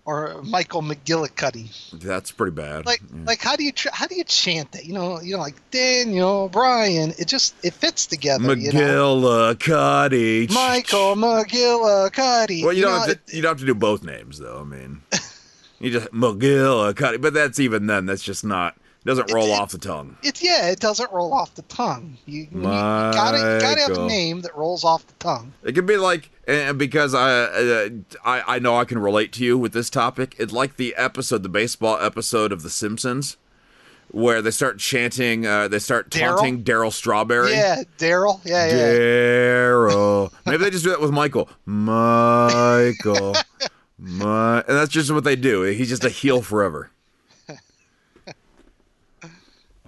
Or 0.09 0.41
Michael 0.43 0.81
McGillicutty. 0.81 2.01
that's 2.01 2.33
pretty 2.33 2.53
bad. 2.53 2.87
Like, 2.87 3.03
like 3.27 3.43
how 3.43 3.57
do 3.57 3.63
you 3.63 3.73
tr- 3.73 3.91
how 3.93 4.07
do 4.07 4.15
you 4.15 4.25
chant 4.25 4.73
that? 4.73 4.87
You 4.87 4.95
know, 4.95 5.21
you 5.21 5.35
know, 5.35 5.43
like 5.43 5.57
Daniel 5.71 6.49
Bryan. 6.49 7.13
It 7.19 7.29
just 7.29 7.55
it 7.63 7.75
fits 7.75 8.07
together. 8.07 8.55
You 8.57 8.73
know? 8.73 9.17
McGillicutty. 9.17 10.51
Michael 10.51 11.15
McGillicutty. 11.15 12.65
Well, 12.65 12.73
you, 12.73 12.85
don't 12.85 12.93
know, 12.93 13.01
have 13.01 13.27
to, 13.27 13.37
you 13.37 13.43
don't 13.43 13.51
have 13.51 13.59
to 13.59 13.67
do 13.67 13.75
both 13.75 14.03
names 14.03 14.39
though. 14.39 14.61
I 14.61 14.65
mean, 14.65 15.03
you 15.79 15.91
just 15.91 16.11
McGillicutty, 16.11 17.21
but 17.21 17.35
that's 17.35 17.61
even 17.61 17.87
then. 17.87 18.07
That's 18.07 18.23
just 18.23 18.47
not 18.47 18.79
doesn't 19.05 19.31
roll 19.33 19.49
It- 19.49 19.61
off 19.61 19.73
the 19.73 19.79
tongue. 19.79 20.17
It's 20.23 20.43
yeah, 20.43 20.71
it 20.71 20.81
doesn't 20.81 21.13
roll 21.13 21.35
off 21.35 21.55
the 21.55 21.63
tongue. 21.63 22.17
You, 22.25 22.49
you 22.51 22.63
gotta 22.63 23.37
you 23.37 23.61
gotta 23.61 23.81
have 23.83 23.99
a 23.99 24.07
name 24.07 24.41
that 24.41 24.57
rolls 24.57 24.85
off 24.85 25.07
the 25.07 25.15
tongue. 25.19 25.53
It 25.65 25.75
could 25.75 25.87
be 25.87 25.99
like, 25.99 26.31
and 26.49 26.79
because 26.79 27.15
I, 27.15 27.31
uh, 27.31 27.89
I 28.25 28.57
I 28.57 28.59
know 28.59 28.77
I 28.77 28.85
can 28.85 28.99
relate 28.99 29.33
to 29.35 29.45
you 29.45 29.59
with 29.59 29.73
this 29.73 29.91
topic. 29.91 30.35
It's 30.39 30.53
like 30.53 30.77
the 30.77 30.95
episode, 30.97 31.43
the 31.43 31.49
baseball 31.49 31.99
episode 32.01 32.51
of 32.53 32.63
The 32.63 32.71
Simpsons, 32.71 33.37
where 34.11 34.41
they 34.41 34.51
start 34.51 34.79
chanting, 34.79 35.47
uh, 35.47 35.69
they 35.69 35.79
start 35.79 36.11
taunting 36.11 36.65
Darryl 36.65 36.93
Strawberry. 36.93 37.51
Yeah, 37.53 37.83
Darryl. 37.99 38.41
Yeah, 38.45 38.67
yeah. 38.67 38.75
Darryl. 38.95 40.33
Maybe 40.47 40.65
they 40.65 40.71
just 40.71 40.85
do 40.85 40.91
that 40.91 41.01
with 41.01 41.13
Michael. 41.13 41.51
Michael. 41.67 43.37
My, 43.99 44.59
and 44.61 44.77
that's 44.77 44.93
just 44.93 45.11
what 45.11 45.25
they 45.25 45.37
do. 45.37 45.63
He's 45.63 45.89
just 45.89 46.05
a 46.05 46.09
heel 46.09 46.41
forever. 46.41 46.91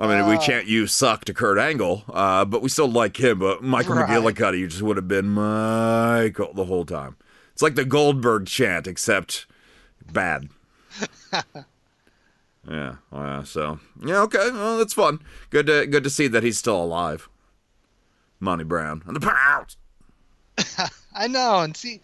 I 0.00 0.06
mean, 0.06 0.26
we 0.26 0.38
chant 0.38 0.66
"you 0.66 0.86
suck" 0.86 1.26
to 1.26 1.34
Kurt 1.34 1.58
Angle, 1.58 2.04
uh, 2.08 2.46
but 2.46 2.62
we 2.62 2.70
still 2.70 2.90
like 2.90 3.20
him. 3.20 3.38
But 3.38 3.62
Michael 3.62 3.96
Right. 3.96 4.08
McGillicutty 4.08 4.58
you 4.58 4.66
just 4.66 4.80
would 4.80 4.96
have 4.96 5.06
been 5.08 5.28
Michael 5.28 6.54
the 6.54 6.64
whole 6.64 6.86
time. 6.86 7.16
It's 7.52 7.60
like 7.60 7.74
the 7.74 7.84
Goldberg 7.84 8.46
chant, 8.46 8.86
except 8.86 9.46
bad. 10.10 10.48
yeah. 12.66 12.94
Uh, 13.12 13.42
so 13.44 13.78
yeah, 14.02 14.22
okay. 14.22 14.50
Well, 14.50 14.78
that's 14.78 14.94
fun. 14.94 15.20
Good 15.50 15.66
to 15.66 15.86
good 15.86 16.04
to 16.04 16.10
see 16.10 16.28
that 16.28 16.42
he's 16.42 16.56
still 16.56 16.82
alive. 16.82 17.28
Monty 18.40 18.64
Brown 18.64 19.02
and 19.06 19.14
the 19.14 19.20
Pounce. 19.20 19.76
I 21.14 21.26
know, 21.26 21.60
and 21.60 21.76
see, 21.76 22.00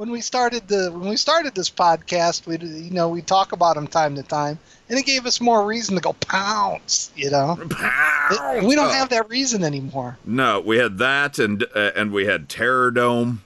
when 0.00 0.10
we 0.10 0.22
started 0.22 0.66
the 0.66 0.90
when 0.90 1.10
we 1.10 1.16
started 1.16 1.54
this 1.54 1.68
podcast, 1.68 2.46
we 2.46 2.56
you 2.56 2.90
know 2.90 3.10
we 3.10 3.20
talk 3.20 3.52
about 3.52 3.74
them 3.74 3.86
time 3.86 4.14
to 4.16 4.22
time, 4.22 4.58
and 4.88 4.98
it 4.98 5.04
gave 5.04 5.26
us 5.26 5.42
more 5.42 5.66
reason 5.66 5.94
to 5.94 6.00
go 6.00 6.14
pounce. 6.14 7.10
You 7.16 7.30
know, 7.30 7.58
Pounce. 7.70 8.64
we 8.64 8.74
don't 8.74 8.86
Oh. 8.88 8.92
have 8.92 9.10
that 9.10 9.28
reason 9.28 9.62
anymore. 9.62 10.16
No, 10.24 10.58
we 10.60 10.78
had 10.78 10.96
that, 10.96 11.38
and 11.38 11.64
uh, 11.76 11.90
and 11.94 12.12
we 12.12 12.24
had 12.24 12.48
Terror 12.48 12.90
Dome. 12.90 13.42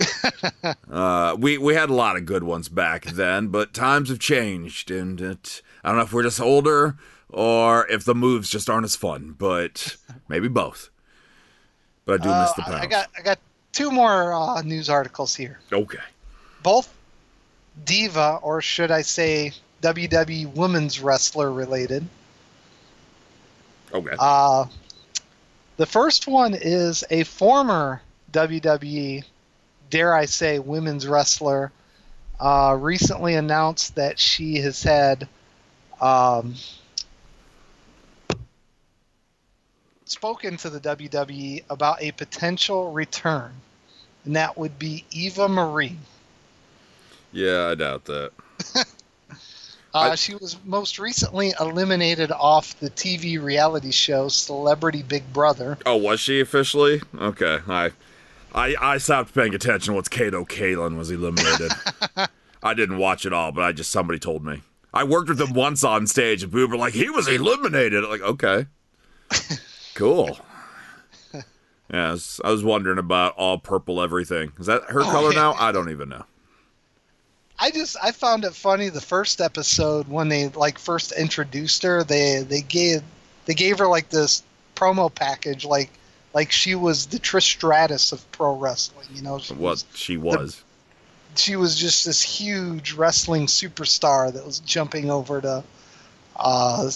uh, 0.90 1.36
we 1.38 1.58
we 1.58 1.74
had 1.74 1.90
a 1.90 1.94
lot 1.94 2.16
of 2.16 2.24
good 2.24 2.42
ones 2.42 2.70
back 2.70 3.04
then, 3.04 3.48
but 3.48 3.74
times 3.74 4.08
have 4.08 4.18
changed, 4.18 4.90
and 4.90 5.20
it, 5.20 5.60
I 5.84 5.88
don't 5.90 5.98
know 5.98 6.04
if 6.04 6.12
we're 6.14 6.22
just 6.22 6.40
older 6.40 6.96
or 7.28 7.86
if 7.88 8.06
the 8.06 8.14
moves 8.14 8.48
just 8.48 8.70
aren't 8.70 8.86
as 8.86 8.96
fun, 8.96 9.34
but 9.38 9.96
maybe 10.26 10.48
both. 10.48 10.88
But 12.06 12.22
I 12.22 12.24
do 12.24 12.30
miss 12.30 12.52
the 12.54 12.62
Uh, 12.62 12.64
Pounce. 12.78 12.82
I 12.82 12.86
got 12.86 13.10
I 13.18 13.20
got 13.20 13.38
two 13.72 13.90
more 13.90 14.32
uh, 14.32 14.62
news 14.62 14.88
articles 14.90 15.34
here, 15.34 15.58
okay. 15.72 15.98
both 16.62 16.92
diva 17.84 18.40
or 18.42 18.60
should 18.60 18.90
I 18.90 19.02
say 19.02 19.52
WWE 19.82 20.54
women's 20.54 21.00
wrestler 21.00 21.52
related. 21.52 22.04
Okay. 23.92 24.14
Uh, 24.18 24.66
the 25.76 25.86
first 25.86 26.26
one 26.26 26.54
is 26.54 27.04
a 27.10 27.24
former 27.24 28.02
WWE, 28.32 29.24
dare 29.90 30.14
I 30.14 30.26
say, 30.26 30.58
women's 30.58 31.06
wrestler, 31.06 31.72
uh, 32.40 32.76
recently 32.78 33.34
announced 33.34 33.94
that 33.94 34.18
she 34.18 34.56
has 34.56 34.82
had 34.82 35.28
um, 36.00 36.54
spoken 40.10 40.56
to 40.58 40.70
the 40.70 40.80
WWE 40.80 41.64
about 41.70 42.02
a 42.02 42.12
potential 42.12 42.92
return, 42.92 43.52
and 44.24 44.36
that 44.36 44.56
would 44.58 44.78
be 44.78 45.04
Eva 45.10 45.48
Marie. 45.48 45.96
yeah, 47.32 47.68
I 47.70 47.74
doubt 47.74 48.04
that. 48.06 48.30
Uh, 49.94 50.10
I- 50.10 50.14
she 50.16 50.34
was 50.34 50.58
most 50.66 50.98
recently 50.98 51.54
eliminated 51.58 52.30
off 52.30 52.78
the 52.78 52.90
TV 52.90 53.42
reality 53.42 53.90
show 53.90 54.28
Celebrity 54.28 55.02
Big 55.02 55.32
Brother. 55.32 55.78
Oh, 55.86 55.96
was 55.96 56.20
she 56.20 56.40
officially? 56.40 57.00
Okay. 57.18 57.60
I 57.66 57.92
I 58.54 58.76
I 58.78 58.98
stopped 58.98 59.34
paying 59.34 59.54
attention 59.54 59.94
once 59.94 60.08
Kato 60.08 60.44
Kaelin 60.44 60.98
was 60.98 61.10
eliminated. 61.10 61.72
I 62.62 62.74
didn't 62.74 62.98
watch 62.98 63.24
it 63.24 63.32
all, 63.32 63.50
but 63.50 63.64
I 63.64 63.72
just 63.72 63.90
somebody 63.90 64.18
told 64.18 64.44
me. 64.44 64.60
I 64.92 65.04
worked 65.04 65.30
with 65.30 65.40
him 65.40 65.54
once 65.54 65.82
on 65.82 66.06
stage, 66.06 66.42
and 66.42 66.52
people 66.52 66.68
were 66.68 66.76
like, 66.76 66.92
"He 66.92 67.08
was 67.08 67.26
eliminated." 67.26 68.04
I'm 68.04 68.10
like, 68.10 68.20
okay, 68.20 68.66
cool. 69.98 70.38
Yeah, 71.90 72.08
I 72.08 72.10
was, 72.12 72.38
I 72.44 72.50
was 72.50 72.62
wondering 72.62 72.98
about 72.98 73.34
all 73.38 73.56
purple 73.56 74.02
everything. 74.02 74.52
Is 74.60 74.66
that 74.66 74.82
her 74.90 75.00
Oh, 75.00 75.04
color 75.04 75.32
yeah. 75.32 75.38
now? 75.40 75.52
I 75.54 75.72
don't 75.72 75.88
even 75.90 76.10
know. 76.10 76.26
I 77.58 77.70
just 77.70 77.96
I 78.02 78.12
found 78.12 78.44
it 78.44 78.54
funny 78.54 78.90
the 78.90 79.00
first 79.00 79.40
episode 79.40 80.06
when 80.06 80.28
they 80.28 80.48
like 80.48 80.78
first 80.78 81.12
introduced 81.12 81.82
her 81.84 82.04
they 82.04 82.42
they 82.46 82.60
gave 82.60 83.02
they 83.46 83.54
gave 83.54 83.78
her 83.78 83.86
like 83.88 84.10
this 84.10 84.42
promo 84.76 85.12
package 85.12 85.64
like 85.64 85.88
like 86.34 86.52
she 86.52 86.74
was 86.74 87.06
the 87.06 87.18
Trish 87.18 87.42
Stratus 87.56 88.12
of 88.12 88.30
pro 88.32 88.54
wrestling 88.54 89.08
you 89.14 89.22
know 89.22 89.38
she 89.38 89.54
What 89.54 89.60
was, 89.70 89.86
she 89.94 90.16
was. 90.18 90.62
she 91.36 91.56
was 91.56 91.74
just 91.74 92.04
this 92.04 92.20
huge 92.22 92.92
wrestling 92.92 93.46
superstar 93.46 94.30
that 94.32 94.44
was 94.44 94.58
jumping 94.60 95.10
over 95.10 95.40
to 95.40 95.64
uh 96.36 96.90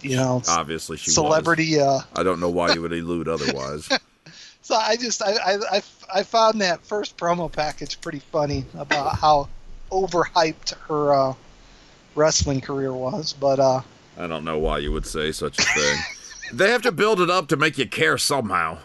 you 0.00 0.16
know 0.16 0.42
Obviously, 0.48 0.96
she 0.96 1.10
was. 1.10 1.14
celebrity 1.14 1.78
uh 1.80 2.00
I 2.16 2.22
don't 2.22 2.40
know 2.40 2.50
why 2.50 2.72
you 2.72 2.82
would 2.82 2.92
elude 3.02 3.28
otherwise. 3.28 3.88
So 4.64 4.76
I 4.76 4.94
just 4.96 5.20
I, 5.22 5.32
I, 5.32 5.54
I, 5.78 5.82
I 6.14 6.22
found 6.22 6.60
that 6.60 6.84
first 6.86 7.16
promo 7.16 7.50
package 7.50 8.00
pretty 8.00 8.20
funny 8.20 8.64
about 8.78 9.16
how 9.18 9.48
overhyped 9.90 10.74
her 10.88 11.12
uh, 11.12 11.34
wrestling 12.14 12.60
career 12.60 12.92
was. 12.92 13.32
But 13.32 13.58
uh, 13.58 13.80
I 14.16 14.26
don't 14.28 14.44
know 14.44 14.58
why 14.60 14.78
you 14.78 14.92
would 14.92 15.04
say 15.04 15.32
such 15.32 15.58
a 15.58 15.62
thing. 15.62 15.98
they 16.52 16.70
have 16.70 16.82
to 16.82 16.92
build 16.92 17.20
it 17.20 17.28
up 17.28 17.48
to 17.48 17.56
make 17.56 17.76
you 17.76 17.88
care 17.88 18.16
somehow. 18.18 18.78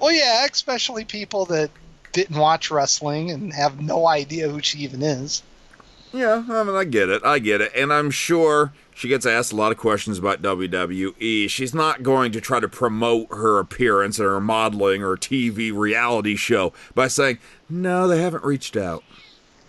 well, 0.00 0.12
yeah, 0.12 0.46
especially 0.50 1.04
people 1.04 1.44
that 1.46 1.70
didn't 2.12 2.36
watch 2.36 2.70
wrestling 2.70 3.32
and 3.32 3.52
have 3.52 3.80
no 3.80 4.06
idea 4.06 4.48
who 4.48 4.60
she 4.62 4.78
even 4.78 5.02
is. 5.02 5.42
Yeah, 6.12 6.44
I 6.48 6.62
mean, 6.62 6.76
I 6.76 6.84
get 6.84 7.08
it. 7.08 7.24
I 7.24 7.40
get 7.40 7.60
it. 7.60 7.72
And 7.74 7.92
I'm 7.92 8.12
sure 8.12 8.72
she 9.00 9.08
gets 9.08 9.24
asked 9.24 9.50
a 9.50 9.56
lot 9.56 9.72
of 9.72 9.78
questions 9.78 10.18
about 10.18 10.42
WWE. 10.42 11.48
She's 11.48 11.72
not 11.72 12.02
going 12.02 12.32
to 12.32 12.40
try 12.40 12.60
to 12.60 12.68
promote 12.68 13.28
her 13.30 13.58
appearance 13.58 14.20
or 14.20 14.32
her 14.32 14.40
modeling 14.42 15.02
or 15.02 15.16
TV 15.16 15.74
reality 15.74 16.36
show 16.36 16.74
by 16.94 17.08
saying, 17.08 17.38
no, 17.70 18.06
they 18.06 18.20
haven't 18.20 18.44
reached 18.44 18.76
out. 18.76 19.02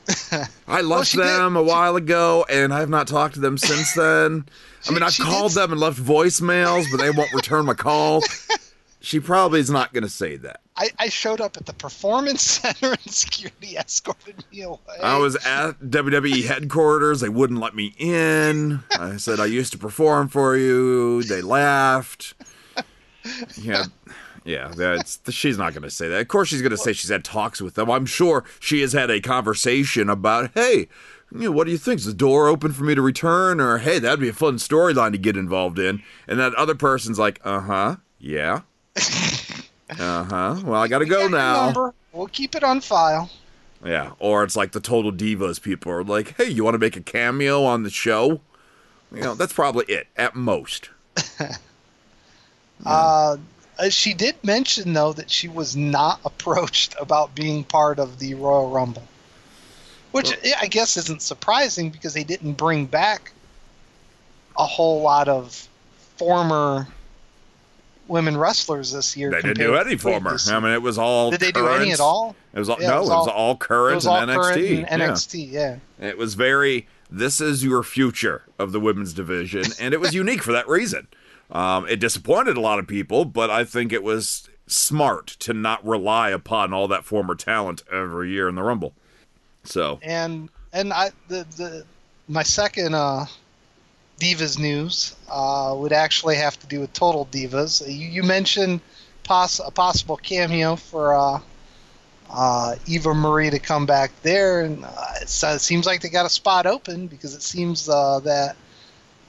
I 0.67 0.81
left 0.81 1.11
she 1.11 1.17
did- 1.17 1.27
them 1.27 1.55
a 1.55 1.63
while 1.63 1.95
ago 1.95 2.45
and 2.49 2.73
I 2.73 2.79
have 2.81 2.89
not 2.89 3.07
talked 3.07 3.35
to 3.35 3.39
them 3.39 3.57
since 3.57 3.93
then. 3.93 4.45
I 4.89 4.91
mean, 4.91 5.01
I've 5.01 5.17
called 5.17 5.53
did- 5.53 5.59
them 5.61 5.71
and 5.71 5.79
left 5.79 5.97
voicemails, 5.97 6.83
but 6.91 6.97
they 6.97 7.11
won't 7.11 7.31
return 7.33 7.65
my 7.65 7.73
call. 7.73 8.23
She 9.03 9.19
probably 9.19 9.59
is 9.59 9.69
not 9.71 9.93
going 9.93 10.03
to 10.03 10.09
say 10.09 10.37
that. 10.37 10.61
I, 10.77 10.89
I 10.99 11.09
showed 11.09 11.41
up 11.41 11.57
at 11.57 11.65
the 11.65 11.73
performance 11.73 12.41
center 12.61 12.91
and 12.91 13.11
security 13.11 13.75
escorted 13.75 14.45
me 14.51 14.61
away. 14.61 14.77
I 15.01 15.17
was 15.17 15.35
at 15.37 15.79
WWE 15.79 16.45
headquarters. 16.45 17.19
They 17.19 17.29
wouldn't 17.29 17.59
let 17.59 17.75
me 17.75 17.93
in. 17.97 18.83
I 18.97 19.17
said 19.17 19.39
I 19.39 19.45
used 19.45 19.71
to 19.73 19.79
perform 19.79 20.27
for 20.27 20.55
you. 20.55 21.23
They 21.23 21.41
laughed. 21.41 22.35
Yeah, 23.55 23.85
yeah. 24.43 24.71
That's 24.75 25.19
she's 25.31 25.57
not 25.57 25.73
going 25.73 25.83
to 25.83 25.91
say 25.91 26.07
that. 26.07 26.21
Of 26.21 26.27
course, 26.27 26.49
she's 26.49 26.61
going 26.61 26.71
to 26.71 26.77
say 26.77 26.93
she's 26.93 27.11
had 27.11 27.23
talks 27.23 27.61
with 27.61 27.73
them. 27.75 27.89
I'm 27.89 28.05
sure 28.05 28.43
she 28.59 28.81
has 28.81 28.93
had 28.93 29.11
a 29.11 29.19
conversation 29.19 30.09
about, 30.09 30.51
hey, 30.53 30.87
you 31.31 31.39
know, 31.39 31.51
what 31.51 31.65
do 31.65 31.71
you 31.71 31.77
think? 31.77 31.99
Is 31.99 32.05
the 32.05 32.13
door 32.13 32.47
open 32.47 32.71
for 32.71 32.83
me 32.83 32.95
to 32.95 33.01
return? 33.01 33.59
Or 33.61 33.77
hey, 33.79 33.99
that'd 33.99 34.19
be 34.19 34.29
a 34.29 34.33
fun 34.33 34.55
storyline 34.55 35.11
to 35.11 35.17
get 35.17 35.37
involved 35.37 35.79
in. 35.79 36.01
And 36.27 36.39
that 36.39 36.53
other 36.55 36.75
person's 36.75 37.19
like, 37.19 37.39
uh 37.43 37.61
huh, 37.61 37.95
yeah, 38.19 38.61
uh 39.89 40.23
huh. 40.23 40.61
Well, 40.63 40.81
I 40.81 40.87
got 40.87 40.99
to 40.99 41.05
go 41.05 41.29
Got 41.29 41.31
now. 41.31 41.65
number. 41.65 41.93
We'll 42.11 42.27
keep 42.27 42.55
it 42.55 42.63
on 42.63 42.81
file. 42.81 43.29
Yeah, 43.83 44.11
or 44.19 44.43
it's 44.43 44.55
like 44.55 44.73
the 44.73 44.79
total 44.79 45.11
divas 45.11 45.61
people 45.61 45.91
are 45.91 46.03
like, 46.03 46.35
"Hey, 46.37 46.49
you 46.49 46.63
want 46.63 46.75
to 46.75 46.79
make 46.79 46.95
a 46.95 47.01
cameo 47.01 47.63
on 47.63 47.83
the 47.83 47.89
show?" 47.89 48.41
You 49.11 49.21
know, 49.21 49.35
that's 49.35 49.53
probably 49.53 49.85
it 49.85 50.07
at 50.15 50.35
most. 50.35 50.89
Uh, 52.83 53.37
uh, 53.77 53.89
she 53.89 54.13
did 54.13 54.35
mention 54.43 54.93
though 54.93 55.13
that 55.13 55.29
she 55.29 55.47
was 55.47 55.75
not 55.75 56.19
approached 56.25 56.95
about 56.99 57.35
being 57.35 57.63
part 57.63 57.99
of 57.99 58.19
the 58.19 58.33
Royal 58.33 58.69
Rumble, 58.69 59.07
which 60.11 60.35
yeah, 60.43 60.57
I 60.59 60.67
guess 60.67 60.97
isn't 60.97 61.21
surprising 61.21 61.89
because 61.89 62.13
they 62.13 62.23
didn't 62.23 62.53
bring 62.53 62.85
back 62.85 63.31
a 64.57 64.65
whole 64.65 65.01
lot 65.01 65.27
of 65.27 65.67
former 66.17 66.87
women 68.07 68.35
wrestlers 68.37 68.91
this 68.91 69.15
year. 69.15 69.31
They 69.31 69.41
didn't 69.41 69.57
do 69.57 69.75
any 69.75 69.97
former. 69.97 70.37
I 70.47 70.59
mean, 70.59 70.71
it 70.73 70.81
was 70.81 70.97
all. 70.97 71.31
Did 71.31 71.39
they 71.39 71.51
do 71.51 71.67
any 71.67 71.91
at 71.91 71.99
all? 71.99 72.35
It 72.53 72.59
was 72.59 72.69
all 72.69 72.77
Yeah, 72.81 72.87
no. 72.89 72.93
it 72.93 72.97
It 72.97 72.99
was 73.01 73.09
was 73.09 73.27
all- 73.27 73.33
all, 73.33 73.55
current 73.57 73.91
It 73.93 73.95
was 73.95 74.07
all 74.07 74.21
in 74.21 74.29
NXT. 74.29 74.35
current 74.43 74.57
in 74.61 74.79
Yeah. 74.79 75.07
NXT, 75.07 75.51
yeah. 75.51 75.75
It 75.99 76.17
was 76.17 76.33
very. 76.35 76.87
This 77.09 77.41
is 77.41 77.63
your 77.63 77.83
future 77.83 78.43
of 78.57 78.71
the 78.71 78.79
women's 78.79 79.13
division, 79.13 79.63
and 79.79 79.93
it 79.93 79.99
was 79.99 80.13
unique 80.13 80.41
for 80.43 80.51
that 80.53 80.67
reason. 80.67 81.07
Um, 81.51 81.85
it 81.89 81.99
disappointed 81.99 82.55
a 82.55 82.61
lot 82.61 82.79
of 82.79 82.87
people, 82.87 83.25
but 83.25 83.49
I 83.49 83.65
think 83.65 83.91
it 83.91 84.01
was 84.03 84.47
smart 84.67 85.27
to 85.39 85.53
not 85.53 85.85
rely 85.85 86.29
upon 86.29 86.71
all 86.73 86.87
that 86.87 87.03
former 87.03 87.35
talent 87.35 87.83
every 87.91 88.31
year 88.31 88.47
in 88.47 88.55
the 88.55 88.63
Rumble. 88.63 88.93
So 89.65 89.99
and 90.01 90.49
and 90.71 90.93
I 90.93 91.11
the 91.27 91.45
the 91.57 91.83
my 92.29 92.43
second 92.43 92.95
uh, 92.95 93.25
divas 94.21 94.59
news 94.59 95.15
uh, 95.29 95.73
would 95.75 95.91
actually 95.91 96.35
have 96.35 96.59
to 96.59 96.67
do 96.67 96.79
with 96.79 96.93
total 96.93 97.25
divas. 97.25 97.81
You, 97.85 98.07
you 98.07 98.23
mentioned 98.23 98.79
poss- 99.23 99.59
a 99.59 99.71
possible 99.71 100.17
cameo 100.17 100.75
for 100.75 101.15
uh, 101.15 101.39
uh, 102.29 102.75
Eva 102.85 103.13
Marie 103.15 103.49
to 103.49 103.59
come 103.59 103.87
back 103.87 104.11
there, 104.21 104.61
and 104.61 104.85
uh, 104.85 105.13
it 105.21 105.29
seems 105.29 105.85
like 105.87 106.01
they 106.01 106.09
got 106.09 106.27
a 106.27 106.29
spot 106.29 106.67
open 106.67 107.07
because 107.07 107.33
it 107.33 107.41
seems 107.41 107.89
uh, 107.89 108.19
that 108.19 108.55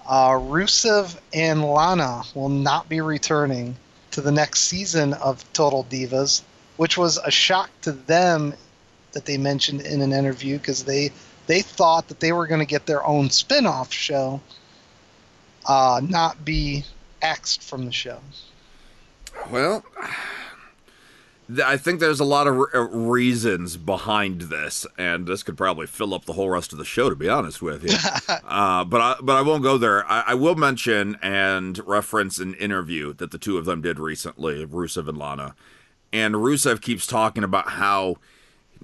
uh, 0.07 0.33
Rusev 0.33 1.19
and 1.33 1.65
Lana 1.65 2.23
will 2.35 2.51
not 2.51 2.89
be 2.89 3.01
returning 3.01 3.77
to 4.11 4.21
the 4.21 4.33
next 4.33 4.65
season 4.65 5.15
of 5.15 5.51
Total 5.55 5.85
Divas, 5.85 6.43
which 6.77 6.99
was 6.99 7.17
a 7.17 7.31
shock 7.31 7.71
to 7.83 7.93
them 7.93 8.53
that 9.13 9.25
they 9.25 9.39
mentioned 9.39 9.81
in 9.81 10.03
an 10.03 10.13
interview 10.13 10.59
because 10.59 10.85
they 10.85 11.11
they 11.47 11.63
thought 11.63 12.09
that 12.09 12.21
they 12.21 12.33
were 12.33 12.47
going 12.47 12.61
to 12.61 12.67
get 12.67 12.87
their 12.87 13.05
own 13.05 13.31
spin-off 13.31 13.93
show, 13.93 14.41
uh, 15.67 16.01
not 16.07 16.45
be 16.45 16.85
axed 17.21 17.63
from 17.63 17.85
the 17.87 17.93
show. 17.93 18.19
Well, 19.51 19.85
I 21.65 21.77
think 21.77 22.01
there's 22.01 22.21
a 22.21 22.25
lot 22.25 22.47
of 22.47 22.57
re- 22.57 22.67
uh, 22.75 22.81
reasons 22.81 23.77
behind 23.77 24.43
this, 24.43 24.87
and 24.97 25.27
this 25.27 25.43
could 25.43 25.57
probably 25.57 25.87
fill 25.87 26.15
up 26.15 26.25
the 26.25 26.33
whole 26.35 26.51
rest 26.51 26.73
of 26.73 26.79
the 26.79 26.85
show, 26.85 27.11
to 27.11 27.17
be 27.17 27.29
honest 27.29 27.61
with 27.61 27.85
you. 27.85 27.97
uh, 28.47 28.85
but 28.85 29.01
I, 29.01 29.17
but 29.21 29.37
I 29.37 29.43
won't 29.43 29.63
go 29.63 29.77
there. 29.79 30.05
I, 30.11 30.25
I 30.29 30.35
will 30.35 30.55
mention 30.55 31.17
and 31.21 31.79
reference 31.87 32.39
an 32.39 32.55
interview 32.55 33.13
that 33.15 33.31
the 33.31 33.39
two 33.39 33.59
of 33.59 33.65
them 33.65 33.83
did 33.83 33.99
recently, 33.99 34.65
Rusev 34.67 35.09
and 35.09 35.19
Lana, 35.19 35.55
and 36.13 36.35
Rusev 36.37 36.81
keeps 36.81 37.07
talking 37.07 37.45
about 37.45 37.71
how. 37.71 38.17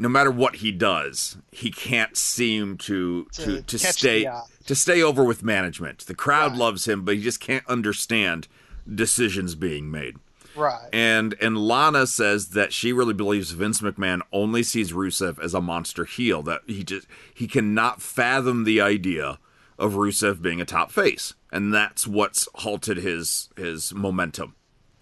No 0.00 0.08
matter 0.08 0.30
what 0.30 0.54
he 0.54 0.70
does, 0.70 1.38
he 1.50 1.72
can't 1.72 2.16
seem 2.16 2.76
to 2.78 3.24
to, 3.32 3.56
To 3.56 3.62
to 3.62 3.78
stay 3.80 4.20
the 4.20 4.28
eye. 4.28 4.42
To 4.68 4.74
stay 4.74 5.02
over 5.02 5.24
with 5.24 5.42
management. 5.42 6.06
The 6.06 6.14
crowd 6.14 6.52
Right. 6.52 6.58
loves 6.60 6.86
him, 6.86 7.04
but 7.04 7.16
he 7.16 7.22
just 7.22 7.40
can't 7.40 7.66
understand 7.66 8.46
decisions 8.92 9.54
being 9.54 9.90
made. 9.90 10.16
Right. 10.54 10.88
And 10.92 11.34
and 11.40 11.56
Lana 11.56 12.06
says 12.06 12.48
that 12.50 12.72
she 12.72 12.92
really 12.92 13.14
believes 13.14 13.52
Vince 13.52 13.80
McMahon 13.80 14.20
only 14.32 14.62
sees 14.62 14.92
Rusev 14.92 15.38
as 15.42 15.54
a 15.54 15.60
monster 15.60 16.04
heel. 16.04 16.42
That 16.42 16.62
he 16.66 16.84
just 16.84 17.06
he 17.34 17.46
cannot 17.46 18.02
fathom 18.02 18.64
the 18.64 18.80
idea 18.80 19.38
of 19.78 19.92
Rusev 19.92 20.42
being 20.42 20.60
a 20.60 20.64
top 20.64 20.90
face, 20.90 21.34
and 21.52 21.72
that's 21.72 22.06
what's 22.06 22.48
halted 22.56 22.96
his 22.98 23.48
his 23.56 23.94
momentum 23.94 24.54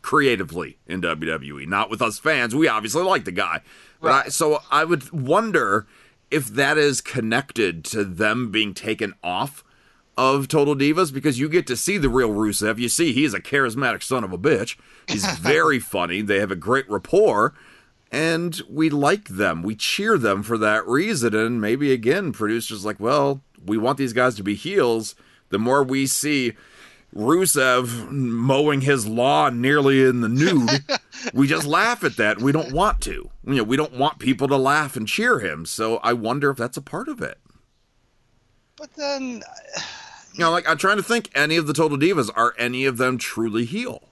creatively 0.03 0.79
in 0.87 1.01
WWE. 1.01 1.67
Not 1.67 1.91
with 1.91 2.01
us 2.03 2.19
fans. 2.19 2.55
We 2.55 2.69
obviously 2.69 3.03
like 3.03 3.25
the 3.25 3.33
guy, 3.33 3.63
but 4.01 4.13
I, 4.13 4.29
so 4.29 4.63
I 4.71 4.85
would 4.85 5.11
wonder 5.11 5.87
if 6.31 6.47
that 6.49 6.79
is 6.79 7.01
connected 7.01 7.85
to 7.87 8.05
them 8.05 8.51
being 8.51 8.75
taken 8.75 9.15
off 9.23 9.65
of 10.17 10.49
Total 10.49 10.75
Divas 10.75 11.13
because 11.13 11.39
you 11.39 11.49
get 11.49 11.67
to 11.67 11.77
see 11.77 11.99
the 11.99 12.09
real 12.09 12.31
Rusev. 12.31 12.79
You 12.79 12.89
see, 12.89 13.13
he's 13.13 13.35
a 13.35 13.41
charismatic 13.41 14.03
son 14.03 14.25
of 14.25 14.33
a 14.33 14.39
bitch. 14.39 14.77
He's 15.07 15.27
very 15.39 15.79
funny. 15.79 16.23
They 16.23 16.41
have 16.41 16.51
a 16.51 16.57
great 16.57 16.89
rapport, 16.89 17.55
and 18.11 18.61
we 18.69 18.89
like 18.89 19.29
them. 19.29 19.63
We 19.63 19.77
cheer 19.77 20.17
them 20.17 20.43
for 20.43 20.57
that 20.59 20.87
reason. 20.87 21.35
And 21.35 21.61
maybe 21.61 21.93
again, 21.93 22.33
producers 22.33 22.85
like, 22.85 22.99
well, 22.99 23.43
we 23.65 23.77
want 23.77 23.99
these 23.99 24.13
guys 24.13 24.35
to 24.37 24.43
be 24.43 24.55
heels. 24.55 25.15
The 25.51 25.59
more 25.59 25.83
we 25.83 26.07
see 26.07 26.55
Rusev 27.15 28.11
mowing 28.11 28.83
his 28.83 29.07
lawn 29.07 29.61
nearly 29.61 30.05
in 30.05 30.21
the 30.23 30.29
nude, 30.29 30.85
we 31.35 31.47
just 31.47 31.67
laugh 31.67 32.05
at 32.05 32.17
that. 32.17 32.41
We 32.41 32.53
don't 32.53 32.73
want 32.73 33.01
to. 33.03 33.31
You 33.45 33.55
know, 33.57 33.63
we 33.65 33.77
don't 33.77 33.93
want 33.95 34.19
people 34.19 34.49
to 34.49 34.57
laugh 34.57 34.97
and 34.97 35.07
cheer 35.09 35.39
him. 35.41 35.67
So 35.67 35.97
I 35.99 36.13
wonder 36.13 36.51
if 36.51 36.57
that's 36.57 36.77
a 36.77 36.83
part 36.83 37.09
of 37.09 37.21
it. 37.23 37.39
but 38.77 38.93
then, 38.95 39.43
You 40.35 40.41
know, 40.41 40.51
like 40.51 40.69
I'm 40.69 40.79
trying 40.79 40.97
to 40.99 41.03
think 41.03 41.31
any 41.35 41.57
of 41.57 41.67
the 41.67 41.73
Total 41.73 41.97
Divas 41.99 42.31
are 42.37 42.55
any 42.59 42.85
of 42.85 42.97
them 42.99 43.19
truly 43.19 43.65
heel? 43.65 44.03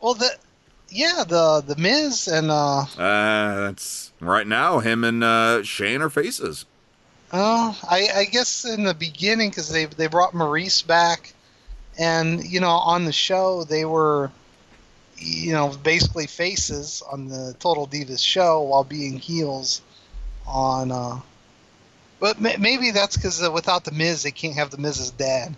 well, 0.00 0.14
the 0.14 0.30
yeah, 0.88 1.24
the 1.26 1.62
the 1.66 1.74
Miz 1.76 2.28
and 2.28 2.50
uh, 2.50 2.82
Uh 2.96 3.56
that's 3.66 4.12
right 4.20 4.46
now 4.46 4.78
him 4.78 5.02
and 5.04 5.24
uh 5.24 5.62
Shane 5.64 6.00
are 6.02 6.10
faces. 6.10 6.64
Oh, 7.32 7.76
I, 7.90 8.08
I 8.14 8.24
guess 8.24 8.64
in 8.64 8.84
the 8.84 8.94
beginning 8.94 9.50
because 9.50 9.68
they 9.68 9.86
they 9.86 10.06
brought 10.06 10.32
Maryse 10.32 10.86
back, 10.86 11.32
and 11.98 12.44
you 12.44 12.60
know 12.60 12.70
on 12.70 13.04
the 13.04 13.12
show 13.12 13.64
they 13.64 13.84
were, 13.84 14.30
you 15.18 15.52
know, 15.52 15.68
basically 15.82 16.26
faces 16.26 17.02
on 17.10 17.28
the 17.28 17.54
Total 17.58 17.86
Divas 17.86 18.24
show 18.24 18.62
while 18.62 18.84
being 18.84 19.18
heels 19.18 19.80
on. 20.46 20.90
uh 20.92 21.20
But 22.20 22.40
ma- 22.40 22.56
maybe 22.58 22.90
that's 22.90 23.16
because 23.16 23.42
uh, 23.42 23.50
without 23.50 23.84
the 23.84 23.92
Miz 23.92 24.22
they 24.22 24.30
can't 24.30 24.54
have 24.54 24.70
the 24.70 24.78
Miz's 24.78 25.10
dad. 25.10 25.54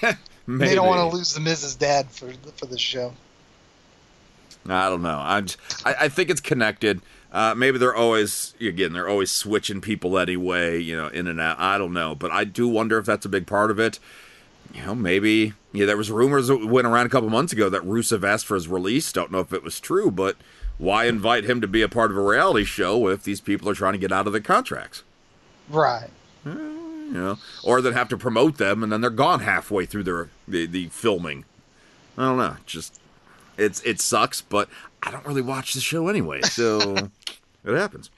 They 0.46 0.74
don't 0.74 0.86
want 0.86 1.10
to 1.10 1.16
lose 1.16 1.32
the 1.32 1.40
Miz's 1.40 1.74
dad 1.74 2.10
for 2.10 2.26
the- 2.26 2.52
for 2.52 2.66
the 2.66 2.78
show. 2.78 3.14
I 4.68 4.88
don't 4.90 5.02
know. 5.02 5.18
I'm 5.22 5.46
j- 5.46 5.56
I, 5.84 5.94
I 6.02 6.08
think 6.08 6.28
it's 6.30 6.40
connected. 6.40 7.00
Uh, 7.32 7.54
maybe 7.56 7.78
they're 7.78 7.94
always 7.94 8.54
again 8.60 8.92
they're 8.92 9.08
always 9.08 9.30
switching 9.30 9.80
people 9.80 10.18
anyway, 10.18 10.78
you 10.80 10.96
know, 10.96 11.08
in 11.08 11.26
and 11.28 11.40
out. 11.40 11.58
I 11.58 11.78
don't 11.78 11.92
know, 11.94 12.14
but 12.14 12.30
I 12.30 12.44
do 12.44 12.68
wonder 12.68 12.98
if 12.98 13.06
that's 13.06 13.24
a 13.26 13.28
big 13.28 13.46
part 13.46 13.70
of 13.70 13.78
it. 13.78 13.98
You 14.74 14.84
know, 14.84 14.94
maybe 14.94 15.52
yeah. 15.74 15.86
There 15.86 15.96
was 15.96 16.10
rumors 16.10 16.48
that 16.48 16.66
went 16.66 16.86
around 16.86 17.06
a 17.06 17.10
couple 17.10 17.28
months 17.28 17.52
ago 17.52 17.68
that 17.68 17.82
Rusev 17.82 18.24
asked 18.24 18.46
for 18.46 18.54
his 18.54 18.68
release. 18.68 19.12
Don't 19.12 19.30
know 19.30 19.40
if 19.40 19.52
it 19.52 19.62
was 19.62 19.80
true, 19.80 20.10
but 20.10 20.36
why 20.78 21.04
invite 21.04 21.44
him 21.44 21.60
to 21.60 21.68
be 21.68 21.82
a 21.82 21.88
part 21.88 22.10
of 22.10 22.16
a 22.16 22.22
reality 22.22 22.64
show 22.64 23.08
if 23.08 23.22
these 23.22 23.40
people 23.40 23.68
are 23.68 23.74
trying 23.74 23.92
to 23.92 23.98
get 23.98 24.12
out 24.12 24.26
of 24.26 24.32
their 24.32 24.40
contracts? 24.40 25.02
Right. 25.68 26.10
Eh, 26.46 26.50
you 26.50 27.10
know, 27.12 27.38
or 27.62 27.80
then 27.80 27.92
have 27.92 28.08
to 28.08 28.16
promote 28.16 28.58
them 28.58 28.82
and 28.82 28.90
then 28.90 29.00
they're 29.00 29.10
gone 29.10 29.40
halfway 29.40 29.86
through 29.86 30.04
their 30.04 30.28
the, 30.48 30.66
the 30.66 30.86
filming. 30.88 31.44
I 32.16 32.26
don't 32.26 32.38
know. 32.38 32.56
Just 32.66 33.00
it's 33.56 33.82
it 33.82 34.00
sucks, 34.00 34.40
but 34.40 34.68
I 35.02 35.10
don't 35.10 35.26
really 35.26 35.42
watch 35.42 35.74
the 35.74 35.80
show 35.80 36.08
anyway, 36.08 36.40
so 36.42 36.94
it 37.64 37.74
happens. 37.74 38.10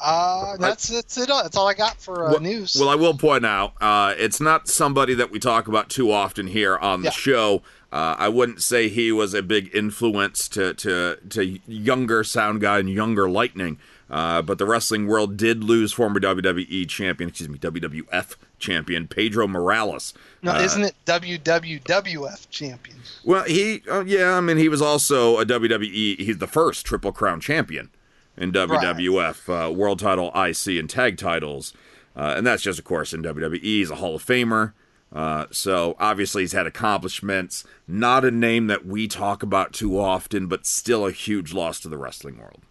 Uh, 0.00 0.56
that's 0.58 0.88
that's 0.88 1.16
it. 1.16 1.28
That's 1.28 1.56
all 1.56 1.66
I 1.68 1.74
got 1.74 2.00
for 2.00 2.26
uh, 2.26 2.30
well, 2.32 2.40
news. 2.40 2.76
Well, 2.78 2.88
I 2.88 2.94
will 2.94 3.16
point 3.16 3.46
out, 3.46 3.72
uh, 3.80 4.14
it's 4.18 4.40
not 4.40 4.68
somebody 4.68 5.14
that 5.14 5.30
we 5.30 5.38
talk 5.38 5.68
about 5.68 5.88
too 5.88 6.10
often 6.12 6.46
here 6.46 6.76
on 6.76 7.00
the 7.00 7.06
Yeah. 7.06 7.10
show. 7.12 7.62
Uh, 7.92 8.14
I 8.18 8.28
wouldn't 8.28 8.62
say 8.62 8.88
he 8.88 9.10
was 9.12 9.32
a 9.32 9.42
big 9.42 9.70
influence 9.74 10.48
to 10.48 10.74
to, 10.74 11.16
to 11.30 11.58
younger 11.66 12.24
sound 12.24 12.60
guy 12.60 12.78
and 12.80 12.90
younger 12.90 13.28
Lightning. 13.28 13.78
Uh, 14.08 14.40
but 14.40 14.58
the 14.58 14.64
wrestling 14.66 15.08
world 15.08 15.36
did 15.36 15.64
lose 15.64 15.92
former 15.92 16.20
WWE 16.20 16.88
champion, 16.88 17.28
excuse 17.30 17.48
me, 17.48 17.58
WWF 17.58 18.36
champion 18.60 19.08
Pedro 19.08 19.48
Morales. 19.48 20.14
no, 20.42 20.52
Uh, 20.52 20.60
isn't 20.60 20.84
it 20.84 20.94
WWWF 21.06 22.48
champion? 22.50 22.98
Well, 23.24 23.42
he, 23.44 23.82
uh, 23.90 24.04
yeah, 24.04 24.36
I 24.36 24.40
mean, 24.40 24.58
he 24.58 24.68
was 24.68 24.80
also 24.80 25.38
a 25.38 25.44
WWE. 25.44 26.20
He's 26.20 26.38
the 26.38 26.46
first 26.46 26.86
Triple 26.86 27.10
Crown 27.12 27.40
champion 27.40 27.90
in 28.36 28.52
WWF, 28.52 29.68
uh, 29.68 29.72
World 29.72 29.98
Title, 29.98 30.30
IC, 30.34 30.78
and 30.78 30.88
Tag 30.88 31.16
titles, 31.16 31.72
uh, 32.14 32.34
and 32.36 32.46
that's 32.46 32.62
just, 32.62 32.78
of 32.78 32.84
course, 32.84 33.12
in 33.12 33.22
WWE. 33.22 33.60
He's 33.60 33.90
a 33.90 33.96
Hall 33.96 34.16
of 34.16 34.24
Famer. 34.24 34.72
Uh, 35.12 35.46
so 35.50 35.96
obviously 35.98 36.42
he's 36.42 36.52
had 36.52 36.66
accomplishments. 36.66 37.64
Not 37.86 38.24
a 38.24 38.30
name 38.30 38.66
that 38.66 38.84
we 38.84 39.06
talk 39.06 39.42
about 39.42 39.72
too 39.72 39.98
often, 39.98 40.46
but 40.46 40.66
still 40.66 41.06
a 41.06 41.12
huge 41.12 41.52
loss 41.52 41.80
to 41.80 41.88
the 41.88 41.96
wrestling 41.96 42.38
world. 42.38 42.62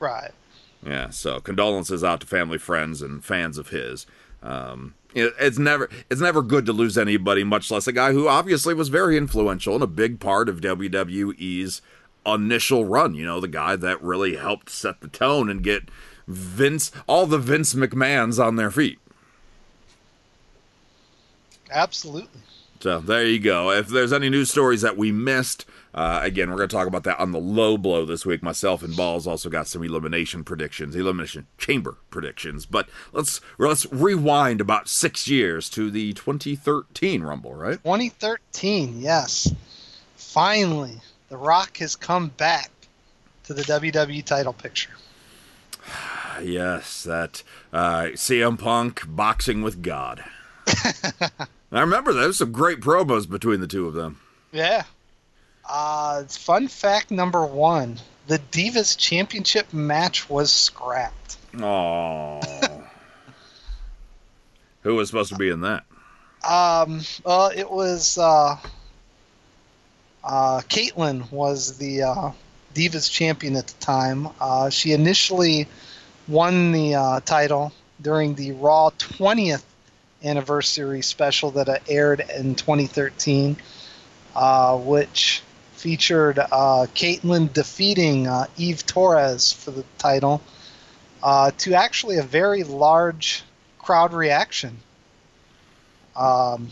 Right. 0.00 0.32
Yeah, 0.84 1.10
so 1.10 1.40
condolences 1.40 2.04
out 2.04 2.20
to 2.20 2.26
family, 2.26 2.58
friends, 2.58 3.02
and 3.02 3.24
fans 3.24 3.58
of 3.58 3.68
his. 3.70 4.06
Um, 4.42 4.94
it, 5.14 5.32
it's 5.40 5.58
never 5.58 5.88
it's 6.10 6.20
never 6.20 6.42
good 6.42 6.66
to 6.66 6.72
lose 6.72 6.96
anybody, 6.96 7.42
much 7.42 7.70
less 7.70 7.86
a 7.86 7.92
guy 7.92 8.12
who 8.12 8.28
obviously 8.28 8.74
was 8.74 8.88
very 8.88 9.16
influential 9.16 9.74
and 9.74 9.82
a 9.82 9.88
big 9.88 10.20
part 10.20 10.48
of 10.48 10.60
WWE's 10.60 11.82
initial 12.26 12.84
run. 12.84 13.14
You 13.14 13.24
know, 13.26 13.40
the 13.40 13.48
guy 13.48 13.76
that 13.76 14.02
really 14.02 14.36
helped 14.36 14.70
set 14.70 15.00
the 15.00 15.08
tone 15.08 15.48
and 15.48 15.62
get 15.62 15.90
Vince 16.26 16.90
all 17.06 17.26
the 17.26 17.38
Vince 17.38 17.74
McMahons 17.74 18.44
on 18.44 18.56
their 18.56 18.70
feet. 18.70 18.98
Absolutely. 21.70 22.40
So 22.80 23.00
there 23.00 23.24
you 23.26 23.38
go. 23.38 23.70
If 23.70 23.88
there's 23.88 24.12
any 24.12 24.28
news 24.28 24.50
stories 24.50 24.82
that 24.82 24.96
we 24.96 25.10
missed, 25.10 25.64
uh, 25.94 26.20
again, 26.22 26.50
we're 26.50 26.58
going 26.58 26.68
to 26.68 26.76
talk 26.76 26.86
about 26.86 27.04
that 27.04 27.18
on 27.18 27.32
the 27.32 27.40
low 27.40 27.78
blow 27.78 28.04
this 28.04 28.26
week. 28.26 28.42
Myself 28.42 28.82
and 28.82 28.94
Balls 28.94 29.26
also 29.26 29.48
got 29.48 29.66
some 29.66 29.82
elimination 29.82 30.44
predictions, 30.44 30.94
elimination 30.94 31.46
chamber 31.56 31.96
predictions. 32.10 32.66
But 32.66 32.88
let's 33.12 33.40
let's 33.58 33.90
rewind 33.90 34.60
about 34.60 34.88
six 34.88 35.26
years 35.26 35.70
to 35.70 35.90
the 35.90 36.12
2013 36.12 37.22
Rumble, 37.22 37.54
right? 37.54 37.82
2013, 37.82 39.00
yes. 39.00 39.52
Finally, 40.16 41.00
The 41.28 41.36
Rock 41.36 41.78
has 41.78 41.96
come 41.96 42.28
back 42.28 42.70
to 43.44 43.54
the 43.54 43.62
WWE 43.62 44.24
title 44.24 44.52
picture. 44.52 44.92
Yes, 46.42 47.02
that 47.04 47.42
uh, 47.72 48.08
CM 48.12 48.58
Punk 48.58 49.04
boxing 49.06 49.62
with 49.62 49.80
God. 49.80 50.22
I 50.66 51.80
remember 51.80 52.12
there 52.12 52.26
was 52.26 52.36
some 52.36 52.52
great 52.52 52.80
promos 52.80 53.26
between 53.26 53.60
the 53.60 53.66
two 53.66 53.86
of 53.86 53.94
them. 53.94 54.20
Yeah. 54.52 54.82
Uh, 55.66 56.24
fun 56.24 56.68
fact 56.68 57.10
number 57.10 57.46
one 57.46 57.98
the 58.26 58.38
Divas 58.38 58.96
Championship 58.98 59.72
match 59.72 60.28
was 60.28 60.52
scrapped. 60.52 61.36
Oh, 61.58 62.40
who 64.82 64.94
was 64.94 65.08
supposed 65.08 65.30
to 65.30 65.38
be 65.38 65.48
in 65.48 65.62
that? 65.62 65.84
Um, 66.46 67.00
well, 67.24 67.50
it 67.54 67.70
was 67.70 68.18
uh, 68.18 68.56
uh, 70.26 70.60
Kaitlyn 70.68 71.30
was 71.30 71.78
the 71.78 72.02
uh, 72.02 72.30
Divas 72.74 73.10
champion 73.10 73.54
at 73.54 73.68
the 73.68 73.80
time. 73.80 74.28
Uh, 74.40 74.70
she 74.70 74.92
initially 74.92 75.68
won 76.26 76.72
the 76.72 76.96
uh, 76.96 77.20
title 77.20 77.72
during 78.02 78.34
the 78.34 78.52
Raw 78.52 78.90
20th 78.90 79.62
anniversary 80.24 81.02
special 81.02 81.52
that 81.52 81.68
uh, 81.68 81.78
aired 81.88 82.24
in 82.36 82.56
2013, 82.56 83.56
uh, 84.34 84.76
which 84.76 85.42
featured 85.74 86.36
Kaitlyn 86.36 87.52
defeating 87.52 88.26
Eve 88.56 88.84
Torres 88.84 89.52
for 89.52 89.70
the 89.70 89.84
title 89.98 90.42
to 91.22 91.74
actually 91.74 92.18
a 92.18 92.22
very 92.22 92.64
large 92.64 93.44
crowd 93.78 94.12
reaction. 94.12 94.78
Um, 96.16 96.70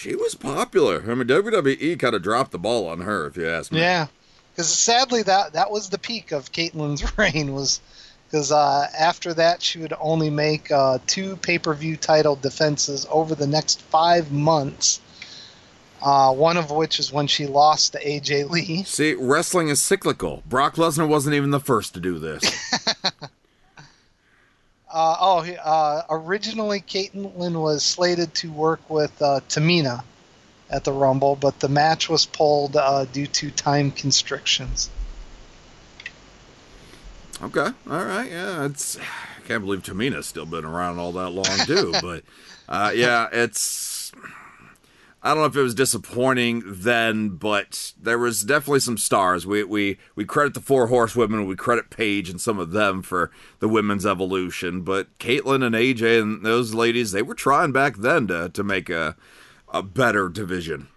She 0.00 0.14
was 0.14 0.34
popular. 0.34 1.04
I 1.06 1.14
mean, 1.14 1.28
WWE 1.28 1.98
kind 1.98 2.14
of 2.14 2.22
dropped 2.22 2.52
the 2.52 2.58
ball 2.58 2.88
on 2.88 3.02
her, 3.02 3.26
if 3.26 3.36
you 3.36 3.46
ask 3.46 3.70
me. 3.70 3.80
Yeah, 3.80 4.06
because 4.50 4.72
sadly 4.72 5.22
that 5.24 5.52
that 5.52 5.70
was 5.70 5.90
the 5.90 5.98
peak 5.98 6.32
of 6.32 6.50
Kaitlyn's 6.52 7.18
reign 7.18 7.52
was 7.52 7.82
because 8.24 8.50
uh, 8.50 8.86
after 8.98 9.34
that 9.34 9.60
she 9.60 9.78
would 9.78 9.92
only 10.00 10.30
make 10.30 10.70
uh, 10.70 11.00
two 11.06 11.36
pay 11.36 11.58
per 11.58 11.74
view 11.74 11.98
title 11.98 12.34
defenses 12.34 13.06
over 13.10 13.34
the 13.34 13.46
next 13.46 13.82
five 13.82 14.32
months. 14.32 15.02
Uh, 16.00 16.32
one 16.32 16.56
of 16.56 16.70
which 16.70 16.98
is 16.98 17.12
when 17.12 17.26
she 17.26 17.46
lost 17.46 17.92
to 17.92 18.02
AJ 18.02 18.48
Lee. 18.48 18.84
See, 18.84 19.12
wrestling 19.12 19.68
is 19.68 19.82
cyclical. 19.82 20.42
Brock 20.48 20.76
Lesnar 20.76 21.06
wasn't 21.06 21.34
even 21.34 21.50
the 21.50 21.60
first 21.60 21.92
to 21.92 22.00
do 22.00 22.18
this. 22.18 22.42
Uh, 24.92 25.16
oh, 25.20 25.52
uh, 25.64 26.02
originally 26.10 26.80
Kaitlyn 26.80 27.60
was 27.60 27.84
slated 27.84 28.34
to 28.34 28.50
work 28.50 28.80
with 28.90 29.22
uh, 29.22 29.40
Tamina 29.48 30.02
at 30.68 30.84
the 30.84 30.92
Rumble, 30.92 31.36
but 31.36 31.60
the 31.60 31.68
match 31.68 32.08
was 32.08 32.26
pulled 32.26 32.76
uh, 32.76 33.04
due 33.04 33.26
to 33.28 33.50
time 33.50 33.92
constrictions. 33.92 34.90
Okay, 37.42 37.68
all 37.88 38.04
right, 38.04 38.30
yeah. 38.30 38.64
It's 38.64 38.98
I 38.98 39.46
can't 39.46 39.64
believe 39.64 39.82
Tamina's 39.82 40.26
still 40.26 40.44
been 40.44 40.64
around 40.64 40.98
all 40.98 41.12
that 41.12 41.30
long 41.30 41.66
too. 41.66 41.92
but 42.02 42.24
uh, 42.68 42.92
yeah, 42.94 43.28
it's 43.32 44.12
I 45.22 45.30
don't 45.30 45.38
know 45.38 45.46
if 45.46 45.56
it 45.56 45.62
was 45.62 45.74
disappointing 45.74 46.62
then, 46.64 47.30
but 47.30 47.92
there 48.00 48.18
was 48.18 48.40
definitely 48.42 48.80
some 48.80 48.96
stars. 48.96 49.46
We 49.46 49.62
we 49.64 49.98
we 50.14 50.24
credit 50.24 50.54
the 50.54 50.60
four 50.60 50.86
horsewomen, 50.86 51.46
we 51.46 51.56
credit 51.56 51.90
Paige 51.90 52.30
and 52.30 52.40
some 52.40 52.58
of 52.58 52.70
them 52.70 53.02
for 53.02 53.30
the 53.58 53.68
women's 53.68 54.06
evolution. 54.06 54.80
But 54.80 55.18
Kaitlyn 55.18 55.62
and 55.62 55.74
AJ 55.74 56.22
and 56.22 56.44
those 56.44 56.72
ladies, 56.72 57.12
they 57.12 57.20
were 57.20 57.34
trying 57.34 57.72
back 57.72 57.98
then 57.98 58.28
to 58.28 58.48
to 58.48 58.64
make 58.64 58.88
a 58.88 59.14
a 59.72 59.82
better 59.82 60.30
division. 60.30 60.88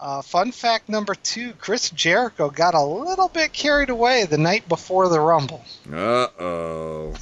Uh, 0.00 0.22
fun 0.22 0.52
fact 0.52 0.88
number 0.88 1.16
two 1.16 1.52
Chris 1.54 1.90
Jericho 1.90 2.48
got 2.48 2.74
a 2.74 2.82
little 2.82 3.28
bit 3.28 3.52
carried 3.52 3.90
away 3.90 4.24
the 4.24 4.38
night 4.38 4.68
before 4.68 5.08
the 5.08 5.18
Rumble. 5.18 5.64
Uh 5.92 6.28
oh. 6.38 7.14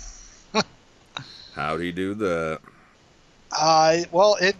How'd 1.54 1.80
he 1.80 1.92
do 1.92 2.12
that? 2.12 2.60
Uh, 3.58 3.98
well, 4.12 4.36
it 4.42 4.54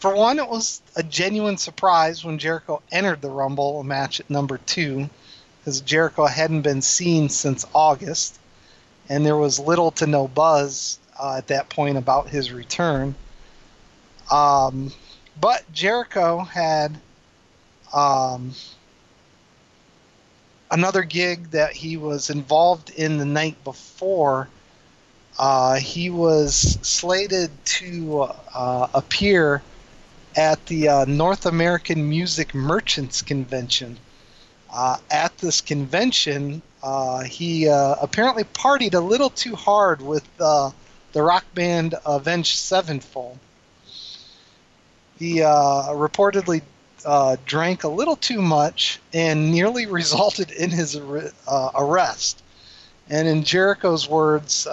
for 0.00 0.16
one, 0.16 0.38
it 0.38 0.48
was 0.48 0.80
a 0.96 1.02
genuine 1.02 1.58
surprise 1.58 2.24
when 2.24 2.38
Jericho 2.38 2.82
entered 2.90 3.20
the 3.20 3.28
Rumble 3.28 3.82
match 3.82 4.18
at 4.18 4.30
number 4.30 4.56
two, 4.56 5.10
because 5.58 5.82
Jericho 5.82 6.24
hadn't 6.24 6.62
been 6.62 6.80
seen 6.80 7.28
since 7.28 7.66
August, 7.74 8.38
and 9.10 9.26
there 9.26 9.36
was 9.36 9.60
little 9.60 9.90
to 9.92 10.06
no 10.06 10.26
buzz 10.26 10.98
uh, 11.22 11.36
at 11.36 11.48
that 11.48 11.68
point 11.68 11.98
about 11.98 12.30
his 12.30 12.50
return. 12.50 13.14
Um, 14.30 14.90
but 15.38 15.70
Jericho 15.70 16.38
had 16.38 16.96
um, 17.92 18.52
another 20.70 21.02
gig 21.02 21.50
that 21.50 21.74
he 21.74 21.98
was 21.98 22.30
involved 22.30 22.88
in 22.88 23.18
the 23.18 23.26
night 23.26 23.62
before. 23.64 24.48
Uh, 25.38 25.74
he 25.74 26.08
was 26.08 26.78
slated 26.80 27.50
to 27.66 28.28
uh, 28.54 28.88
appear 28.94 29.62
at 30.36 30.64
the 30.66 30.88
uh, 30.88 31.04
North 31.06 31.46
American 31.46 32.08
Music 32.08 32.54
Merchants 32.54 33.22
Convention. 33.22 33.98
Uh, 34.72 34.98
at 35.10 35.36
this 35.38 35.60
convention, 35.60 36.62
uh, 36.82 37.22
he 37.24 37.68
uh, 37.68 37.96
apparently 38.00 38.44
partied 38.44 38.94
a 38.94 39.00
little 39.00 39.30
too 39.30 39.56
hard 39.56 40.00
with 40.00 40.24
uh, 40.38 40.70
the 41.12 41.22
rock 41.22 41.44
band 41.54 41.94
Avenged 42.06 42.56
Sevenfold. 42.56 43.38
He 45.18 45.40
reportedly 45.40 46.62
drank 47.44 47.84
a 47.84 47.88
little 47.88 48.16
too 48.16 48.40
much 48.40 49.00
and 49.12 49.50
nearly 49.50 49.86
resulted 50.00 50.50
in 50.50 50.70
his 50.70 50.96
arrest. 50.96 52.42
And 53.10 53.28
in 53.28 53.42
Jericho's 53.42 54.08
words, 54.08 54.66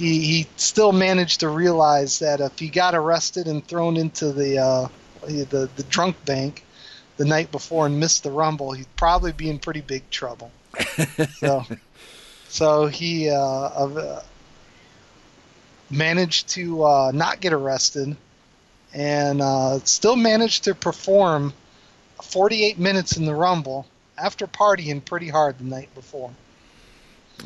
he, 0.00 0.18
he 0.20 0.46
still 0.56 0.92
managed 0.92 1.40
to 1.40 1.48
realize 1.50 2.20
that 2.20 2.40
if 2.40 2.58
he 2.58 2.70
got 2.70 2.94
arrested 2.94 3.46
and 3.46 3.64
thrown 3.66 3.98
into 3.98 4.32
the, 4.32 4.56
uh, 4.56 4.88
the, 5.26 5.68
the 5.76 5.82
drunk 5.90 6.16
bank 6.24 6.64
the 7.18 7.26
night 7.26 7.52
before 7.52 7.84
and 7.84 8.00
missed 8.00 8.22
the 8.22 8.30
Rumble, 8.30 8.72
he'd 8.72 8.86
probably 8.96 9.32
be 9.32 9.50
in 9.50 9.58
pretty 9.58 9.82
big 9.82 10.08
trouble. 10.08 10.50
so, 11.36 11.66
so 12.48 12.86
he 12.86 13.28
uh, 13.28 13.36
uh, 13.36 14.22
managed 15.90 16.48
to 16.48 16.82
uh, 16.82 17.12
not 17.14 17.40
get 17.40 17.52
arrested 17.52 18.16
and 18.94 19.42
uh, 19.42 19.80
still 19.80 20.16
managed 20.16 20.64
to 20.64 20.74
perform 20.74 21.52
48 22.22 22.78
minutes 22.78 23.18
in 23.18 23.26
the 23.26 23.34
Rumble 23.34 23.86
after 24.16 24.46
partying 24.46 25.04
pretty 25.04 25.28
hard 25.28 25.58
the 25.58 25.64
night 25.64 25.94
before. 25.94 26.30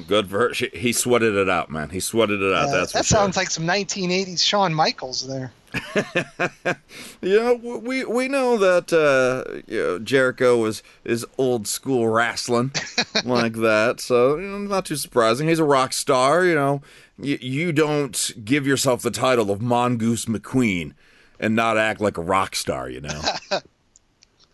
Good 0.07 0.29
for 0.29 0.49
her. 0.49 0.55
He 0.73 0.93
sweated 0.93 1.35
it 1.35 1.49
out, 1.49 1.71
man. 1.71 1.91
He 1.91 2.01
sweated 2.01 2.43
it 2.43 2.53
out. 2.53 2.69
Uh, 2.69 2.73
that's 2.73 2.93
that 2.93 3.05
sure. 3.05 3.19
sounds 3.19 3.37
like 3.37 3.51
some 3.51 3.67
1980s 3.67 4.45
Shawn 4.45 4.75
Michaels 4.75 5.27
there. 5.27 5.53
Yeah, 7.21 7.53
we 7.55 8.05
we 8.05 8.29
know 8.29 8.59
that 8.59 8.93
uh, 8.93 9.63
you 9.67 9.79
know, 9.83 9.99
Jericho 9.99 10.59
was 10.59 10.83
is 11.05 11.25
old 11.39 11.67
school 11.67 12.09
wrestling 12.09 12.71
like 13.25 13.55
that, 13.55 13.99
so 13.99 14.37
you 14.37 14.47
know, 14.47 14.59
not 14.59 14.85
too 14.85 14.97
surprising. 14.97 15.49
He's 15.49 15.59
a 15.59 15.65
rock 15.65 15.95
star, 15.95 16.45
you 16.45 16.55
know. 16.55 16.83
You, 17.19 17.39
you 17.41 17.73
don't 17.73 18.33
give 18.45 18.67
yourself 18.67 19.01
the 19.01 19.11
title 19.11 19.51
of 19.51 19.63
Mongoose 19.63 20.27
McQueen 20.27 20.93
and 21.41 21.57
not 21.57 21.79
act 21.79 22.01
like 22.01 22.19
a 22.19 22.23
rock 22.23 22.55
star, 22.55 22.91
you 22.91 23.01
know. 23.01 23.23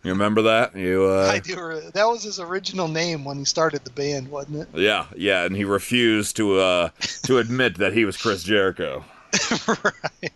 you 0.03 0.11
remember 0.11 0.43
that? 0.43 0.75
You 0.75 1.05
uh, 1.05 1.29
I 1.31 1.39
do. 1.39 1.81
That 1.93 2.07
was 2.07 2.23
his 2.23 2.39
original 2.39 2.87
name 2.87 3.23
when 3.23 3.37
he 3.37 3.45
started 3.45 3.83
the 3.83 3.91
band, 3.91 4.29
wasn't 4.29 4.61
it? 4.61 4.79
yeah, 4.79 5.05
yeah, 5.15 5.45
and 5.45 5.55
he 5.55 5.63
refused 5.63 6.35
to 6.37 6.59
uh, 6.59 6.89
to 7.23 7.37
admit 7.37 7.77
that 7.77 7.93
he 7.93 8.05
was 8.05 8.17
Chris 8.17 8.43
Jericho. 8.43 9.03
right. 9.67 10.33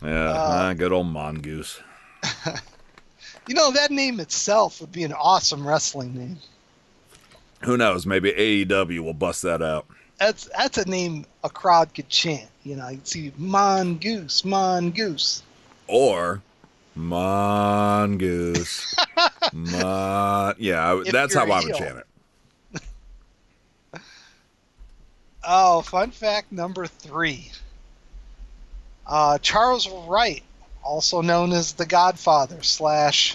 Yeah, 0.00 0.32
ah, 0.36 0.74
good 0.74 0.92
old 0.92 1.08
Mongoose. 1.08 1.80
You 3.48 3.54
know, 3.54 3.70
that 3.72 3.90
name 3.90 4.20
itself 4.20 4.82
would 4.82 4.92
be 4.92 5.04
an 5.04 5.14
awesome 5.14 5.66
wrestling 5.66 6.14
name. 6.14 6.38
Who 7.62 7.78
knows? 7.78 8.04
Maybe 8.04 8.30
AEW 8.30 9.00
will 9.00 9.14
bust 9.14 9.42
that 9.42 9.62
out. 9.62 9.86
That's 10.18 10.50
that's 10.56 10.76
a 10.76 10.84
name 10.84 11.24
a 11.42 11.48
crowd 11.48 11.94
could 11.94 12.10
chant. 12.10 12.50
You 12.62 12.76
know, 12.76 12.88
you'd 12.88 13.08
see 13.08 13.32
Mongoose, 13.38 14.44
Mongoose. 14.44 15.42
or 15.86 16.42
mongoose. 16.98 18.94
Mon- 19.52 20.54
yeah, 20.58 20.92
I- 20.94 21.10
that's 21.10 21.34
how 21.34 21.50
I 21.50 21.60
would 21.64 21.74
chant 21.74 21.98
it. 21.98 22.04
Oh, 25.50 25.80
fun 25.80 26.10
fact 26.10 26.52
number 26.52 26.86
three. 26.86 27.50
Uh, 29.06 29.38
Charles 29.38 29.88
Wright, 29.88 30.42
also 30.84 31.22
known 31.22 31.52
as 31.52 31.72
the 31.72 31.86
Godfather 31.86 32.62
slash 32.62 33.34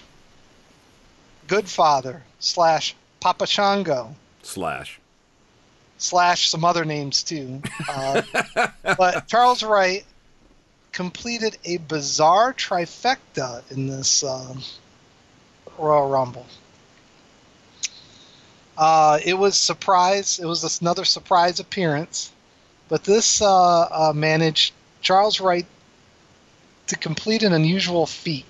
Goodfather 1.47 2.21
slash 2.39 2.95
Papa 3.19 3.47
Shango 3.47 4.15
Slash. 4.43 4.99
slash 5.97 6.49
some 6.49 6.63
other 6.63 6.85
names 6.85 7.23
too. 7.23 7.63
Uh, 7.89 8.21
but 8.97 9.27
Charles 9.27 9.63
Wright 9.63 10.05
completed 10.93 11.57
a 11.65 11.77
bizarre 11.77 12.53
trifecta 12.53 13.63
in 13.71 13.87
this 13.87 14.23
um, 14.23 14.61
Royal 15.77 16.07
Rumble. 16.07 16.45
Uh, 18.77 19.19
it 19.25 19.33
was 19.33 19.57
surprise. 19.57 20.39
It 20.39 20.45
was 20.45 20.79
another 20.81 21.03
surprise 21.03 21.59
appearance, 21.59 22.31
but 22.89 23.03
this 23.03 23.41
uh, 23.41 23.81
uh, 23.81 24.13
managed 24.15 24.73
Charles 25.01 25.41
Wright 25.41 25.65
to 26.87 26.95
complete 26.95 27.43
an 27.43 27.53
unusual 27.53 28.05
feat. 28.05 28.45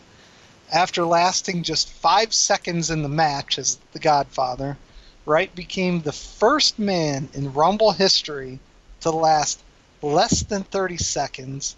After 0.71 1.05
lasting 1.05 1.63
just 1.63 1.89
five 1.89 2.33
seconds 2.33 2.89
in 2.89 3.03
the 3.03 3.09
match 3.09 3.57
as 3.57 3.77
the 3.93 3.99
Godfather, 3.99 4.77
Wright 5.25 5.53
became 5.55 6.01
the 6.01 6.11
first 6.11 6.77
man 6.77 7.29
in 7.33 7.53
Rumble 7.53 7.91
history 7.91 8.59
to 9.01 9.11
last 9.11 9.61
less 10.01 10.43
than 10.43 10.63
30 10.63 10.97
seconds 10.97 11.75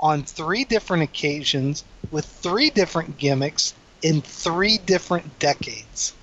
on 0.00 0.22
three 0.22 0.64
different 0.64 1.02
occasions 1.02 1.84
with 2.10 2.24
three 2.26 2.70
different 2.70 3.18
gimmicks 3.18 3.74
in 4.02 4.20
three 4.20 4.78
different 4.78 5.38
decades. 5.38 6.14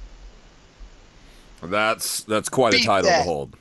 That's 1.62 2.24
that's 2.24 2.50
quite 2.50 2.74
a 2.74 2.78
Beat 2.78 2.86
title 2.86 3.10
to 3.10 3.24
hold. 3.24 3.56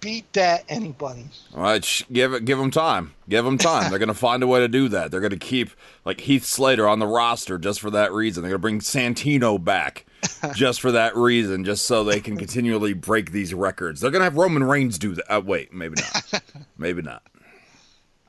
Beat 0.00 0.32
that 0.34 0.64
anybody. 0.68 1.26
All 1.56 1.62
right, 1.62 1.84
sh- 1.84 2.04
give 2.12 2.32
it, 2.32 2.44
give 2.44 2.58
them 2.58 2.70
time. 2.70 3.14
Give 3.28 3.44
them 3.44 3.58
time. 3.58 3.90
They're 3.90 3.98
gonna 3.98 4.14
find 4.14 4.42
a 4.42 4.46
way 4.46 4.60
to 4.60 4.68
do 4.68 4.88
that. 4.90 5.10
They're 5.10 5.20
gonna 5.20 5.36
keep 5.36 5.70
like 6.04 6.20
Heath 6.20 6.44
Slater 6.44 6.88
on 6.88 7.00
the 7.00 7.06
roster 7.06 7.58
just 7.58 7.80
for 7.80 7.90
that 7.90 8.12
reason. 8.12 8.42
They're 8.42 8.50
gonna 8.50 8.60
bring 8.60 8.78
Santino 8.80 9.62
back 9.62 10.06
just 10.54 10.80
for 10.80 10.92
that 10.92 11.16
reason, 11.16 11.64
just 11.64 11.86
so 11.86 12.04
they 12.04 12.20
can 12.20 12.36
continually 12.36 12.92
break 12.92 13.32
these 13.32 13.52
records. 13.52 14.00
They're 14.00 14.12
gonna 14.12 14.24
have 14.24 14.36
Roman 14.36 14.62
Reigns 14.62 14.98
do 14.98 15.14
that. 15.16 15.32
Uh, 15.32 15.40
wait, 15.40 15.72
maybe 15.72 15.96
not. 15.96 16.42
maybe 16.78 17.02
not. 17.02 17.22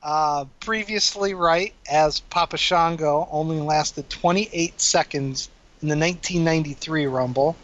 Uh, 0.02 0.46
previously, 0.60 1.34
Wright, 1.34 1.74
as 1.90 2.20
Papa 2.20 2.56
Shango 2.56 3.28
only 3.30 3.60
lasted 3.60 4.08
28 4.08 4.80
seconds 4.80 5.50
in 5.82 5.88
the 5.88 5.96
1993 5.96 7.06
Rumble. 7.06 7.56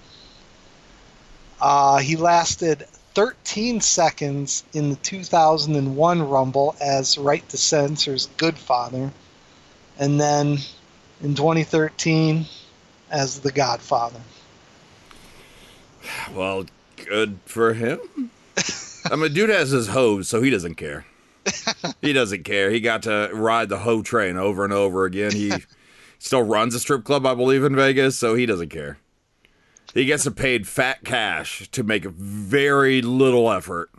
Uh, 1.61 1.99
he 1.99 2.17
lasted 2.17 2.87
13 3.15 3.81
seconds 3.81 4.65
in 4.75 4.91
the 4.91 4.97
2001 4.97 6.29
Rumble 6.29 6.77
as 6.81 7.17
Right 7.17 7.47
to 7.49 7.57
Censor's 7.57 8.29
Good 8.37 8.59
Father. 8.59 9.11
And 9.99 10.21
then 10.21 10.59
in 11.23 11.35
2013 11.35 12.45
as 13.11 13.41
The 13.41 13.53
Godfather. 13.53 14.21
Well, 16.35 16.67
good 16.97 17.39
for 17.47 17.73
him. 17.73 18.31
I 19.11 19.17
mean, 19.17 19.33
dude 19.33 19.49
has 19.49 19.71
his 19.71 19.89
hose, 19.89 20.29
so 20.29 20.43
he 20.43 20.51
doesn't 20.51 20.75
care. 20.75 21.07
he 22.01 22.13
doesn't 22.13 22.45
care. 22.45 22.71
He 22.71 22.81
got 22.81 23.03
to 23.05 23.31
ride 23.33 23.69
the 23.69 23.79
hoe 23.79 24.03
train 24.03 24.37
over 24.37 24.65
and 24.65 24.73
over 24.73 25.05
again. 25.05 25.33
He 25.33 25.53
still 26.19 26.43
runs 26.43 26.75
a 26.75 26.81
strip 26.81 27.05
club, 27.05 27.27
I 27.27 27.35
believe, 27.35 27.65
in 27.65 27.77
Vegas, 27.77 28.19
so 28.19 28.35
he 28.35 28.47
doesn't 28.47 28.71
care. 28.71 28.99
He 29.95 30.05
gets 30.05 30.29
paid 30.31 30.69
fat 30.69 31.05
cash 31.05 31.69
to 31.71 31.83
make 31.83 32.05
very 32.05 33.01
little 33.01 33.51
effort. 33.51 33.91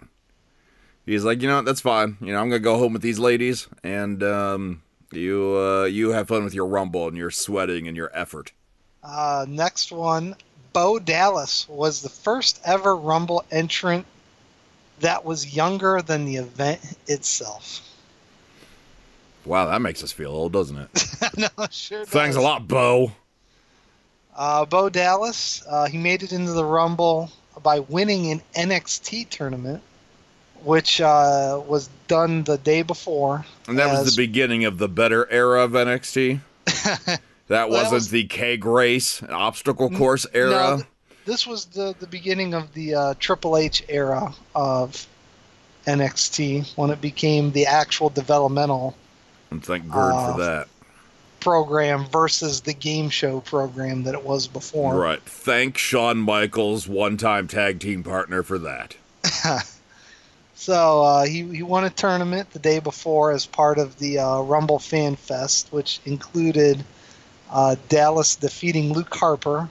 He's 1.05 1.23
like, 1.23 1.41
you 1.41 1.47
know, 1.47 1.57
what, 1.57 1.65
that's 1.65 1.81
fine. 1.81 2.17
You 2.21 2.33
know, 2.33 2.39
I'm 2.39 2.49
gonna 2.49 2.59
go 2.59 2.77
home 2.77 2.93
with 2.93 3.01
these 3.01 3.17
ladies, 3.17 3.67
and 3.81 4.21
um, 4.21 4.83
you 5.11 5.57
uh, 5.57 5.85
you 5.85 6.11
have 6.11 6.27
fun 6.27 6.43
with 6.43 6.53
your 6.53 6.67
rumble 6.67 7.07
and 7.07 7.17
your 7.17 7.31
sweating 7.31 7.87
and 7.87 7.95
your 7.95 8.11
effort. 8.13 8.51
Uh, 9.01 9.45
next 9.47 9.91
one, 9.91 10.35
Bo 10.73 10.99
Dallas 10.99 11.67
was 11.69 12.01
the 12.01 12.09
first 12.09 12.59
ever 12.65 12.95
Rumble 12.95 13.45
entrant 13.49 14.05
that 14.99 15.23
was 15.25 15.55
younger 15.55 16.01
than 16.01 16.25
the 16.25 16.37
event 16.37 16.79
itself. 17.07 17.81
Wow, 19.45 19.67
that 19.67 19.81
makes 19.81 20.03
us 20.03 20.11
feel 20.11 20.31
old, 20.31 20.51
doesn't 20.53 20.77
it? 20.77 20.89
no, 21.37 21.47
sure. 21.71 22.05
Thanks 22.05 22.35
a 22.35 22.41
lot, 22.41 22.67
Bo. 22.67 23.11
Uh, 24.35 24.65
Bo 24.65 24.89
Dallas, 24.89 25.63
uh, 25.69 25.87
he 25.87 25.97
made 25.97 26.21
it 26.23 26.31
into 26.33 26.51
the 26.51 26.65
Rumble 26.65 27.31
by 27.63 27.79
winning 27.79 28.29
an 28.31 28.41
NXT 28.55 29.29
tournament, 29.29 29.81
which 30.63 30.99
uh, 31.01 31.61
was 31.65 31.89
done 32.07 32.43
the 32.43 32.57
day 32.57 32.81
before. 32.81 33.45
And 33.67 33.79
that 33.79 33.87
was 33.91 34.13
the 34.15 34.21
beginning 34.21 34.65
of 34.65 34.77
the 34.77 34.87
better 34.89 35.29
era 35.31 35.63
of 35.63 35.71
NXT. 35.71 36.39
That 37.49 37.69
Well, 37.69 37.77
wasn't 37.83 37.93
was- 37.93 38.09
the 38.09 38.25
keg 38.25 38.65
race, 38.65 39.23
obstacle 39.23 39.89
course 39.89 40.25
era. 40.33 40.49
No, 40.51 40.83
this 41.27 41.45
was 41.45 41.65
the, 41.65 41.95
the 41.99 42.07
beginning 42.07 42.55
of 42.55 42.73
the 42.73 42.95
uh, 42.95 43.13
Triple 43.19 43.57
H 43.57 43.83
era 43.87 44.33
of 44.55 45.05
NXT 45.85 46.75
when 46.75 46.89
it 46.89 46.99
became 46.99 47.51
the 47.51 47.67
actual 47.67 48.09
developmental 48.09 48.95
and 49.51 49.63
thank 49.63 49.87
Gerd 49.89 50.13
uh, 50.13 50.33
for 50.33 50.39
that. 50.41 50.67
program 51.39 52.05
versus 52.05 52.61
the 52.61 52.73
game 52.73 53.09
show 53.09 53.41
program 53.41 54.03
that 54.03 54.15
it 54.15 54.23
was 54.23 54.47
before. 54.47 54.95
Right. 54.95 55.21
Thank 55.21 55.77
Shawn 55.77 56.17
Michaels, 56.17 56.87
one 56.87 57.17
time 57.17 57.47
tag 57.47 57.79
team 57.79 58.03
partner, 58.03 58.41
for 58.41 58.57
that. 58.59 58.95
So 60.59 61.03
uh, 61.03 61.25
he, 61.25 61.43
he 61.43 61.61
won 61.61 61.83
a 61.83 61.89
tournament 61.91 62.49
the 62.49 62.57
day 62.57 62.79
before 62.79 63.31
as 63.31 63.45
part 63.45 63.77
of 63.77 63.99
the 63.99 64.17
uh, 64.17 64.41
Rumble 64.41 64.79
Fan 64.79 65.15
Fest, 65.15 65.67
which 65.71 66.01
included 66.03 66.83
uh, 67.51 67.75
Dallas 67.89 68.35
defeating 68.35 68.91
Luke 68.91 69.13
Harper, 69.13 69.69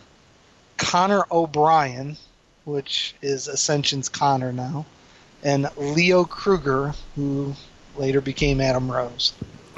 Connor 0.77 1.25
O'Brien, 1.31 2.17
which 2.65 3.15
is 3.23 3.49
Ascension's 3.49 4.09
Connor 4.09 4.53
now, 4.53 4.87
and 5.43 5.69
Leo 5.77 6.25
Kruger, 6.25 6.95
who 7.15 7.55
later 7.97 8.21
became 8.21 8.61
Adam 8.61 8.91
Rose. 8.91 9.33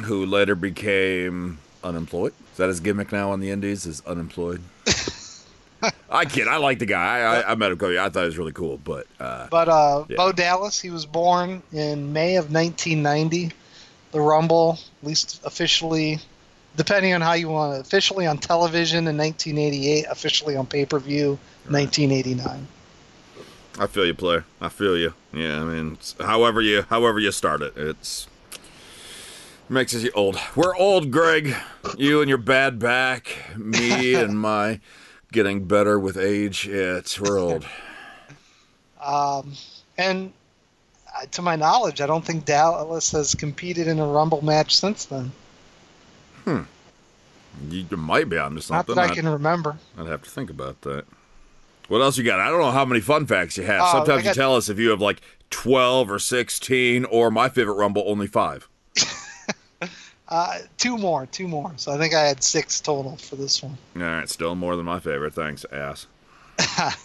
Who 0.05 0.27
later 0.27 0.55
became 0.55 1.59
unemployed. 1.83 2.33
Is 2.53 2.57
that 2.59 2.69
his 2.69 2.81
gimmick 2.81 3.13
now 3.13 3.31
on 3.31 3.41
the 3.41 3.51
Indies? 3.51 3.87
Is 3.87 4.03
unemployed? 4.07 4.63
I 6.11 6.25
kid. 6.25 6.49
I 6.49 6.57
like 6.57 6.79
the 6.79 6.87
guy. 6.87 7.19
I, 7.21 7.41
I, 7.41 7.53
I 7.53 7.55
met 7.55 7.73
him. 7.73 7.79
I 7.83 8.09
thought 8.09 8.21
he 8.21 8.27
was 8.27 8.39
really 8.39 8.53
cool. 8.53 8.79
But 8.79 9.07
uh, 9.21 9.47
But 9.51 9.69
uh, 9.69 10.05
Yeah. 10.09 10.17
Bo 10.17 10.33
Dallas, 10.33 10.81
he 10.81 10.91
was 10.91 11.07
born 11.07 11.63
in 11.73 12.13
May 12.13 12.37
of 12.37 12.53
1990. 12.53 13.53
The 14.11 14.21
Rumble, 14.21 14.79
at 15.03 15.07
least 15.07 15.41
officially, 15.45 16.19
depending 16.77 17.15
on 17.15 17.21
how 17.21 17.33
you 17.33 17.49
want 17.49 17.77
it, 17.77 17.81
officially 17.81 18.27
on 18.27 18.39
television 18.39 19.09
in 19.09 19.17
1988, 19.17 20.07
officially 20.11 20.57
on 20.57 20.67
pay 20.67 20.85
per 20.87 20.99
view 20.99 21.39
1989. 21.69 22.67
I 23.79 23.87
feel 23.87 24.07
you, 24.07 24.15
player. 24.15 24.45
I 24.61 24.69
feel 24.69 24.97
you. 24.97 25.15
Yeah, 25.33 25.61
I 25.61 25.65
mean, 25.65 25.99
however 26.21 26.61
you 26.61 26.83
however 26.83 27.21
you 27.21 27.31
start 27.31 27.63
it, 27.63 27.77
it's 27.77 28.27
makes 29.69 29.95
us 29.95 30.05
old. 30.15 30.39
We're 30.57 30.77
old, 30.77 31.11
Gregg. 31.11 31.55
You 31.97 32.21
and 32.21 32.29
your 32.29 32.39
bad 32.39 32.79
back, 32.79 33.37
me 33.57 34.15
and 34.23 34.39
my 34.39 34.81
getting 35.33 35.65
better 35.65 35.99
with 35.99 36.17
age. 36.17 36.67
It's 36.67 37.21
we're 37.21 37.39
old. 37.39 37.67
Um, 39.05 39.53
and 39.97 40.33
uh, 41.17 41.27
to 41.33 41.43
my 41.43 41.57
knowledge, 41.57 42.01
I 42.01 42.07
don't 42.07 42.25
think 42.25 42.45
Dallas 42.45 43.13
has 43.13 43.35
competed 43.35 43.87
in 43.87 43.99
a 44.01 44.07
Rumble 44.07 44.45
match 44.45 44.77
since 44.77 45.05
then. 45.05 45.31
You 47.71 47.97
might 47.97 48.29
be 48.29 48.39
onto 48.39 48.61
something. 48.61 48.95
Not 48.95 49.03
that 49.03 49.11
I 49.11 49.13
I'd, 49.13 49.17
can 49.17 49.29
remember. 49.29 49.79
I'd 49.97 50.07
have 50.07 50.23
to 50.23 50.31
think 50.31 50.51
about 50.51 50.81
that. 50.83 51.05
What 51.89 52.01
else 52.03 52.19
you 52.19 52.25
got? 52.25 52.39
I 52.41 52.51
don't 52.51 52.61
know 52.61 52.71
how 52.71 52.85
many 52.85 53.01
fun 53.01 53.27
facts 53.27 53.57
you 53.57 53.65
have. 53.65 53.81
Oh, 53.83 53.93
Sometimes 53.93 54.25
I 54.27 54.29
you 54.31 54.35
tell 54.35 54.55
us 54.55 54.69
if 54.69 54.79
you 54.79 54.91
have 54.91 55.01
like 55.01 55.21
twelve 55.51 56.11
or 56.11 56.19
sixteen, 56.19 57.05
or 57.07 57.31
my 57.31 57.49
favorite 57.49 57.75
Rumble, 57.75 58.05
only 58.07 58.27
five. 58.27 58.69
Uh, 60.31 60.59
two 60.77 60.99
more, 60.99 61.25
two 61.25 61.49
more. 61.49 61.73
So 61.77 61.91
I 61.91 61.97
think 61.97 62.13
I 62.13 62.21
had 62.21 62.45
six 62.45 62.83
total 62.83 63.17
for 63.17 63.37
this 63.37 63.63
one. 63.63 63.79
All 63.97 64.03
right, 64.03 64.29
still 64.29 64.55
more 64.55 64.77
than 64.77 64.85
my 64.85 65.01
favorite. 65.01 65.33
Thanks, 65.33 65.65
ass. 65.73 66.07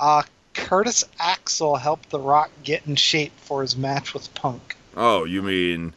Uh, 0.00 0.22
Curtis 0.54 1.04
Axel 1.18 1.74
helped 1.74 2.10
The 2.10 2.20
Rock 2.20 2.52
get 2.62 2.86
in 2.86 2.94
shape 2.94 3.32
for 3.40 3.62
his 3.62 3.76
match 3.76 4.14
with 4.14 4.32
Punk. 4.34 4.76
Oh, 4.96 5.24
you 5.24 5.42
mean 5.42 5.92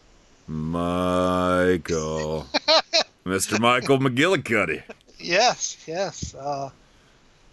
Michael. 0.52 2.46
Mr. 3.26 3.60
Michael 3.60 4.00
McGillicutty. 4.00 4.84
Yes, 5.18 5.78
yes. 5.88 6.36
Uh, 6.36 6.70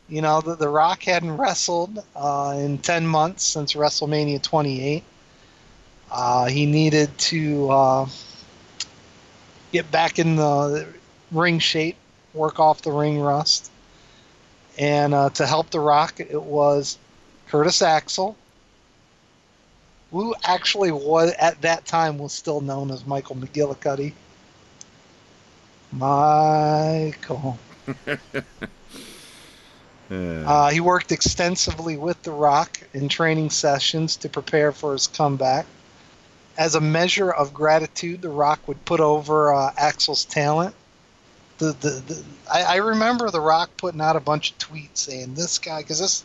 you 0.09 0.21
know, 0.21 0.41
the, 0.41 0.57
the 0.57 0.69
Rock 0.69 1.03
hadn't 1.03 1.37
wrestled 1.37 2.03
uh, 2.17 2.55
in 2.59 2.79
10 2.79 3.07
months 3.07 3.45
since 3.45 3.75
WrestleMania 3.75 4.43
28. 4.43 5.05
Uh, 6.11 6.47
he 6.47 6.67
needed 6.67 7.17
to 7.19 7.71
uh, 7.71 8.07
get 9.71 9.91
back 9.91 10.19
in 10.19 10.37
the 10.37 10.87
ring 11.31 11.59
shape, 11.59 11.97
work 12.35 12.59
off 12.59 12.83
the 12.83 12.91
ring 12.91 13.21
rust. 13.21 13.71
And 14.79 15.15
uh, 15.15 15.31
to 15.31 15.47
help 15.47 15.71
The 15.71 15.81
Rock, 15.81 16.19
it 16.19 16.43
was 16.43 16.99
Curtis 17.49 17.83
Axel, 17.83 18.37
who 20.11 20.35
actually 20.45 20.91
was 20.91 21.33
at 21.33 21.61
that 21.63 21.85
time 21.85 22.19
was 22.19 22.33
still 22.33 22.61
known 22.61 22.91
as 22.91 23.07
Michael 23.07 23.37
McGillicutty. 23.37 24.13
Michael. 25.93 27.59
Uh, 30.11 30.71
he 30.71 30.81
worked 30.81 31.13
extensively 31.13 31.99
with 31.99 32.23
The 32.23 32.31
Rock 32.31 32.81
in 32.95 33.09
training 33.09 33.51
sessions 33.51 34.17
to 34.17 34.29
prepare 34.31 34.73
for 34.73 34.95
his 34.95 35.07
comeback. 35.07 35.67
As 36.57 36.75
a 36.75 36.81
measure 36.81 37.31
of 37.31 37.53
gratitude, 37.53 38.23
The 38.23 38.31
Rock 38.31 38.67
would 38.67 38.83
put 38.87 39.01
over 39.01 39.53
uh, 39.53 39.73
Axel's 39.77 40.25
talent. 40.25 40.75
The, 41.59 41.73
the, 41.73 41.91
the 42.07 42.25
I, 42.51 42.63
I 42.63 42.77
remember 42.77 43.31
The 43.31 43.41
Rock 43.41 43.71
putting 43.77 44.01
out 44.01 44.17
a 44.17 44.21
bunch 44.21 44.53
of 44.53 44.59
tweets 44.59 44.97
saying 44.97 45.35
this 45.35 45.59
guy 45.59 45.83
because 45.83 46.01
this 46.01 46.25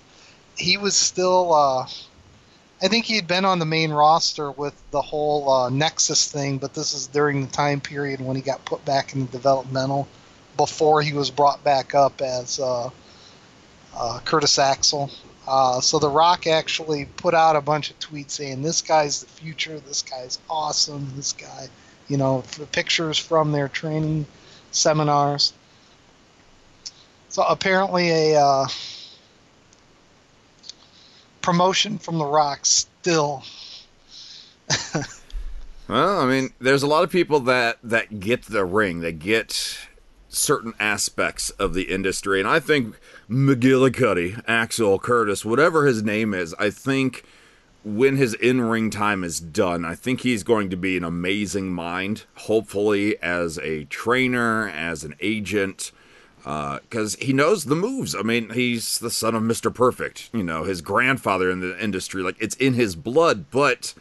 he 0.56 0.78
was 0.78 0.96
still 0.96 1.54
uh, 1.54 1.88
I 2.84 2.90
think 2.90 3.06
he 3.06 3.16
had 3.16 3.28
been 3.28 3.46
on 3.46 3.60
the 3.60 3.66
main 3.66 3.92
roster 3.92 4.52
with 4.52 4.76
the 4.92 5.02
whole 5.02 5.50
uh, 5.50 5.70
Nexus 5.70 6.30
thing, 6.30 6.58
but 6.58 6.74
this 6.74 6.94
is 6.94 7.08
during 7.08 7.46
the 7.46 7.52
time 7.52 7.80
period 7.80 8.20
when 8.20 8.36
he 8.36 8.42
got 8.42 8.66
put 8.66 8.84
back 8.84 9.14
in 9.14 9.26
the 9.26 9.32
developmental 9.32 10.06
before 10.58 11.02
he 11.02 11.14
was 11.14 11.32
brought 11.32 11.64
back 11.64 11.96
up 11.96 12.22
as 12.22 12.60
uh, 12.60 12.90
uh, 13.96 14.20
Curtis 14.26 14.60
Axel. 14.60 15.10
Uh, 15.48 15.80
so 15.80 15.98
The 15.98 16.10
Rock 16.10 16.46
actually 16.46 17.06
put 17.06 17.34
out 17.34 17.56
a 17.56 17.62
bunch 17.62 17.90
of 17.90 18.00
tweets 18.00 18.32
saying, 18.32 18.62
"This 18.62 18.82
guy's 18.82 19.22
the 19.22 19.28
future. 19.28 19.80
This 19.80 20.02
guy's 20.02 20.40
awesome. 20.50 21.10
This 21.16 21.32
guy, 21.32 21.70
you 22.10 22.18
know, 22.18 22.44
pictures 22.74 23.18
from 23.18 23.54
their 23.54 23.70
training 23.70 24.26
seminars." 24.72 25.54
So 27.30 27.44
apparently, 27.44 28.10
a 28.10 28.42
uh, 28.42 28.68
promotion 31.44 32.00
from 32.00 32.18
The 32.18 32.26
Rock 32.26 32.66
still. 32.66 33.44
Well, 35.88 36.22
I 36.22 36.26
mean, 36.26 36.54
there's 36.60 36.84
a 36.84 36.88
lot 36.88 37.04
of 37.04 37.12
people 37.12 37.42
that 37.42 37.78
that 37.84 38.20
get 38.20 38.44
the 38.44 38.64
ring, 38.64 39.02
they 39.02 39.12
get 39.12 39.78
certain 40.30 40.74
aspects 40.80 41.50
of 41.52 41.74
the 41.74 41.84
industry, 41.84 42.40
and 42.40 42.48
I 42.48 42.60
think 42.60 42.96
McGillicutty, 43.30 44.42
Axel 44.48 44.98
Curtis, 44.98 45.44
whatever 45.44 45.86
his 45.86 46.02
name 46.02 46.34
is, 46.34 46.56
I 46.58 46.70
think 46.70 47.26
when 47.84 48.16
his 48.16 48.34
in 48.36 48.62
ring 48.62 48.90
time 48.90 49.26
is 49.26 49.42
done, 49.42 49.84
I 49.84 49.94
think 49.94 50.22
he's 50.22 50.44
going 50.44 50.70
to 50.70 50.78
be 50.78 50.96
an 50.96 51.04
amazing 51.04 51.74
mind, 51.74 52.24
hopefully, 52.36 53.22
as 53.22 53.60
a 53.60 53.84
trainer, 53.86 54.70
as 54.70 55.04
an 55.04 55.16
agent, 55.20 55.92
Uh, 56.46 56.80
because 56.80 57.16
he 57.16 57.32
knows 57.32 57.64
the 57.64 57.76
moves. 57.76 58.14
I 58.14 58.22
mean, 58.22 58.50
he's 58.50 59.00
the 59.00 59.10
son 59.10 59.34
of 59.34 59.44
Mr. 59.44 59.74
Perfect, 59.74 60.30
you 60.34 60.44
know, 60.44 60.66
his 60.66 60.82
grandfather 60.82 61.50
in 61.50 61.62
the 61.62 61.82
industry. 61.82 62.22
Like, 62.22 62.36
it's 62.38 62.56
in 62.58 62.74
his 62.74 62.98
blood, 62.98 63.46
but 63.50 63.94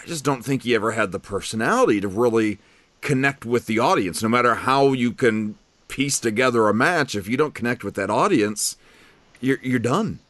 I 0.00 0.06
just 0.06 0.24
don't 0.24 0.44
think 0.44 0.62
he 0.62 0.76
ever 0.76 0.92
had 0.92 1.10
the 1.10 1.18
personality 1.18 2.00
to 2.00 2.08
really 2.08 2.58
connect 3.00 3.44
with 3.44 3.66
the 3.66 3.80
audience. 3.80 4.22
No 4.22 4.28
matter 4.28 4.54
how 4.54 4.92
you 4.92 5.12
can 5.12 5.56
piece 5.88 6.20
together 6.20 6.68
a 6.68 6.74
match, 6.74 7.16
if 7.16 7.26
you 7.26 7.36
don't 7.36 7.54
connect 7.54 7.82
with 7.82 7.96
that 7.96 8.10
audience, 8.10 8.76
you're, 9.40 9.58
you're 9.60 9.80
done 9.80 10.20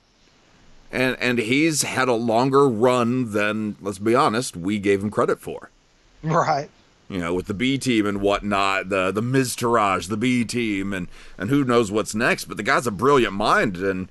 and 0.92 1.16
and 1.20 1.38
he's 1.38 1.82
had 1.82 2.08
a 2.08 2.14
longer 2.14 2.68
run 2.68 3.32
than 3.32 3.76
let's 3.80 3.98
be 3.98 4.14
honest 4.14 4.56
we 4.56 4.78
gave 4.78 5.02
him 5.02 5.10
credit 5.10 5.40
for 5.40 5.70
Right. 6.22 6.70
You 7.08 7.18
know 7.18 7.34
with 7.34 7.46
the 7.46 7.54
b 7.54 7.78
team 7.78 8.06
and 8.06 8.20
whatnot 8.20 8.88
the 8.88 9.10
the 9.10 9.22
Miz 9.22 9.54
the 9.54 10.16
b 10.18 10.44
team 10.44 10.92
and 10.92 11.08
and 11.38 11.50
who 11.50 11.64
knows 11.64 11.90
what's 11.90 12.14
next 12.14 12.46
but 12.46 12.56
the 12.56 12.62
guy's 12.62 12.86
a 12.86 12.90
brilliant 12.90 13.34
mind 13.34 13.76
and 13.76 14.08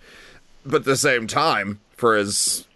but 0.66 0.78
at 0.78 0.86
the 0.86 0.98
same 0.98 1.28
time 1.28 1.80
for 1.96 2.16
as 2.16 2.68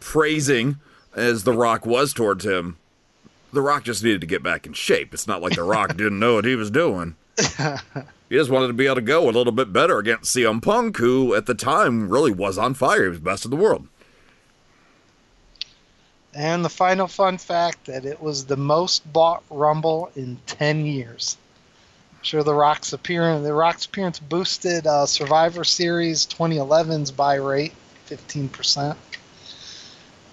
praising 0.00 0.76
as 1.14 1.44
the 1.44 1.52
rock 1.52 1.86
was 1.86 2.12
towards 2.12 2.44
him 2.44 2.76
the 3.52 3.62
rock 3.62 3.84
just 3.84 4.02
needed 4.02 4.20
to 4.20 4.26
get 4.26 4.42
back 4.42 4.66
in 4.66 4.72
shape 4.72 5.14
it's 5.14 5.26
not 5.26 5.42
like 5.42 5.54
the 5.54 5.62
rock 5.62 5.88
didn't 5.96 6.18
know 6.18 6.34
what 6.34 6.44
he 6.44 6.56
was 6.56 6.70
doing 6.70 7.14
he 8.28 8.36
just 8.36 8.50
wanted 8.50 8.68
to 8.68 8.72
be 8.72 8.86
able 8.86 8.96
to 8.96 9.02
go 9.02 9.28
a 9.28 9.30
little 9.30 9.52
bit 9.52 9.72
better 9.72 9.98
against 9.98 10.34
CM 10.34 10.62
Punk, 10.62 10.96
who 10.96 11.34
at 11.34 11.46
the 11.46 11.54
time 11.54 12.08
really 12.08 12.32
was 12.32 12.58
on 12.58 12.74
fire. 12.74 13.04
He 13.04 13.10
was 13.10 13.20
best 13.20 13.44
in 13.44 13.50
the 13.50 13.56
world. 13.56 13.88
And 16.36 16.62
the 16.62 16.68
final 16.68 17.08
fun 17.08 17.38
fact 17.38 17.86
that 17.86 18.04
it 18.04 18.20
was 18.20 18.44
the 18.44 18.58
most 18.58 19.10
bought 19.10 19.42
Rumble 19.48 20.10
in 20.14 20.38
10 20.44 20.84
years. 20.84 21.38
I'm 22.12 22.24
sure 22.24 22.42
the 22.42 22.52
Rock's 22.52 22.92
appearance 22.92 23.42
the 23.42 23.54
Rock's 23.54 23.86
appearance 23.86 24.18
boosted 24.18 24.86
uh, 24.86 25.06
Survivor 25.06 25.64
Series 25.64 26.26
2011's 26.26 27.10
buy 27.10 27.36
rate 27.36 27.72
15%. 28.10 28.96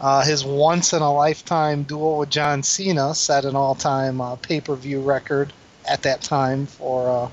Uh, 0.02 0.26
his 0.26 0.44
once 0.44 0.92
in 0.92 1.02
a 1.02 1.14
lifetime 1.14 1.84
duel 1.84 2.18
with 2.18 2.30
John 2.30 2.64
Cena 2.64 3.16
set 3.16 3.46
an 3.46 3.56
all 3.56 3.74
time 3.74 4.20
uh, 4.20 4.36
pay 4.36 4.60
per 4.60 4.76
view 4.76 5.00
record 5.00 5.54
at 5.88 6.02
that 6.02 6.22
time 6.22 6.66
for 6.66 7.10
uh, 7.10 7.30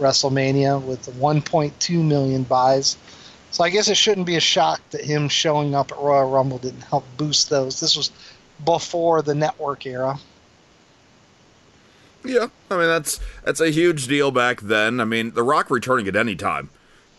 WrestleMania 0.00 0.82
with 0.82 1.06
1.2 1.16 2.04
million 2.04 2.42
buys. 2.42 2.96
So 3.50 3.64
I 3.64 3.70
guess 3.70 3.88
it 3.88 3.96
shouldn't 3.96 4.26
be 4.26 4.36
a 4.36 4.40
shock 4.40 4.80
that 4.90 5.04
him 5.04 5.28
showing 5.28 5.74
up 5.74 5.90
at 5.90 5.98
Royal 5.98 6.30
Rumble 6.30 6.58
didn't 6.58 6.82
help 6.82 7.04
boost 7.16 7.50
those. 7.50 7.80
This 7.80 7.96
was 7.96 8.10
before 8.64 9.22
the 9.22 9.34
network 9.34 9.86
era. 9.86 10.18
Yeah, 12.24 12.48
I 12.70 12.76
mean 12.76 12.86
that's 12.86 13.18
that's 13.44 13.60
a 13.60 13.70
huge 13.70 14.06
deal 14.06 14.30
back 14.30 14.60
then. 14.60 15.00
I 15.00 15.04
mean, 15.04 15.32
The 15.32 15.42
Rock 15.42 15.70
returning 15.70 16.06
at 16.06 16.16
any 16.16 16.36
time 16.36 16.68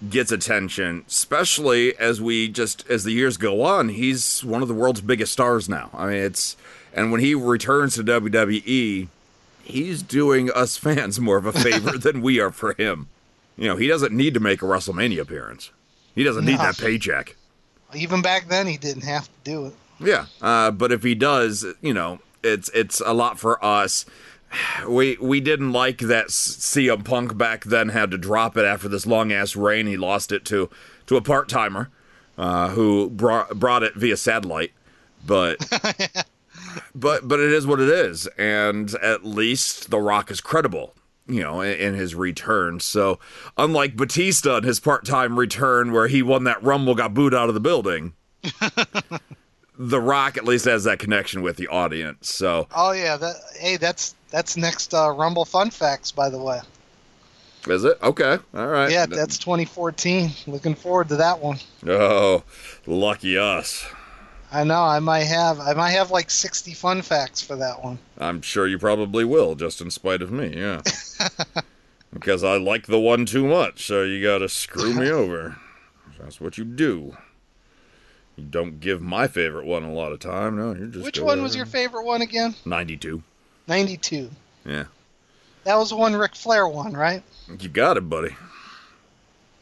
gets 0.09 0.32
attention, 0.32 1.05
especially 1.07 1.97
as 1.97 2.21
we 2.21 2.47
just 2.47 2.88
as 2.89 3.03
the 3.03 3.11
years 3.11 3.38
go 3.38 3.63
on. 3.63 3.89
He's 3.89 4.43
one 4.43 4.61
of 4.61 4.67
the 4.67 4.73
world's 4.73 5.01
biggest 5.01 5.34
stars 5.34 5.67
now. 5.67 5.89
I 5.93 6.05
mean, 6.05 6.17
it's 6.17 6.55
and 6.93 7.11
when 7.11 7.21
he 7.21 7.34
returns 7.34 7.95
to 7.95 8.03
WWE, 8.03 9.07
he's 9.63 10.03
doing 10.03 10.51
us 10.51 10.77
fans 10.77 11.19
more 11.19 11.38
of 11.38 11.45
a 11.45 11.53
favor 11.53 11.97
than 11.97 12.21
we 12.21 12.39
are 12.39 12.51
for 12.51 12.73
him. 12.73 13.07
You 13.57 13.67
know, 13.67 13.75
he 13.75 13.88
doesn't 13.88 14.15
need 14.15 14.34
to 14.36 14.39
make 14.39 14.61
a 14.61 14.65
WrestleMania 14.65 15.21
appearance. 15.21 15.71
He 16.16 16.24
doesn't 16.24 16.45
need 16.45 16.59
that 16.59 16.78
paycheck. 16.78 17.36
Even 17.93 18.22
back 18.22 18.47
then, 18.47 18.68
he 18.68 18.78
didn't 18.78 19.03
have 19.03 19.26
to 19.26 19.34
do 19.43 19.66
it. 19.68 19.74
Yeah, 19.99 20.26
uh, 20.41 20.72
but 20.72 20.91
if 20.91 21.03
he 21.03 21.14
does, 21.14 21.66
you 21.82 21.93
know, 21.93 22.20
it's 22.43 22.70
it's 22.74 23.01
a 23.05 23.14
lot 23.14 23.39
for 23.39 23.64
us. 23.64 24.05
We 24.88 25.18
we 25.22 25.39
didn't 25.39 25.72
like 25.72 25.99
that 25.99 26.28
CM 26.28 27.05
Punk 27.05 27.38
back 27.38 27.64
then 27.64 27.89
had 27.89 28.12
to 28.12 28.18
drop 28.18 28.57
it 28.57 28.66
after 28.66 28.89
this 28.89 29.05
long 29.05 29.32
ass 29.32 29.55
reign. 29.55 29.88
He 29.88 29.97
lost 29.97 30.32
it 30.32 30.43
to 30.45 30.70
to 31.07 31.16
a 31.18 31.22
part 31.22 31.47
timer 31.47 31.89
uh, 32.38 32.70
who 32.70 33.09
brought 33.09 33.59
brought 33.59 33.84
it 33.84 33.95
via 33.95 34.18
satellite. 34.18 34.72
But 35.26 35.59
but 36.95 37.28
but 37.28 37.39
it 37.39 37.51
is 37.51 37.68
what 37.68 37.80
it 37.80 37.89
is, 37.89 38.28
and 38.38 38.93
at 38.95 39.24
least 39.24 39.89
The 39.89 39.99
Rock 39.99 40.32
is 40.32 40.41
credible. 40.41 40.95
You 41.32 41.43
know, 41.43 41.61
in, 41.61 41.93
his 41.93 42.15
return. 42.15 42.79
So, 42.79 43.19
unlike 43.57 43.95
Batista 43.95 44.57
in 44.57 44.63
his 44.63 44.79
part 44.79 45.05
time 45.05 45.38
return, 45.38 45.91
where 45.91 46.07
he 46.07 46.21
won 46.21 46.43
that 46.45 46.61
Rumble, 46.63 46.95
got 46.95 47.13
booed 47.13 47.34
out 47.34 47.47
of 47.47 47.53
the 47.53 47.59
building, 47.59 48.13
The 49.84 49.99
Rock 49.99 50.38
at 50.38 50.45
least 50.45 50.65
has 50.65 50.84
that 50.84 50.99
connection 50.99 51.41
with 51.41 51.57
the 51.57 51.67
audience. 51.67 52.32
So, 52.32 52.67
Oh 52.75 52.91
yeah, 52.91 53.17
that 53.17 53.36
hey, 53.59 53.77
that's 53.77 54.13
that's 54.29 54.55
next 54.55 54.93
uh, 54.93 55.09
Rumble 55.09 55.43
fun 55.43 55.71
facts, 55.71 56.11
by 56.11 56.29
the 56.29 56.38
way. 56.38 56.59
is 57.67 57.84
it 57.84 57.97
okay? 58.03 58.38
All 58.53 58.67
right. 58.67 58.91
Yeah, 58.91 59.07
that's 59.07 59.39
2014. 59.39 60.29
Looking 60.45 60.75
forward 60.75 61.09
to 61.09 61.15
that 61.15 61.39
one. 61.39 61.57
oh, 61.88 62.43
lucky 62.86 63.39
us. 63.39 63.84
I 64.51 64.63
know 64.65 64.81
I 64.83 64.99
might 64.99 65.23
have 65.23 65.59
I 65.59 65.73
might 65.73 65.91
have 65.91 66.11
like 66.11 66.29
60 66.29 66.73
fun 66.73 67.01
facts 67.01 67.41
for 67.41 67.55
that 67.55 67.83
one. 67.83 67.99
I'm 68.17 68.41
sure 68.41 68.67
you 68.67 68.77
probably 68.77 69.23
will, 69.23 69.55
just 69.55 69.79
in 69.81 69.89
spite 69.91 70.21
of 70.21 70.31
me. 70.31 70.53
Yeah. 70.57 70.81
because 72.13 72.43
I 72.43 72.57
like 72.57 72.87
the 72.87 72.99
one 72.99 73.25
too 73.25 73.47
much, 73.47 73.85
so 73.85 74.03
you 74.03 74.21
got 74.21 74.39
to 74.39 74.49
screw 74.49 74.93
me 74.93 75.09
over. 75.11 75.57
That's 76.19 76.41
what 76.41 76.57
you 76.57 76.65
do. 76.65 77.15
You 78.35 78.43
don't 78.45 78.79
give 78.79 79.01
my 79.01 79.27
favorite 79.27 79.65
one 79.65 79.83
a 79.83 79.91
lot 79.93 80.11
of 80.11 80.19
time. 80.19 80.57
No, 80.57 80.73
you're 80.73 80.87
just. 80.87 81.05
Which 81.05 81.19
one 81.19 81.41
was 81.41 81.55
your 81.55 81.65
favorite 81.65 82.05
one 82.05 82.21
again? 82.21 82.55
Ninety-two. 82.65 83.23
92. 83.67 84.29
Yeah, 84.65 84.85
That 85.63 85.75
was 85.77 85.89
the 85.91 85.95
one 85.95 86.15
Ric 86.15 86.35
Flair 86.35 86.67
one, 86.67 86.93
right? 86.93 87.23
you 87.59 87.69
got 87.69 87.95
it, 87.95 88.09
buddy. 88.09 88.35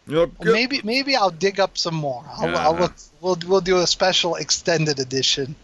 Well, 0.09 0.27
good. 0.27 0.53
maybe 0.53 0.81
maybe 0.83 1.15
I'll 1.15 1.29
dig 1.29 1.59
up 1.59 1.77
some 1.77 1.95
more. 1.95 2.23
I'll, 2.37 2.49
Yeah. 2.49 2.65
I'll 2.65 2.75
look. 2.77 2.93
We'll 3.21 3.37
we'll 3.47 3.61
do 3.61 3.77
a 3.79 3.87
special 3.87 4.35
extended 4.35 4.99
edition 4.99 5.55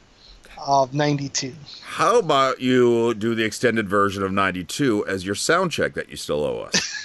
of 0.58 0.94
92. 0.94 1.54
How 1.84 2.20
about 2.20 2.60
you 2.60 3.14
do 3.14 3.36
the 3.36 3.44
extended 3.44 3.88
version 3.88 4.24
of 4.24 4.32
92 4.32 5.06
as 5.08 5.26
your 5.26 5.36
sound 5.36 5.72
check 5.72 5.94
that 5.94 6.10
you 6.10 6.18
still 6.18 6.44
owe 6.44 6.62
us? 6.62 6.92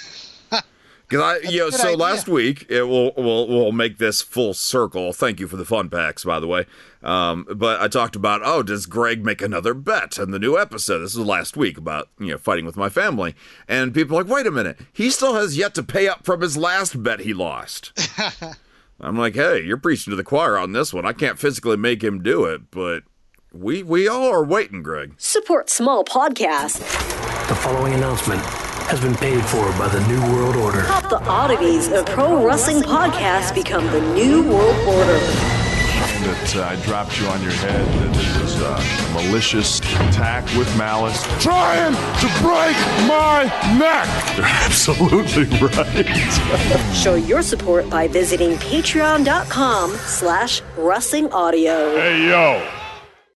Because 1.11 1.43
I, 1.45 1.49
you 1.49 1.59
know, 1.59 1.69
so 1.71 1.89
idea. 1.89 1.97
last 1.97 2.29
week 2.29 2.65
it 2.69 2.83
will 2.83 3.11
will 3.15 3.45
will 3.45 3.73
make 3.73 3.97
this 3.97 4.21
full 4.21 4.53
circle. 4.53 5.11
Thank 5.11 5.41
you 5.41 5.47
for 5.49 5.57
the 5.57 5.65
fun 5.65 5.89
packs, 5.89 6.23
by 6.23 6.39
the 6.39 6.47
way. 6.47 6.65
Um, 7.03 7.45
but 7.53 7.81
I 7.81 7.89
talked 7.89 8.15
about, 8.15 8.39
oh, 8.45 8.63
does 8.63 8.85
Gregg 8.85 9.25
make 9.25 9.41
another 9.41 9.73
bet 9.73 10.17
in 10.17 10.31
the 10.31 10.39
new 10.39 10.57
episode? 10.57 10.99
This 10.99 11.15
was 11.15 11.27
last 11.27 11.57
week 11.57 11.77
about 11.77 12.07
you 12.17 12.27
know 12.27 12.37
fighting 12.37 12.65
with 12.65 12.77
my 12.77 12.87
family, 12.87 13.35
and 13.67 13.93
people 13.93 14.17
are 14.17 14.23
like, 14.23 14.31
wait 14.31 14.47
a 14.47 14.51
minute, 14.51 14.79
he 14.93 15.09
still 15.09 15.33
has 15.33 15.57
yet 15.57 15.75
to 15.75 15.83
pay 15.83 16.07
up 16.07 16.23
from 16.23 16.39
his 16.39 16.55
last 16.55 17.03
bet 17.03 17.19
he 17.19 17.33
lost. 17.33 17.91
I'm 19.01 19.17
like, 19.17 19.35
hey, 19.35 19.61
you're 19.61 19.75
preaching 19.75 20.11
to 20.11 20.15
the 20.15 20.23
choir 20.23 20.57
on 20.57 20.71
this 20.71 20.93
one. 20.93 21.05
I 21.05 21.11
can't 21.11 21.37
physically 21.37 21.75
make 21.75 22.01
him 22.01 22.23
do 22.23 22.45
it, 22.45 22.71
but 22.71 23.03
we 23.51 23.83
we 23.83 24.07
all 24.07 24.29
are 24.29 24.45
waiting, 24.45 24.81
Gregg. 24.81 25.15
Support 25.17 25.69
small 25.69 26.05
podcasts. 26.05 26.79
The 27.49 27.55
following 27.55 27.95
announcement 27.95 28.41
has 28.91 28.99
been 28.99 29.15
paid 29.15 29.41
for 29.45 29.63
by 29.79 29.87
the 29.87 30.05
New 30.07 30.21
World 30.33 30.57
Order. 30.57 30.81
Help 30.81 31.09
the 31.09 31.21
oddities 31.23 31.87
of 31.91 32.05
pro 32.07 32.45
wrestling 32.45 32.81
podcasts 32.83 33.53
become 33.55 33.85
the 33.87 34.01
new 34.13 34.43
world 34.43 34.75
order. 34.85 35.17
that 36.27 36.55
uh, 36.57 36.63
I 36.67 36.75
dropped 36.83 37.17
you 37.19 37.25
on 37.27 37.41
your 37.41 37.53
head, 37.53 37.85
that 37.87 38.37
it 38.37 38.41
was 38.41 38.59
a 38.61 39.13
malicious 39.13 39.79
attack 39.79 40.43
with 40.57 40.67
malice. 40.77 41.23
Trying 41.41 41.93
to 41.93 42.27
break 42.41 42.75
my 43.07 43.45
neck. 43.79 44.07
You're 44.35 44.45
absolutely 44.45 45.45
right. 45.67 46.93
Show 46.93 47.15
your 47.15 47.41
support 47.41 47.89
by 47.89 48.09
visiting 48.09 48.51
patreon.com 48.57 49.91
slash 49.91 50.61
wrestling 50.77 51.31
audio. 51.31 51.95
hey, 51.95 52.27
yo, 52.27 52.67